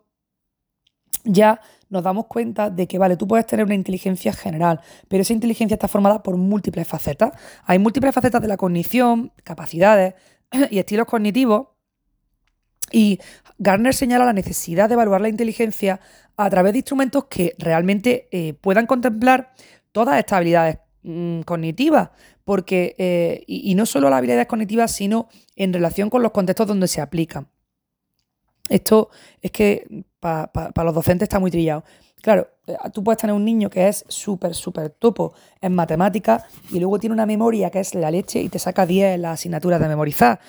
ya 1.26 1.62
nos 1.94 2.04
damos 2.04 2.26
cuenta 2.26 2.72
de 2.72 2.88
que, 2.88 2.98
vale, 2.98 3.16
tú 3.16 3.28
puedes 3.28 3.46
tener 3.46 3.66
una 3.66 3.76
inteligencia 3.76 4.34
general, 4.34 4.82
pero 5.08 5.22
esa 5.22 5.32
inteligencia 5.32 5.76
está 5.76 5.88
formada 5.88 6.24
por 6.24 6.36
múltiples 6.36 6.88
facetas. 6.88 7.32
Hay 7.66 7.78
múltiples 7.78 8.14
facetas 8.14 8.42
de 8.42 8.48
la 8.48 8.58
cognición, 8.58 9.32
capacidades 9.44 10.16
y 10.72 10.80
estilos 10.80 11.06
cognitivos. 11.06 11.68
Y 12.92 13.20
Garner 13.60 13.94
señala 13.94 14.26
la 14.26 14.34
necesidad 14.34 14.90
de 14.90 14.96
evaluar 14.96 15.22
la 15.22 15.30
inteligencia 15.30 16.00
a 16.36 16.50
través 16.50 16.74
de 16.74 16.80
instrumentos 16.80 17.26
que 17.26 17.54
realmente 17.60 18.28
eh, 18.32 18.56
puedan 18.56 18.88
contemplar 18.88 19.54
todas 19.92 20.18
estas 20.18 20.38
habilidades 20.38 20.80
mm, 21.04 21.42
cognitivas, 21.42 22.10
porque, 22.44 22.96
eh, 22.98 23.44
y, 23.46 23.76
no 23.76 23.86
solo 23.86 24.10
las 24.10 24.18
habilidades 24.18 24.48
cognitivas, 24.48 24.92
sino 24.92 25.30
en 25.56 25.72
relación 25.74 26.10
con 26.10 26.24
los 26.24 26.32
contextos 26.32 26.68
donde 26.68 26.88
se 26.88 27.02
aplican. 27.02 27.53
Esto 28.70 29.10
es 29.42 29.52
que 29.52 30.06
para 30.20 30.84
los 30.84 30.94
docentes 30.94 31.28
está 31.28 31.40
muy 31.40 31.52
trillado. 31.52 31.84
Claro, 32.22 32.48
eh, 32.68 32.78
tú 32.94 33.04
puedes 33.04 33.20
tener 33.20 33.36
un 33.36 33.44
niño 33.44 33.70
que 33.70 33.90
es 33.90 34.06
súper, 34.08 34.56
súper 34.56 34.90
topo 34.92 35.34
en 35.60 35.76
matemáticas 35.76 36.44
y 36.72 36.80
luego 36.80 36.98
tiene 36.98 37.14
una 37.14 37.26
memoria 37.26 37.70
que 37.70 37.82
es 37.82 37.94
la 37.96 38.10
leche 38.10 38.42
y 38.42 38.48
te 38.48 38.60
saca 38.60 38.86
10 38.86 39.16
en 39.16 39.24
las 39.24 39.34
asignaturas 39.34 39.82
de 39.82 39.90
memorizar. 39.90 40.40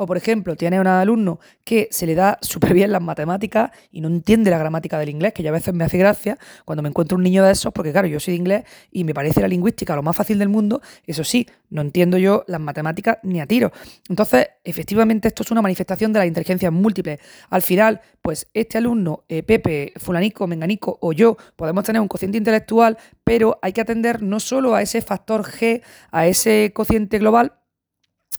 O, 0.00 0.06
por 0.06 0.16
ejemplo, 0.16 0.56
tiene 0.56 0.80
un 0.80 0.86
alumno 0.86 1.40
que 1.62 1.86
se 1.90 2.06
le 2.06 2.14
da 2.14 2.38
súper 2.40 2.72
bien 2.72 2.90
las 2.90 3.02
matemáticas 3.02 3.70
y 3.92 4.00
no 4.00 4.08
entiende 4.08 4.50
la 4.50 4.56
gramática 4.56 4.98
del 4.98 5.10
inglés, 5.10 5.34
que 5.34 5.42
ya 5.42 5.50
a 5.50 5.52
veces 5.52 5.74
me 5.74 5.84
hace 5.84 5.98
gracia 5.98 6.38
cuando 6.64 6.80
me 6.82 6.88
encuentro 6.88 7.18
un 7.18 7.22
niño 7.22 7.44
de 7.44 7.52
esos, 7.52 7.70
porque 7.70 7.92
claro, 7.92 8.08
yo 8.08 8.18
soy 8.18 8.32
de 8.32 8.38
inglés 8.38 8.64
y 8.90 9.04
me 9.04 9.12
parece 9.12 9.42
la 9.42 9.48
lingüística 9.48 9.94
lo 9.94 10.02
más 10.02 10.16
fácil 10.16 10.38
del 10.38 10.48
mundo. 10.48 10.80
Eso 11.06 11.22
sí, 11.22 11.46
no 11.68 11.82
entiendo 11.82 12.16
yo 12.16 12.44
las 12.46 12.62
matemáticas 12.62 13.18
ni 13.24 13.42
a 13.42 13.46
tiro. 13.46 13.72
Entonces, 14.08 14.48
efectivamente, 14.64 15.28
esto 15.28 15.42
es 15.42 15.50
una 15.50 15.60
manifestación 15.60 16.14
de 16.14 16.20
la 16.20 16.24
inteligencia 16.24 16.70
múltiple. 16.70 17.20
Al 17.50 17.60
final, 17.60 18.00
pues 18.22 18.48
este 18.54 18.78
alumno, 18.78 19.24
eh, 19.28 19.42
Pepe, 19.42 19.92
Fulanico, 19.98 20.46
Menganico 20.46 20.96
o 21.02 21.12
yo, 21.12 21.36
podemos 21.56 21.84
tener 21.84 22.00
un 22.00 22.08
cociente 22.08 22.38
intelectual, 22.38 22.96
pero 23.22 23.58
hay 23.60 23.74
que 23.74 23.82
atender 23.82 24.22
no 24.22 24.40
solo 24.40 24.74
a 24.74 24.80
ese 24.80 25.02
factor 25.02 25.42
G, 25.42 25.82
a 26.10 26.26
ese 26.26 26.72
cociente 26.74 27.18
global, 27.18 27.59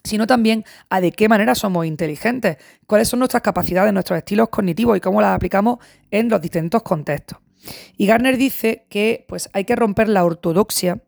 sino 0.03 0.27
también 0.27 0.65
a 0.89 1.01
de 1.01 1.11
qué 1.11 1.29
manera 1.29 1.55
somos 1.55 1.85
inteligentes, 1.85 2.57
cuáles 2.87 3.07
son 3.07 3.19
nuestras 3.19 3.43
capacidades, 3.43 3.93
nuestros 3.93 4.17
estilos 4.17 4.49
cognitivos 4.49 4.97
y 4.97 5.01
cómo 5.01 5.21
las 5.21 5.35
aplicamos 5.35 5.79
en 6.09 6.29
los 6.29 6.41
distintos 6.41 6.81
contextos. 6.83 7.39
Y 7.97 8.07
Garner 8.07 8.37
dice 8.37 8.85
que 8.89 9.25
pues, 9.27 9.49
hay 9.53 9.65
que 9.65 9.75
romper 9.75 10.09
la 10.09 10.25
ortodoxia, 10.25 11.01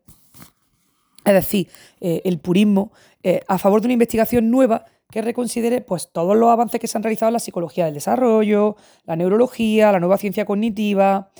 es 1.24 1.32
decir, 1.32 1.68
eh, 2.00 2.22
el 2.24 2.38
purismo, 2.38 2.92
eh, 3.22 3.40
a 3.48 3.58
favor 3.58 3.80
de 3.80 3.86
una 3.86 3.94
investigación 3.94 4.50
nueva 4.50 4.84
que 5.10 5.22
reconsidere 5.22 5.80
pues, 5.80 6.10
todos 6.12 6.36
los 6.36 6.50
avances 6.50 6.80
que 6.80 6.86
se 6.86 6.98
han 6.98 7.02
realizado 7.02 7.28
en 7.28 7.34
la 7.34 7.38
psicología 7.38 7.86
del 7.86 7.94
desarrollo, 7.94 8.76
la 9.04 9.16
neurología, 9.16 9.92
la 9.92 10.00
nueva 10.00 10.18
ciencia 10.18 10.44
cognitiva, 10.44 11.30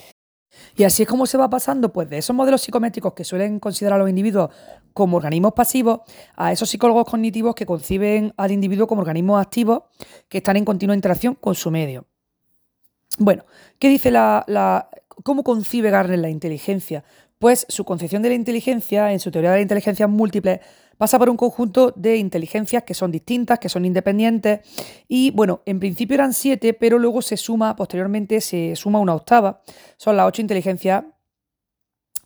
y 0.76 0.84
así 0.84 1.02
es 1.02 1.08
como 1.08 1.26
se 1.26 1.38
va 1.38 1.48
pasando 1.48 1.92
pues, 1.92 2.08
de 2.10 2.18
esos 2.18 2.34
modelos 2.34 2.62
psicométricos 2.62 3.12
que 3.14 3.24
suelen 3.24 3.60
considerar 3.60 3.96
a 3.96 4.02
los 4.02 4.10
individuos 4.10 4.50
como 4.92 5.16
organismos 5.16 5.52
pasivos 5.52 6.00
a 6.36 6.52
esos 6.52 6.68
psicólogos 6.70 7.04
cognitivos 7.04 7.54
que 7.54 7.66
conciben 7.66 8.32
al 8.36 8.52
individuo 8.52 8.86
como 8.86 9.02
organismos 9.02 9.40
activos 9.40 9.82
que 10.28 10.38
están 10.38 10.56
en 10.56 10.64
continua 10.64 10.94
interacción 10.94 11.34
con 11.34 11.54
su 11.54 11.70
medio. 11.70 12.06
Bueno, 13.18 13.44
¿qué 13.78 13.88
dice 13.88 14.10
la, 14.10 14.88
¿Cómo 15.22 15.44
concibe 15.44 15.90
Garner 15.90 16.18
la 16.18 16.30
inteligencia? 16.30 17.04
Pues 17.38 17.66
su 17.68 17.84
concepción 17.84 18.22
de 18.22 18.30
la 18.30 18.34
inteligencia, 18.34 19.12
en 19.12 19.20
su 19.20 19.30
teoría 19.30 19.50
de 19.50 19.58
la 19.58 19.62
inteligencia 19.62 20.06
múltiple, 20.06 20.60
pasa 20.96 21.18
por 21.18 21.30
un 21.30 21.36
conjunto 21.36 21.92
de 21.96 22.16
inteligencias 22.16 22.82
que 22.84 22.94
son 22.94 23.10
distintas, 23.10 23.58
que 23.58 23.68
son 23.68 23.84
independientes. 23.84 24.60
Y 25.08 25.30
bueno, 25.32 25.62
en 25.66 25.80
principio 25.80 26.14
eran 26.14 26.32
siete, 26.32 26.74
pero 26.74 26.98
luego 26.98 27.22
se 27.22 27.36
suma, 27.36 27.76
posteriormente 27.76 28.40
se 28.40 28.76
suma 28.76 28.98
una 29.00 29.14
octava. 29.14 29.62
Son 29.96 30.16
las 30.16 30.26
ocho 30.26 30.42
inteligencias 30.42 31.04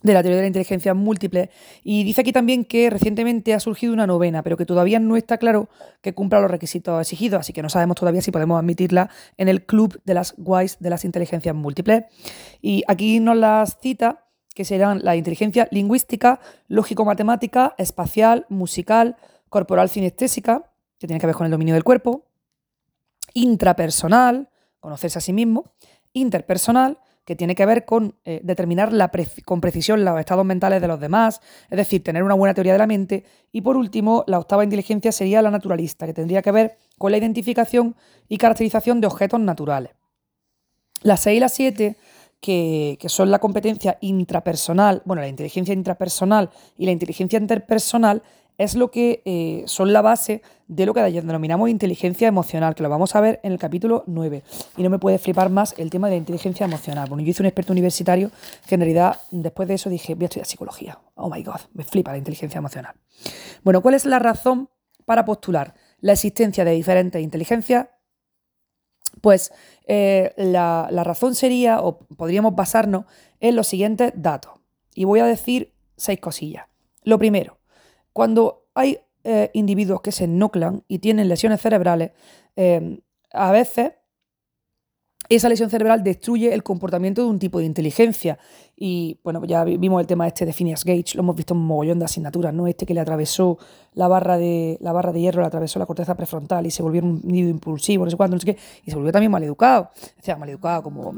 de 0.01 0.13
la 0.13 0.21
teoría 0.21 0.37
de 0.37 0.43
la 0.43 0.47
inteligencia 0.47 0.93
múltiple. 0.93 1.49
Y 1.83 2.03
dice 2.03 2.21
aquí 2.21 2.31
también 2.31 2.65
que 2.65 2.89
recientemente 2.89 3.53
ha 3.53 3.59
surgido 3.59 3.93
una 3.93 4.07
novena, 4.07 4.43
pero 4.43 4.57
que 4.57 4.65
todavía 4.65 4.99
no 4.99 5.17
está 5.17 5.37
claro 5.37 5.69
que 6.01 6.13
cumpla 6.13 6.39
los 6.39 6.51
requisitos 6.51 7.01
exigidos, 7.01 7.41
así 7.41 7.53
que 7.53 7.61
no 7.61 7.69
sabemos 7.69 7.97
todavía 7.97 8.21
si 8.21 8.31
podemos 8.31 8.59
admitirla 8.59 9.09
en 9.37 9.49
el 9.49 9.65
club 9.65 10.01
de 10.05 10.13
las 10.13 10.33
guays 10.37 10.77
de 10.79 10.89
las 10.89 11.05
inteligencias 11.05 11.55
múltiples. 11.55 12.03
Y 12.61 12.83
aquí 12.87 13.19
nos 13.19 13.37
las 13.37 13.77
cita, 13.81 14.28
que 14.53 14.65
serán 14.65 14.99
la 15.03 15.15
inteligencia 15.15 15.67
lingüística, 15.71 16.39
lógico-matemática, 16.67 17.75
espacial, 17.77 18.45
musical, 18.49 19.15
corporal 19.49 19.89
cinestésica, 19.89 20.71
que 20.97 21.07
tiene 21.07 21.19
que 21.19 21.27
ver 21.27 21.35
con 21.35 21.45
el 21.45 21.51
dominio 21.51 21.73
del 21.73 21.83
cuerpo, 21.83 22.25
intrapersonal, 23.33 24.49
conocerse 24.79 25.19
a 25.19 25.21
sí 25.21 25.33
mismo, 25.33 25.71
interpersonal, 26.13 26.99
que 27.29 27.35
tiene 27.35 27.53
que 27.53 27.65
ver 27.65 27.85
con 27.85 28.15
eh, 28.25 28.41
determinar 28.43 28.91
con 29.45 29.61
precisión 29.61 30.03
los 30.03 30.19
estados 30.19 30.43
mentales 30.43 30.81
de 30.81 30.87
los 30.87 30.99
demás, 30.99 31.41
es 31.69 31.77
decir, 31.77 32.03
tener 32.03 32.23
una 32.23 32.33
buena 32.33 32.55
teoría 32.55 32.73
de 32.73 32.79
la 32.79 32.87
mente. 32.87 33.23
Y 33.51 33.61
por 33.61 33.77
último, 33.77 34.23
la 34.25 34.39
octava 34.39 34.63
inteligencia 34.63 35.11
sería 35.11 35.43
la 35.43 35.51
naturalista, 35.51 36.07
que 36.07 36.13
tendría 36.13 36.41
que 36.41 36.51
ver 36.51 36.77
con 36.97 37.11
la 37.11 37.19
identificación 37.19 37.95
y 38.27 38.39
caracterización 38.39 38.99
de 38.99 39.05
objetos 39.05 39.39
naturales. 39.39 39.91
Las 41.03 41.19
6 41.19 41.37
y 41.37 41.39
las 41.39 41.53
7, 41.53 41.97
que, 42.41 42.97
son 43.07 43.31
la 43.31 43.39
competencia 43.39 43.97
intrapersonal, 44.01 45.01
bueno, 45.05 45.21
la 45.21 45.27
inteligencia 45.27 45.73
intrapersonal 45.73 46.49
y 46.77 46.85
la 46.85 46.91
inteligencia 46.91 47.39
interpersonal, 47.39 48.23
es 48.57 48.75
lo 48.75 48.91
que 48.91 49.21
eh, 49.23 49.63
son 49.67 49.93
la 49.93 50.01
base 50.01 50.41
de 50.67 50.85
lo 50.85 50.93
que 50.93 51.01
denominamos 51.01 51.69
inteligencia 51.69 52.27
emocional, 52.27 52.75
que 52.75 52.83
lo 52.83 52.89
vamos 52.89 53.15
a 53.15 53.21
ver 53.21 53.39
en 53.41 53.53
el 53.53 53.57
capítulo 53.57 54.03
9. 54.05 54.43
Y 54.75 54.83
no 54.83 54.89
me 54.89 54.99
puede 54.99 55.17
flipar 55.17 55.49
más 55.49 55.73
el 55.77 55.89
tema 55.89 56.07
de 56.07 56.15
la 56.15 56.17
inteligencia 56.17 56.65
emocional. 56.65 57.07
Bueno, 57.07 57.23
yo 57.23 57.31
hice 57.31 57.41
un 57.41 57.47
experto 57.47 57.71
universitario 57.71 58.31
que 58.67 58.75
en 58.75 58.81
realidad 58.81 59.15
después 59.31 59.67
de 59.69 59.75
eso 59.75 59.89
dije, 59.89 60.13
voy 60.13 60.25
a 60.25 60.25
estudiar 60.25 60.45
psicología. 60.45 60.99
Oh 61.15 61.29
my 61.29 61.41
god, 61.41 61.61
me 61.73 61.85
flipa 61.85 62.11
la 62.11 62.17
inteligencia 62.17 62.57
emocional. 62.57 62.95
Bueno, 63.63 63.81
¿cuál 63.81 63.95
es 63.95 64.05
la 64.05 64.19
razón 64.19 64.69
para 65.05 65.23
postular 65.23 65.73
la 66.01 66.11
existencia 66.11 66.65
de 66.65 66.71
diferentes 66.71 67.23
inteligencias? 67.23 67.87
Pues 69.21 69.51
la, 69.87 70.87
la 70.91 71.03
razón 71.03 71.35
sería, 71.35 71.81
o 71.81 71.99
podríamos 71.99 72.55
basarnos 72.55 73.05
en 73.39 73.55
los 73.55 73.67
siguientes 73.67 74.11
datos. 74.15 74.53
Y 74.93 75.05
voy 75.05 75.19
a 75.19 75.25
decir 75.25 75.73
seis 75.95 76.19
cosillas. 76.19 76.65
Lo 77.03 77.17
primero, 77.17 77.59
cuando 78.13 78.67
hay 78.73 78.99
eh, 79.23 79.49
individuos 79.53 80.01
que 80.01 80.11
se 80.11 80.27
nuclean 80.27 80.83
y 80.87 80.99
tienen 80.99 81.27
lesiones 81.27 81.61
cerebrales, 81.61 82.11
eh, 82.55 82.99
a 83.31 83.51
veces 83.51 83.93
esa 85.27 85.49
lesión 85.49 85.69
cerebral 85.69 86.03
destruye 86.03 86.53
el 86.53 86.63
comportamiento 86.63 87.21
de 87.21 87.29
un 87.29 87.39
tipo 87.39 87.59
de 87.59 87.65
inteligencia. 87.65 88.39
Y 88.81 89.19
bueno, 89.25 89.43
ya 89.43 89.65
vimos 89.65 89.99
el 89.99 90.07
tema 90.07 90.25
este 90.25 90.45
de 90.45 90.53
Phineas 90.53 90.85
Gage, 90.85 91.15
lo 91.15 91.21
hemos 91.21 91.35
visto 91.35 91.53
en 91.53 91.59
un 91.59 91.67
mogollón 91.67 91.99
de 91.99 92.05
asignaturas, 92.05 92.53
¿no? 92.53 92.65
Este 92.65 92.85
que 92.85 92.93
le 92.93 93.01
atravesó 93.01 93.57
la 93.93 94.07
barra 94.07 94.37
de, 94.37 94.77
la 94.79 94.93
barra 94.93 95.11
de 95.11 95.19
hierro, 95.19 95.41
le 95.41 95.47
atravesó 95.47 95.79
la 95.79 95.85
corteza 95.85 96.15
prefrontal 96.15 96.65
y 96.65 96.71
se 96.71 96.81
volvió 96.81 97.03
un 97.03 97.19
nido 97.25 97.49
impulsivo, 97.49 98.05
no 98.05 98.11
sé 98.11 98.15
cuánto, 98.15 98.37
no 98.37 98.39
sé 98.39 98.45
qué, 98.45 98.57
y 98.85 98.89
se 98.89 98.95
volvió 98.95 99.11
también 99.11 99.33
maleducado. 99.33 99.89
O 100.17 100.23
sea, 100.23 100.37
maleducado, 100.37 100.81
como 100.83 101.13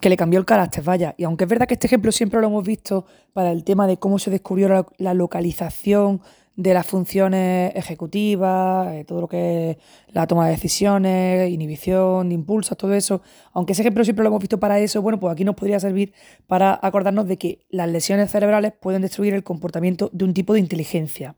que 0.00 0.08
le 0.08 0.16
cambió 0.16 0.38
el 0.38 0.46
carácter, 0.46 0.82
vaya. 0.82 1.14
Y 1.18 1.24
aunque 1.24 1.44
es 1.44 1.50
verdad 1.50 1.66
que 1.66 1.74
este 1.74 1.86
ejemplo 1.86 2.12
siempre 2.12 2.40
lo 2.40 2.46
hemos 2.46 2.64
visto 2.64 3.04
para 3.32 3.50
el 3.50 3.64
tema 3.64 3.86
de 3.86 3.98
cómo 3.98 4.18
se 4.18 4.30
descubrió 4.30 4.86
la, 4.96 5.14
localización 5.14 6.22
de 6.60 6.74
las 6.74 6.86
funciones 6.86 7.72
ejecutivas, 7.74 8.92
eh, 8.92 9.04
todo 9.04 9.22
lo 9.22 9.28
que 9.28 9.70
es 9.70 9.76
la 10.08 10.26
toma 10.26 10.44
de 10.44 10.52
decisiones, 10.52 11.50
inhibición 11.50 12.28
de 12.28 12.34
impulsos, 12.34 12.76
todo 12.76 12.92
eso, 12.92 13.22
aunque 13.52 13.72
ese 13.72 13.80
ejemplo 13.80 14.04
siempre 14.04 14.22
lo 14.22 14.28
hemos 14.28 14.40
visto 14.40 14.60
para 14.60 14.78
eso, 14.78 15.00
bueno, 15.00 15.18
pues 15.18 15.32
aquí 15.32 15.42
nos 15.42 15.54
podría 15.54 15.80
servir 15.80 16.12
para 16.46 16.78
acordarnos 16.82 17.26
de 17.26 17.38
que 17.38 17.66
las 17.70 17.88
lesiones 17.88 18.30
cerebrales 18.30 18.72
pueden 18.78 19.00
destruir 19.00 19.32
el 19.32 19.42
comportamiento 19.42 20.10
de 20.12 20.24
un 20.26 20.34
tipo 20.34 20.52
de 20.52 20.60
inteligencia. 20.60 21.34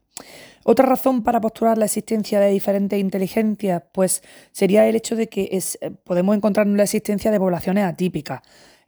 Otra 0.64 0.86
razón 0.86 1.22
para 1.22 1.40
postular 1.40 1.78
la 1.78 1.84
existencia 1.84 2.40
de 2.40 2.50
diferentes 2.50 2.98
inteligencias, 2.98 3.82
pues 3.92 4.22
sería 4.50 4.86
el 4.88 4.96
hecho 4.96 5.14
de 5.14 5.28
que 5.28 5.50
es, 5.52 5.78
eh, 5.80 5.90
podemos 5.90 6.36
encontrar 6.36 6.66
la 6.66 6.82
existencia 6.82 7.30
de 7.30 7.38
poblaciones 7.38 7.84
atípicas. 7.84 8.42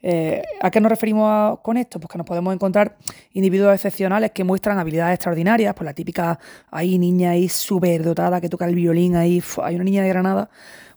Eh, 0.06 0.42
¿A 0.60 0.70
qué 0.70 0.82
nos 0.82 0.90
referimos 0.90 1.60
con 1.60 1.78
esto? 1.78 1.98
Pues 1.98 2.12
que 2.12 2.18
nos 2.18 2.26
podemos 2.26 2.52
encontrar 2.52 2.98
individuos 3.32 3.72
excepcionales 3.72 4.32
que 4.32 4.44
muestran 4.44 4.78
habilidades 4.78 5.14
extraordinarias, 5.14 5.74
pues 5.74 5.86
la 5.86 5.94
típica 5.94 6.38
ahí 6.70 6.98
niña 6.98 7.30
ahí 7.30 7.48
súper 7.48 8.02
dotada 8.02 8.38
que 8.38 8.50
toca 8.50 8.66
el 8.66 8.74
violín 8.74 9.16
ahí, 9.16 9.42
hay 9.62 9.76
una 9.76 9.84
niña 9.84 10.02
de 10.02 10.10
Granada, 10.10 10.50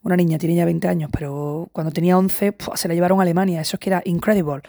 una 0.03 0.17
niña, 0.17 0.37
tiene 0.37 0.55
ya 0.55 0.65
20 0.65 0.89
años, 0.89 1.09
pero 1.17 1.69
cuando 1.71 1.93
tenía 1.93 2.17
11 2.17 2.55
se 2.75 2.87
la 2.89 2.93
llevaron 2.95 3.19
a 3.19 3.21
Alemania, 3.21 3.61
eso 3.61 3.77
es 3.77 3.79
que 3.79 3.91
era 3.91 4.01
incredible. 4.03 4.63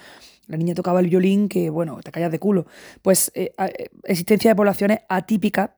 La 0.46 0.56
niña 0.56 0.72
tocaba 0.72 1.00
el 1.00 1.08
violín 1.08 1.48
que, 1.48 1.68
bueno, 1.68 1.98
te 2.04 2.12
callas 2.12 2.30
de 2.30 2.38
culo. 2.38 2.66
Pues 3.02 3.32
eh, 3.34 3.52
existencia 4.04 4.52
de 4.52 4.54
poblaciones 4.54 5.00
atípicas 5.08 5.70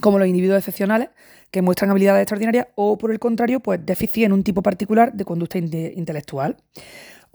como 0.00 0.20
los 0.20 0.28
individuos 0.28 0.58
excepcionales 0.58 1.08
que 1.50 1.62
muestran 1.62 1.90
habilidades 1.90 2.22
extraordinarias 2.22 2.68
o, 2.76 2.96
por 2.96 3.10
el 3.10 3.18
contrario, 3.18 3.58
pues 3.58 3.84
déficit 3.84 4.24
en 4.24 4.32
un 4.32 4.44
tipo 4.44 4.62
particular 4.62 5.12
de 5.12 5.24
conducta 5.24 5.58
intelectual. 5.58 6.56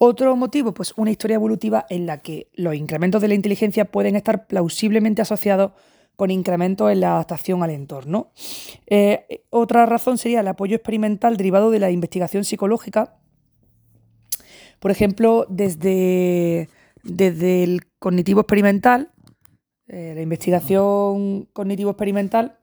Otro 0.03 0.35
motivo, 0.35 0.73
pues 0.73 0.95
una 0.97 1.11
historia 1.11 1.35
evolutiva 1.35 1.85
en 1.87 2.07
la 2.07 2.17
que 2.17 2.49
los 2.55 2.73
incrementos 2.73 3.21
de 3.21 3.27
la 3.27 3.35
inteligencia 3.35 3.85
pueden 3.85 4.15
estar 4.15 4.47
plausiblemente 4.47 5.21
asociados 5.21 5.73
con 6.15 6.31
incrementos 6.31 6.91
en 6.91 7.01
la 7.01 7.11
adaptación 7.11 7.61
al 7.61 7.69
entorno. 7.69 8.31
Eh, 8.87 9.43
otra 9.51 9.85
razón 9.85 10.17
sería 10.17 10.39
el 10.39 10.47
apoyo 10.47 10.75
experimental 10.75 11.37
derivado 11.37 11.69
de 11.69 11.77
la 11.77 11.91
investigación 11.91 12.45
psicológica. 12.45 13.19
Por 14.79 14.89
ejemplo, 14.89 15.45
desde, 15.49 16.67
desde 17.03 17.63
el 17.63 17.81
cognitivo 17.99 18.41
experimental, 18.41 19.11
eh, 19.87 20.13
la 20.15 20.21
investigación 20.23 21.45
cognitivo-experimental, 21.53 22.57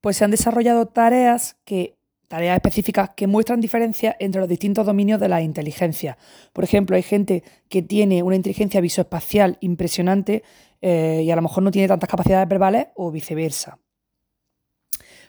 pues 0.00 0.16
se 0.16 0.24
han 0.24 0.30
desarrollado 0.30 0.86
tareas 0.86 1.58
que 1.66 1.95
tareas 2.28 2.56
específicas 2.56 3.10
que 3.16 3.26
muestran 3.26 3.60
diferencias 3.60 4.16
entre 4.18 4.40
los 4.40 4.48
distintos 4.48 4.86
dominios 4.86 5.20
de 5.20 5.28
la 5.28 5.42
inteligencia. 5.42 6.18
Por 6.52 6.64
ejemplo, 6.64 6.96
hay 6.96 7.02
gente 7.02 7.42
que 7.68 7.82
tiene 7.82 8.22
una 8.22 8.36
inteligencia 8.36 8.80
visoespacial 8.80 9.58
impresionante 9.60 10.42
eh, 10.80 11.22
y 11.24 11.30
a 11.30 11.36
lo 11.36 11.42
mejor 11.42 11.62
no 11.62 11.70
tiene 11.70 11.88
tantas 11.88 12.08
capacidades 12.08 12.48
verbales 12.48 12.88
o 12.94 13.10
viceversa. 13.10 13.78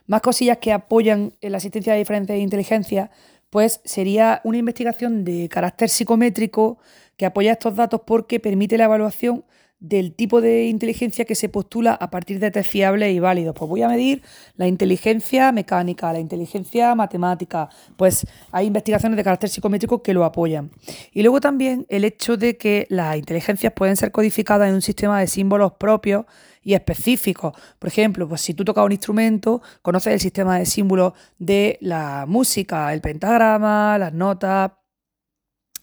Más 0.06 0.22
cosillas 0.22 0.58
que 0.60 0.72
apoyan 0.72 1.34
la 1.42 1.58
existencia 1.58 1.94
de 1.94 2.00
diferentes 2.00 2.40
inteligencias, 2.40 3.10
pues 3.50 3.82
sería 3.84 4.42
una 4.44 4.58
investigación 4.58 5.24
de 5.24 5.50
carácter 5.50 5.90
psicométrico 5.90 6.80
que 7.18 7.26
apoya 7.26 7.54
estos 7.54 7.76
datos 7.76 8.02
porque 8.06 8.40
permite 8.40 8.78
la 8.78 8.86
evaluación 8.86 9.46
del 9.80 10.14
tipo 10.14 10.42
de 10.42 10.66
inteligencia 10.66 11.26
que 11.26 11.36
se 11.36 11.50
postula 11.50 11.94
a 11.94 12.10
partir 12.10 12.40
de 12.40 12.52
test 12.52 12.70
fiables 12.70 13.14
y 13.14 13.20
válidos. 13.20 13.56
Pues 13.56 13.70
voy 13.70 13.84
a 13.84 13.88
medir 13.88 14.24
la 14.56 14.68
inteligencia 14.68 15.52
mecánica, 15.52 16.12
la 16.12 16.20
inteligencia 16.20 16.96
matemática. 16.96 17.70
Pues 17.96 18.26
hay 18.52 18.68
investigaciones 18.68 19.18
de 19.18 19.24
carácter 19.24 19.50
psicométrico 19.50 20.02
que 20.02 20.14
lo 20.14 20.26
apoyan. 20.26 20.72
Y 21.12 21.22
luego 21.22 21.40
también 21.40 21.86
el 21.90 22.06
hecho 22.06 22.38
de 22.38 22.58
que 22.58 22.88
las 22.90 23.18
inteligencias 23.18 23.74
pueden 23.74 23.96
ser 23.96 24.12
codificadas 24.12 24.70
en 24.70 24.76
un 24.76 24.82
sistema 24.82 25.20
de 25.20 25.28
símbolos 25.28 25.74
propios 25.74 26.26
y 26.64 26.74
específicos. 26.74 27.54
Por 27.80 27.88
ejemplo, 27.88 28.28
pues 28.28 28.42
si 28.42 28.54
tú 28.54 28.66
tocas 28.66 28.84
un 28.84 28.92
instrumento, 28.92 29.62
conoces 29.82 30.14
el 30.14 30.20
sistema 30.20 30.58
de 30.60 30.66
símbolos 30.66 31.14
de 31.38 31.78
la 31.82 32.26
música, 32.28 32.92
el 32.94 33.02
pentagrama, 33.02 33.98
las 33.98 34.14
notas, 34.14 34.72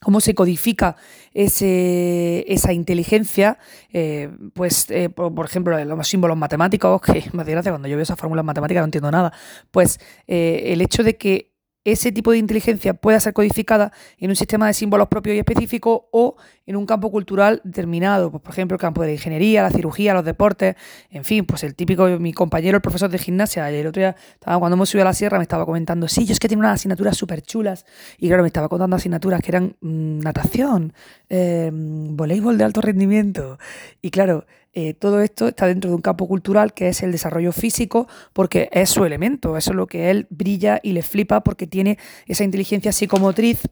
cómo 0.05 0.21
se 0.21 0.35
codifica 0.35 0.97
esa 1.33 2.73
inteligencia, 2.73 3.59
eh, 3.93 4.31
pues, 4.53 4.89
eh, 4.91 5.09
por, 5.09 5.45
ejemplo, 5.45 5.85
los 5.85 6.09
símbolos 6.09 6.37
matemáticos, 6.37 7.01
que 7.03 7.25
me 7.33 7.43
hace 7.43 7.51
gracia 7.51 7.73
cuando 7.73 7.89
yo 7.89 7.97
veo 7.97 8.05
esas 8.05 8.19
fórmulas 8.19 8.45
matemáticas 8.45 8.83
no 8.83 8.87
entiendo 8.87 9.11
nada, 9.11 9.33
pues 9.73 9.99
eh, 10.29 10.65
el 10.67 10.81
hecho 10.81 11.03
de 11.03 11.17
que 11.17 11.54
ese 11.85 12.13
tipo 12.13 12.33
de 12.33 12.39
inteligencia 12.39 12.95
pueda 12.95 13.21
ser 13.21 13.35
codificada 13.35 13.93
en 14.19 14.31
un 14.31 14.37
sistema 14.37 14.67
de 14.67 14.75
símbolos 14.75 15.09
propio 15.09 15.35
y 15.35 15.39
específico 15.39 16.09
o 16.13 16.37
en 16.67 16.77
un 16.77 16.87
campo 16.87 17.11
cultural 17.11 17.61
determinado, 17.63 18.31
pues, 18.31 18.43
por 18.43 18.53
ejemplo, 18.53 18.75
el 18.77 18.81
campo 18.81 19.03
de 19.03 19.09
la 19.09 19.13
ingeniería, 19.13 19.63
la 19.63 19.71
cirugía, 19.71 20.15
los 20.15 20.25
deportes, 20.25 20.77
en 21.11 21.25
fin, 21.25 21.45
pues 21.45 21.63
el 21.63 21.75
típico, 21.75 22.07
mi 22.19 22.33
compañero, 22.33 22.77
el 22.77 22.83
profesor 22.83 23.11
de 23.11 23.19
gimnasia, 23.19 23.71
el 23.71 23.87
otro 23.87 24.01
día, 24.01 24.17
cuando 24.43 24.75
hemos 24.75 24.89
subido 24.89 25.03
a 25.03 25.11
la 25.11 25.15
sierra, 25.15 25.37
me 25.39 25.43
estaba 25.43 25.67
comentando, 25.67 26.09
sí, 26.09 26.25
yo 26.25 26.33
es 26.33 26.41
que 26.41 26.49
tengo 26.49 26.61
unas 26.61 26.75
asignaturas 26.75 27.17
súper 27.17 27.43
chulas, 27.43 27.85
y 28.19 28.29
claro, 28.29 28.43
me 28.43 28.47
estaba 28.47 28.69
contando 28.69 28.97
asignaturas 28.97 29.43
que 29.43 29.51
eran 29.51 29.77
mm, 29.81 30.21
natación, 30.21 30.95
eh, 31.29 31.71
voleibol 31.73 32.57
de 32.57 32.65
alto 32.65 32.81
rendimiento, 32.81 33.59
y 34.01 34.11
claro, 34.11 34.47
eh, 34.75 34.95
todo 34.95 35.21
esto 35.21 35.49
está 35.49 35.67
dentro 35.67 35.91
de 35.91 35.97
un 35.97 36.03
campo 36.03 36.27
cultural 36.27 36.75
que 36.75 36.89
es 36.89 37.03
el 37.03 37.13
desarrollo 37.13 37.53
físico, 37.53 38.09
porque 38.33 38.69
es 38.73 38.91
su 38.91 39.05
elemento, 39.05 39.57
eso 39.57 39.71
es 39.71 39.77
lo 39.77 39.87
que 39.87 40.11
él 40.11 40.27
brilla 40.31 40.81
y 40.83 40.93
le 40.93 41.03
flipa 41.03 41.43
porque 41.43 41.67
tiene 41.67 41.99
esa 42.27 42.45
inteligencia 42.45 42.93
psicomotriz 42.93 43.63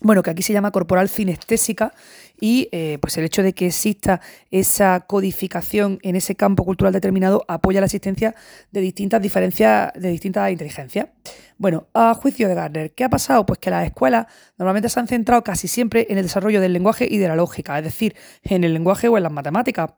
bueno, 0.00 0.22
que 0.22 0.30
aquí 0.30 0.42
se 0.42 0.52
llama 0.52 0.70
corporal 0.70 1.08
cinestésica 1.08 1.92
y 2.40 2.68
eh, 2.72 2.98
pues 3.00 3.16
el 3.16 3.24
hecho 3.24 3.42
de 3.42 3.52
que 3.52 3.66
exista 3.66 4.20
esa 4.50 5.00
codificación 5.00 5.98
en 6.02 6.16
ese 6.16 6.34
campo 6.34 6.64
cultural 6.64 6.92
determinado 6.92 7.44
apoya 7.48 7.80
la 7.80 7.86
existencia 7.86 8.34
de 8.70 8.80
distintas 8.80 9.22
diferencias, 9.22 9.92
de 9.94 10.10
distintas 10.10 10.50
inteligencias. 10.50 11.08
Bueno, 11.56 11.86
a 11.94 12.12
juicio 12.14 12.48
de 12.48 12.54
Gardner, 12.54 12.92
¿qué 12.92 13.04
ha 13.04 13.08
pasado? 13.08 13.46
Pues 13.46 13.58
que 13.58 13.70
las 13.70 13.86
escuelas 13.86 14.26
normalmente 14.58 14.88
se 14.88 15.00
han 15.00 15.08
centrado 15.08 15.42
casi 15.44 15.68
siempre 15.68 16.06
en 16.10 16.18
el 16.18 16.24
desarrollo 16.24 16.60
del 16.60 16.72
lenguaje 16.72 17.06
y 17.08 17.18
de 17.18 17.28
la 17.28 17.36
lógica, 17.36 17.78
es 17.78 17.84
decir, 17.84 18.14
en 18.42 18.64
el 18.64 18.74
lenguaje 18.74 19.08
o 19.08 19.16
en 19.16 19.22
las 19.22 19.32
matemáticas. 19.32 19.90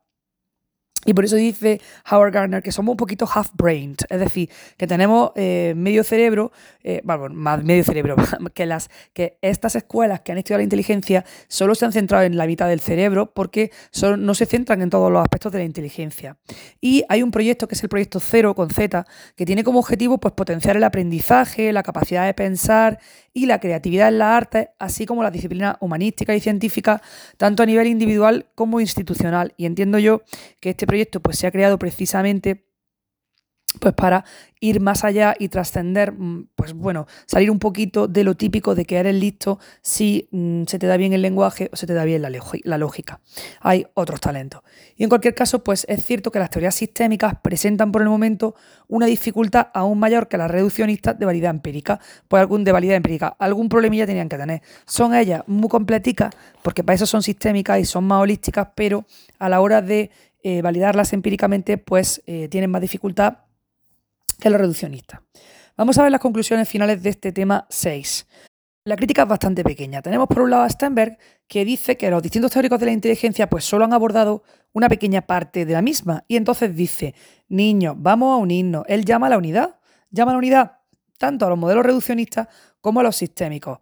Y 1.07 1.15
por 1.15 1.25
eso 1.25 1.37
dice 1.37 1.81
Howard 2.11 2.33
Gardner 2.33 2.63
que 2.63 2.73
somos 2.73 2.93
un 2.93 2.97
poquito 2.97 3.27
half-brained, 3.27 3.99
es 4.09 4.21
decir, 4.21 4.51
que 4.77 4.87
tenemos 4.87 5.31
eh, 5.37 5.73
medio 5.77 6.03
cerebro, 6.03 6.53
eh, 6.83 7.01
bueno, 7.05 7.29
más 7.31 7.63
medio 7.63 7.85
cerebro, 7.85 8.17
que, 8.55 8.67
las, 8.67 8.91
que 9.13 9.39
estas 9.41 9.77
escuelas 9.77 10.21
que 10.21 10.33
han 10.33 10.39
estudiado 10.39 10.59
la 10.59 10.65
inteligencia 10.65 11.25
solo 11.49 11.75
se 11.77 11.85
han 11.85 11.93
centrado 11.93 12.25
en 12.25 12.37
la 12.37 12.47
mitad 12.47 12.69
del 12.69 12.81
cerebro 12.81 13.33
porque 13.33 13.71
no 14.19 14.35
se 14.35 14.47
centran 14.47 14.83
en 14.83 14.91
todos 14.91 15.11
los 15.11 15.23
aspectos 15.23 15.53
de 15.53 15.59
la 15.59 15.65
inteligencia. 15.65 16.37
Y 16.81 17.05
hay 17.09 17.23
un 17.23 17.31
proyecto 17.31 17.69
que 17.69 17.77
es 17.77 17.83
el 17.83 17.89
proyecto 17.89 18.19
Cero 18.21 18.55
con 18.55 18.71
Z, 18.71 19.07
que 19.37 19.47
tiene 19.47 19.63
como 19.63 19.79
objetivo 19.79 20.19
pues, 20.19 20.35
potenciar 20.35 20.77
el 20.77 20.85
aprendizaje, 20.85 21.73
la 21.73 21.83
capacidad 21.83 22.27
de 22.27 22.35
pensar 22.35 22.99
y 23.33 23.45
la 23.45 23.61
creatividad 23.61 24.09
en 24.09 24.19
las 24.19 24.35
artes, 24.35 24.69
así 24.79 25.05
como 25.05 25.23
la 25.23 25.31
disciplina 25.31 25.77
humanística 25.81 26.35
y 26.35 26.41
científica, 26.41 27.03
tanto 27.37 27.63
a 27.63 27.67
nivel 27.67 27.87
individual 27.87 28.47
como 28.55 28.81
institucional. 28.81 29.53
Y 29.59 29.67
entiendo 29.67 29.99
yo 29.99 30.23
que 30.59 30.71
este 30.71 30.87
proyecto 30.87 30.96
pues, 31.05 31.39
se 31.39 31.47
ha 31.47 31.51
creado 31.51 31.79
precisamente 31.79 32.67
pues 33.79 33.95
para 33.95 34.25
ir 34.61 34.81
más 34.81 35.05
allá 35.05 35.35
y 35.39 35.49
trascender, 35.49 36.13
mm, 36.13 36.49
pues 36.55 36.73
bueno, 36.73 37.07
salir 37.27 37.51
un 37.51 37.59
poquito 37.59 38.09
de 38.09 38.25
lo 38.25 38.35
típico 38.35 38.75
de 38.75 38.85
que 38.85 38.97
eres 38.97 39.15
listo 39.15 39.59
si 39.83 40.29
mm, 40.31 40.65
se 40.65 40.79
te 40.79 40.87
da 40.87 40.97
bien 40.97 41.13
el 41.13 41.23
lenguaje 41.23 41.69
o 41.73 41.77
se 41.77 41.87
te 41.87 41.93
da 41.93 42.05
bien 42.05 42.23
la, 42.23 42.79
lógica. 42.79 43.21
Hay 43.61 43.87
otros 43.95 44.21
talentos. 44.21 44.63
Y 44.97 45.03
en 45.03 45.09
cualquier 45.09 45.35
caso, 45.35 45.63
pues 45.63 45.85
es 45.89 46.05
cierto 46.05 46.31
que 46.31 46.39
las 46.39 46.51
teorías 46.51 46.75
sistémicas 46.75 47.35
presentan 47.43 47.93
por 47.93 48.03
el 48.03 48.09
momento 48.09 48.55
una 48.89 49.07
dificultad 49.07 49.69
aún 49.75 49.99
mayor 49.99 50.29
que 50.29 50.39
las 50.39 50.51
reduccionistas 50.51 51.19
de 51.19 51.27
validad 51.27 51.51
empírica, 51.51 52.01
pues 52.29 52.41
algún 52.41 52.65
de 52.65 52.73
validad 52.73 52.97
empírica, 52.97 53.37
algún 53.39 53.69
problemilla 53.69 54.07
tenían 54.07 54.29
que 54.29 54.39
tener. 54.39 54.63
Son 54.87 55.15
ellas 55.15 55.43
muy 55.47 55.69
completicas, 55.69 56.35
porque 56.63 56.83
para 56.83 56.95
eso 56.95 57.07
son 57.07 57.23
sistémicas 57.23 57.79
y 57.79 57.85
son 57.85 58.05
más 58.05 58.23
holísticas, 58.23 58.69
pero 58.75 59.05
a 59.39 59.49
la 59.49 59.61
hora 59.61 59.83
de 59.83 60.11
eh, 60.43 60.63
validarlas 60.63 61.13
empíricamente, 61.13 61.79
pues 61.79 62.23
eh, 62.27 62.49
tienen 62.49 62.71
más 62.71 62.81
dificultad 62.81 63.39
que 64.41 64.51
los 64.51 64.61
reduccionistas. 64.61 65.21
Vamos 65.77 65.99
a 65.99 66.03
ver 66.03 66.13
las 66.13 66.21
conclusiones 66.21 66.69
finales 66.69 67.03
de 67.03 67.11
este 67.11 67.33
tema 67.33 67.67
6. 67.69 68.27
La 68.85 68.97
crítica 68.97 69.23
es 69.23 69.29
bastante 69.29 69.65
pequeña. 69.65 70.01
Tenemos 70.01 70.29
por 70.29 70.43
un 70.43 70.51
lado 70.51 70.63
a 70.63 70.71
Steinberg, 70.71 71.19
que 71.49 71.65
dice 71.65 71.97
que 71.97 72.11
los 72.11 72.23
distintos 72.23 72.53
teóricos 72.53 72.79
de 72.79 72.87
la 72.87 72.93
inteligencia 72.93 73.49
pues 73.49 73.65
solo 73.65 73.85
han 73.85 73.93
abordado 73.93 74.45
una 74.73 74.89
pequeña 74.89 75.23
parte 75.23 75.65
de 75.67 75.73
la 75.73 75.83
misma. 75.83 76.25
Y 76.29 76.37
entonces 76.37 76.75
dice, 76.75 77.15
niños, 77.49 77.97
vamos 77.99 78.33
a 78.33 78.37
unirnos. 78.37 78.85
Él 78.87 79.05
llama 79.05 79.27
a 79.27 79.31
la 79.31 79.39
unidad. 79.39 79.81
Llama 80.11 80.31
a 80.31 80.35
la 80.35 80.39
unidad 80.39 80.73
tanto 81.19 81.47
a 81.47 81.49
los 81.49 81.59
modelos 81.59 81.85
reduccionistas 81.85 82.49
como 82.81 83.01
a 83.01 83.03
los 83.03 83.17
sistémicos. 83.17 83.79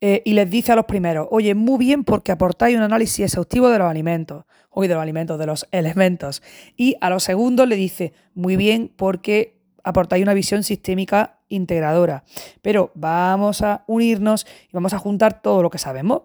Eh, 0.00 0.22
y 0.24 0.34
les 0.34 0.50
dice 0.50 0.72
a 0.72 0.76
los 0.76 0.84
primeros, 0.84 1.28
oye, 1.30 1.54
muy 1.54 1.78
bien 1.78 2.04
porque 2.04 2.32
aportáis 2.32 2.76
un 2.76 2.82
análisis 2.82 3.20
exhaustivo 3.20 3.68
de 3.68 3.78
los 3.78 3.90
alimentos, 3.90 4.44
hoy 4.78 4.88
de 4.88 4.94
los 4.94 5.02
alimentos, 5.02 5.38
de 5.38 5.46
los 5.46 5.66
elementos. 5.72 6.42
Y 6.76 6.96
a 7.00 7.08
los 7.08 7.24
segundos 7.24 7.66
le 7.66 7.76
dice, 7.76 8.12
muy 8.34 8.56
bien 8.56 8.92
porque 8.94 9.56
aportáis 9.82 10.22
una 10.22 10.34
visión 10.34 10.62
sistémica 10.62 11.40
integradora. 11.48 12.24
Pero 12.60 12.92
vamos 12.94 13.62
a 13.62 13.84
unirnos 13.86 14.46
y 14.68 14.72
vamos 14.72 14.92
a 14.92 14.98
juntar 14.98 15.40
todo 15.40 15.62
lo 15.62 15.70
que 15.70 15.78
sabemos. 15.78 16.24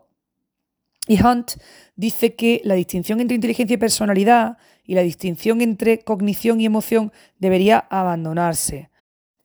Y 1.07 1.23
Hunt 1.23 1.53
dice 1.95 2.35
que 2.35 2.61
la 2.65 2.75
distinción 2.75 3.21
entre 3.21 3.35
inteligencia 3.35 3.75
y 3.75 3.77
personalidad 3.77 4.57
y 4.83 4.95
la 4.95 5.01
distinción 5.01 5.61
entre 5.61 5.99
cognición 5.99 6.59
y 6.59 6.65
emoción 6.65 7.13
debería 7.39 7.79
abandonarse. 7.89 8.91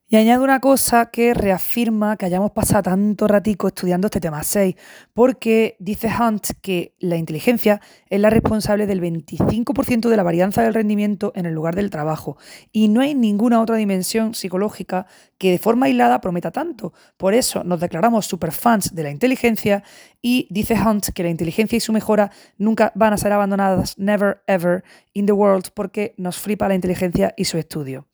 Y 0.08 0.14
añado 0.14 0.44
una 0.44 0.60
cosa 0.60 1.10
que 1.10 1.34
reafirma 1.34 2.16
que 2.16 2.26
hayamos 2.26 2.52
pasado 2.52 2.84
tanto 2.84 3.26
ratico 3.26 3.66
estudiando 3.66 4.06
este 4.06 4.20
tema 4.20 4.44
6, 4.44 4.76
porque 5.12 5.74
dice 5.80 6.08
Hunt 6.08 6.50
que 6.62 6.94
la 7.00 7.16
inteligencia 7.16 7.80
es 8.10 8.20
la 8.20 8.30
responsable 8.30 8.86
del 8.86 9.00
25% 9.00 10.08
de 10.08 10.16
la 10.16 10.22
varianza 10.22 10.62
del 10.62 10.74
rendimiento 10.74 11.32
en 11.34 11.46
el 11.46 11.54
lugar 11.54 11.74
del 11.74 11.90
trabajo, 11.90 12.36
y 12.72 12.88
no 12.88 13.00
hay 13.00 13.14
ninguna 13.14 13.60
otra 13.60 13.76
dimensión 13.76 14.34
psicológica 14.34 15.06
que 15.38 15.50
de 15.50 15.58
forma 15.58 15.86
aislada 15.86 16.20
prometa 16.20 16.50
tanto. 16.50 16.92
Por 17.16 17.34
eso 17.34 17.62
nos 17.64 17.80
declaramos 17.80 18.26
superfans 18.26 18.94
de 18.94 19.02
la 19.02 19.10
inteligencia 19.10 19.82
y 20.22 20.46
dice 20.50 20.74
Hunt 20.74 21.08
que 21.10 21.22
la 21.22 21.28
inteligencia 21.28 21.76
y 21.76 21.80
su 21.80 21.92
mejora 21.92 22.30
nunca 22.58 22.92
van 22.94 23.12
a 23.12 23.18
ser 23.18 23.32
abandonadas, 23.32 23.98
never 23.98 24.42
ever 24.46 24.82
in 25.12 25.26
the 25.26 25.32
world, 25.32 25.66
porque 25.74 26.14
nos 26.16 26.38
flipa 26.38 26.68
la 26.68 26.74
inteligencia 26.74 27.34
y 27.36 27.44
su 27.44 27.58
estudio. 27.58 28.06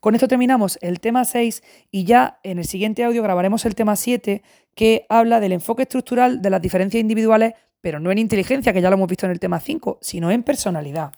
Con 0.00 0.14
esto 0.14 0.28
terminamos 0.28 0.78
el 0.80 1.00
tema 1.00 1.24
6 1.24 1.62
y 1.90 2.04
ya 2.04 2.38
en 2.42 2.58
el 2.58 2.64
siguiente 2.64 3.04
audio 3.04 3.22
grabaremos 3.22 3.64
el 3.66 3.74
tema 3.74 3.96
7 3.96 4.42
que 4.74 5.04
habla 5.08 5.40
del 5.40 5.52
enfoque 5.52 5.82
estructural 5.82 6.40
de 6.40 6.50
las 6.50 6.62
diferencias 6.62 7.00
individuales, 7.00 7.54
pero 7.80 8.00
no 8.00 8.10
en 8.10 8.18
inteligencia, 8.18 8.72
que 8.72 8.80
ya 8.80 8.90
lo 8.90 8.96
hemos 8.96 9.08
visto 9.08 9.26
en 9.26 9.32
el 9.32 9.40
tema 9.40 9.60
5, 9.60 9.98
sino 10.00 10.30
en 10.30 10.42
personalidad. 10.42 11.12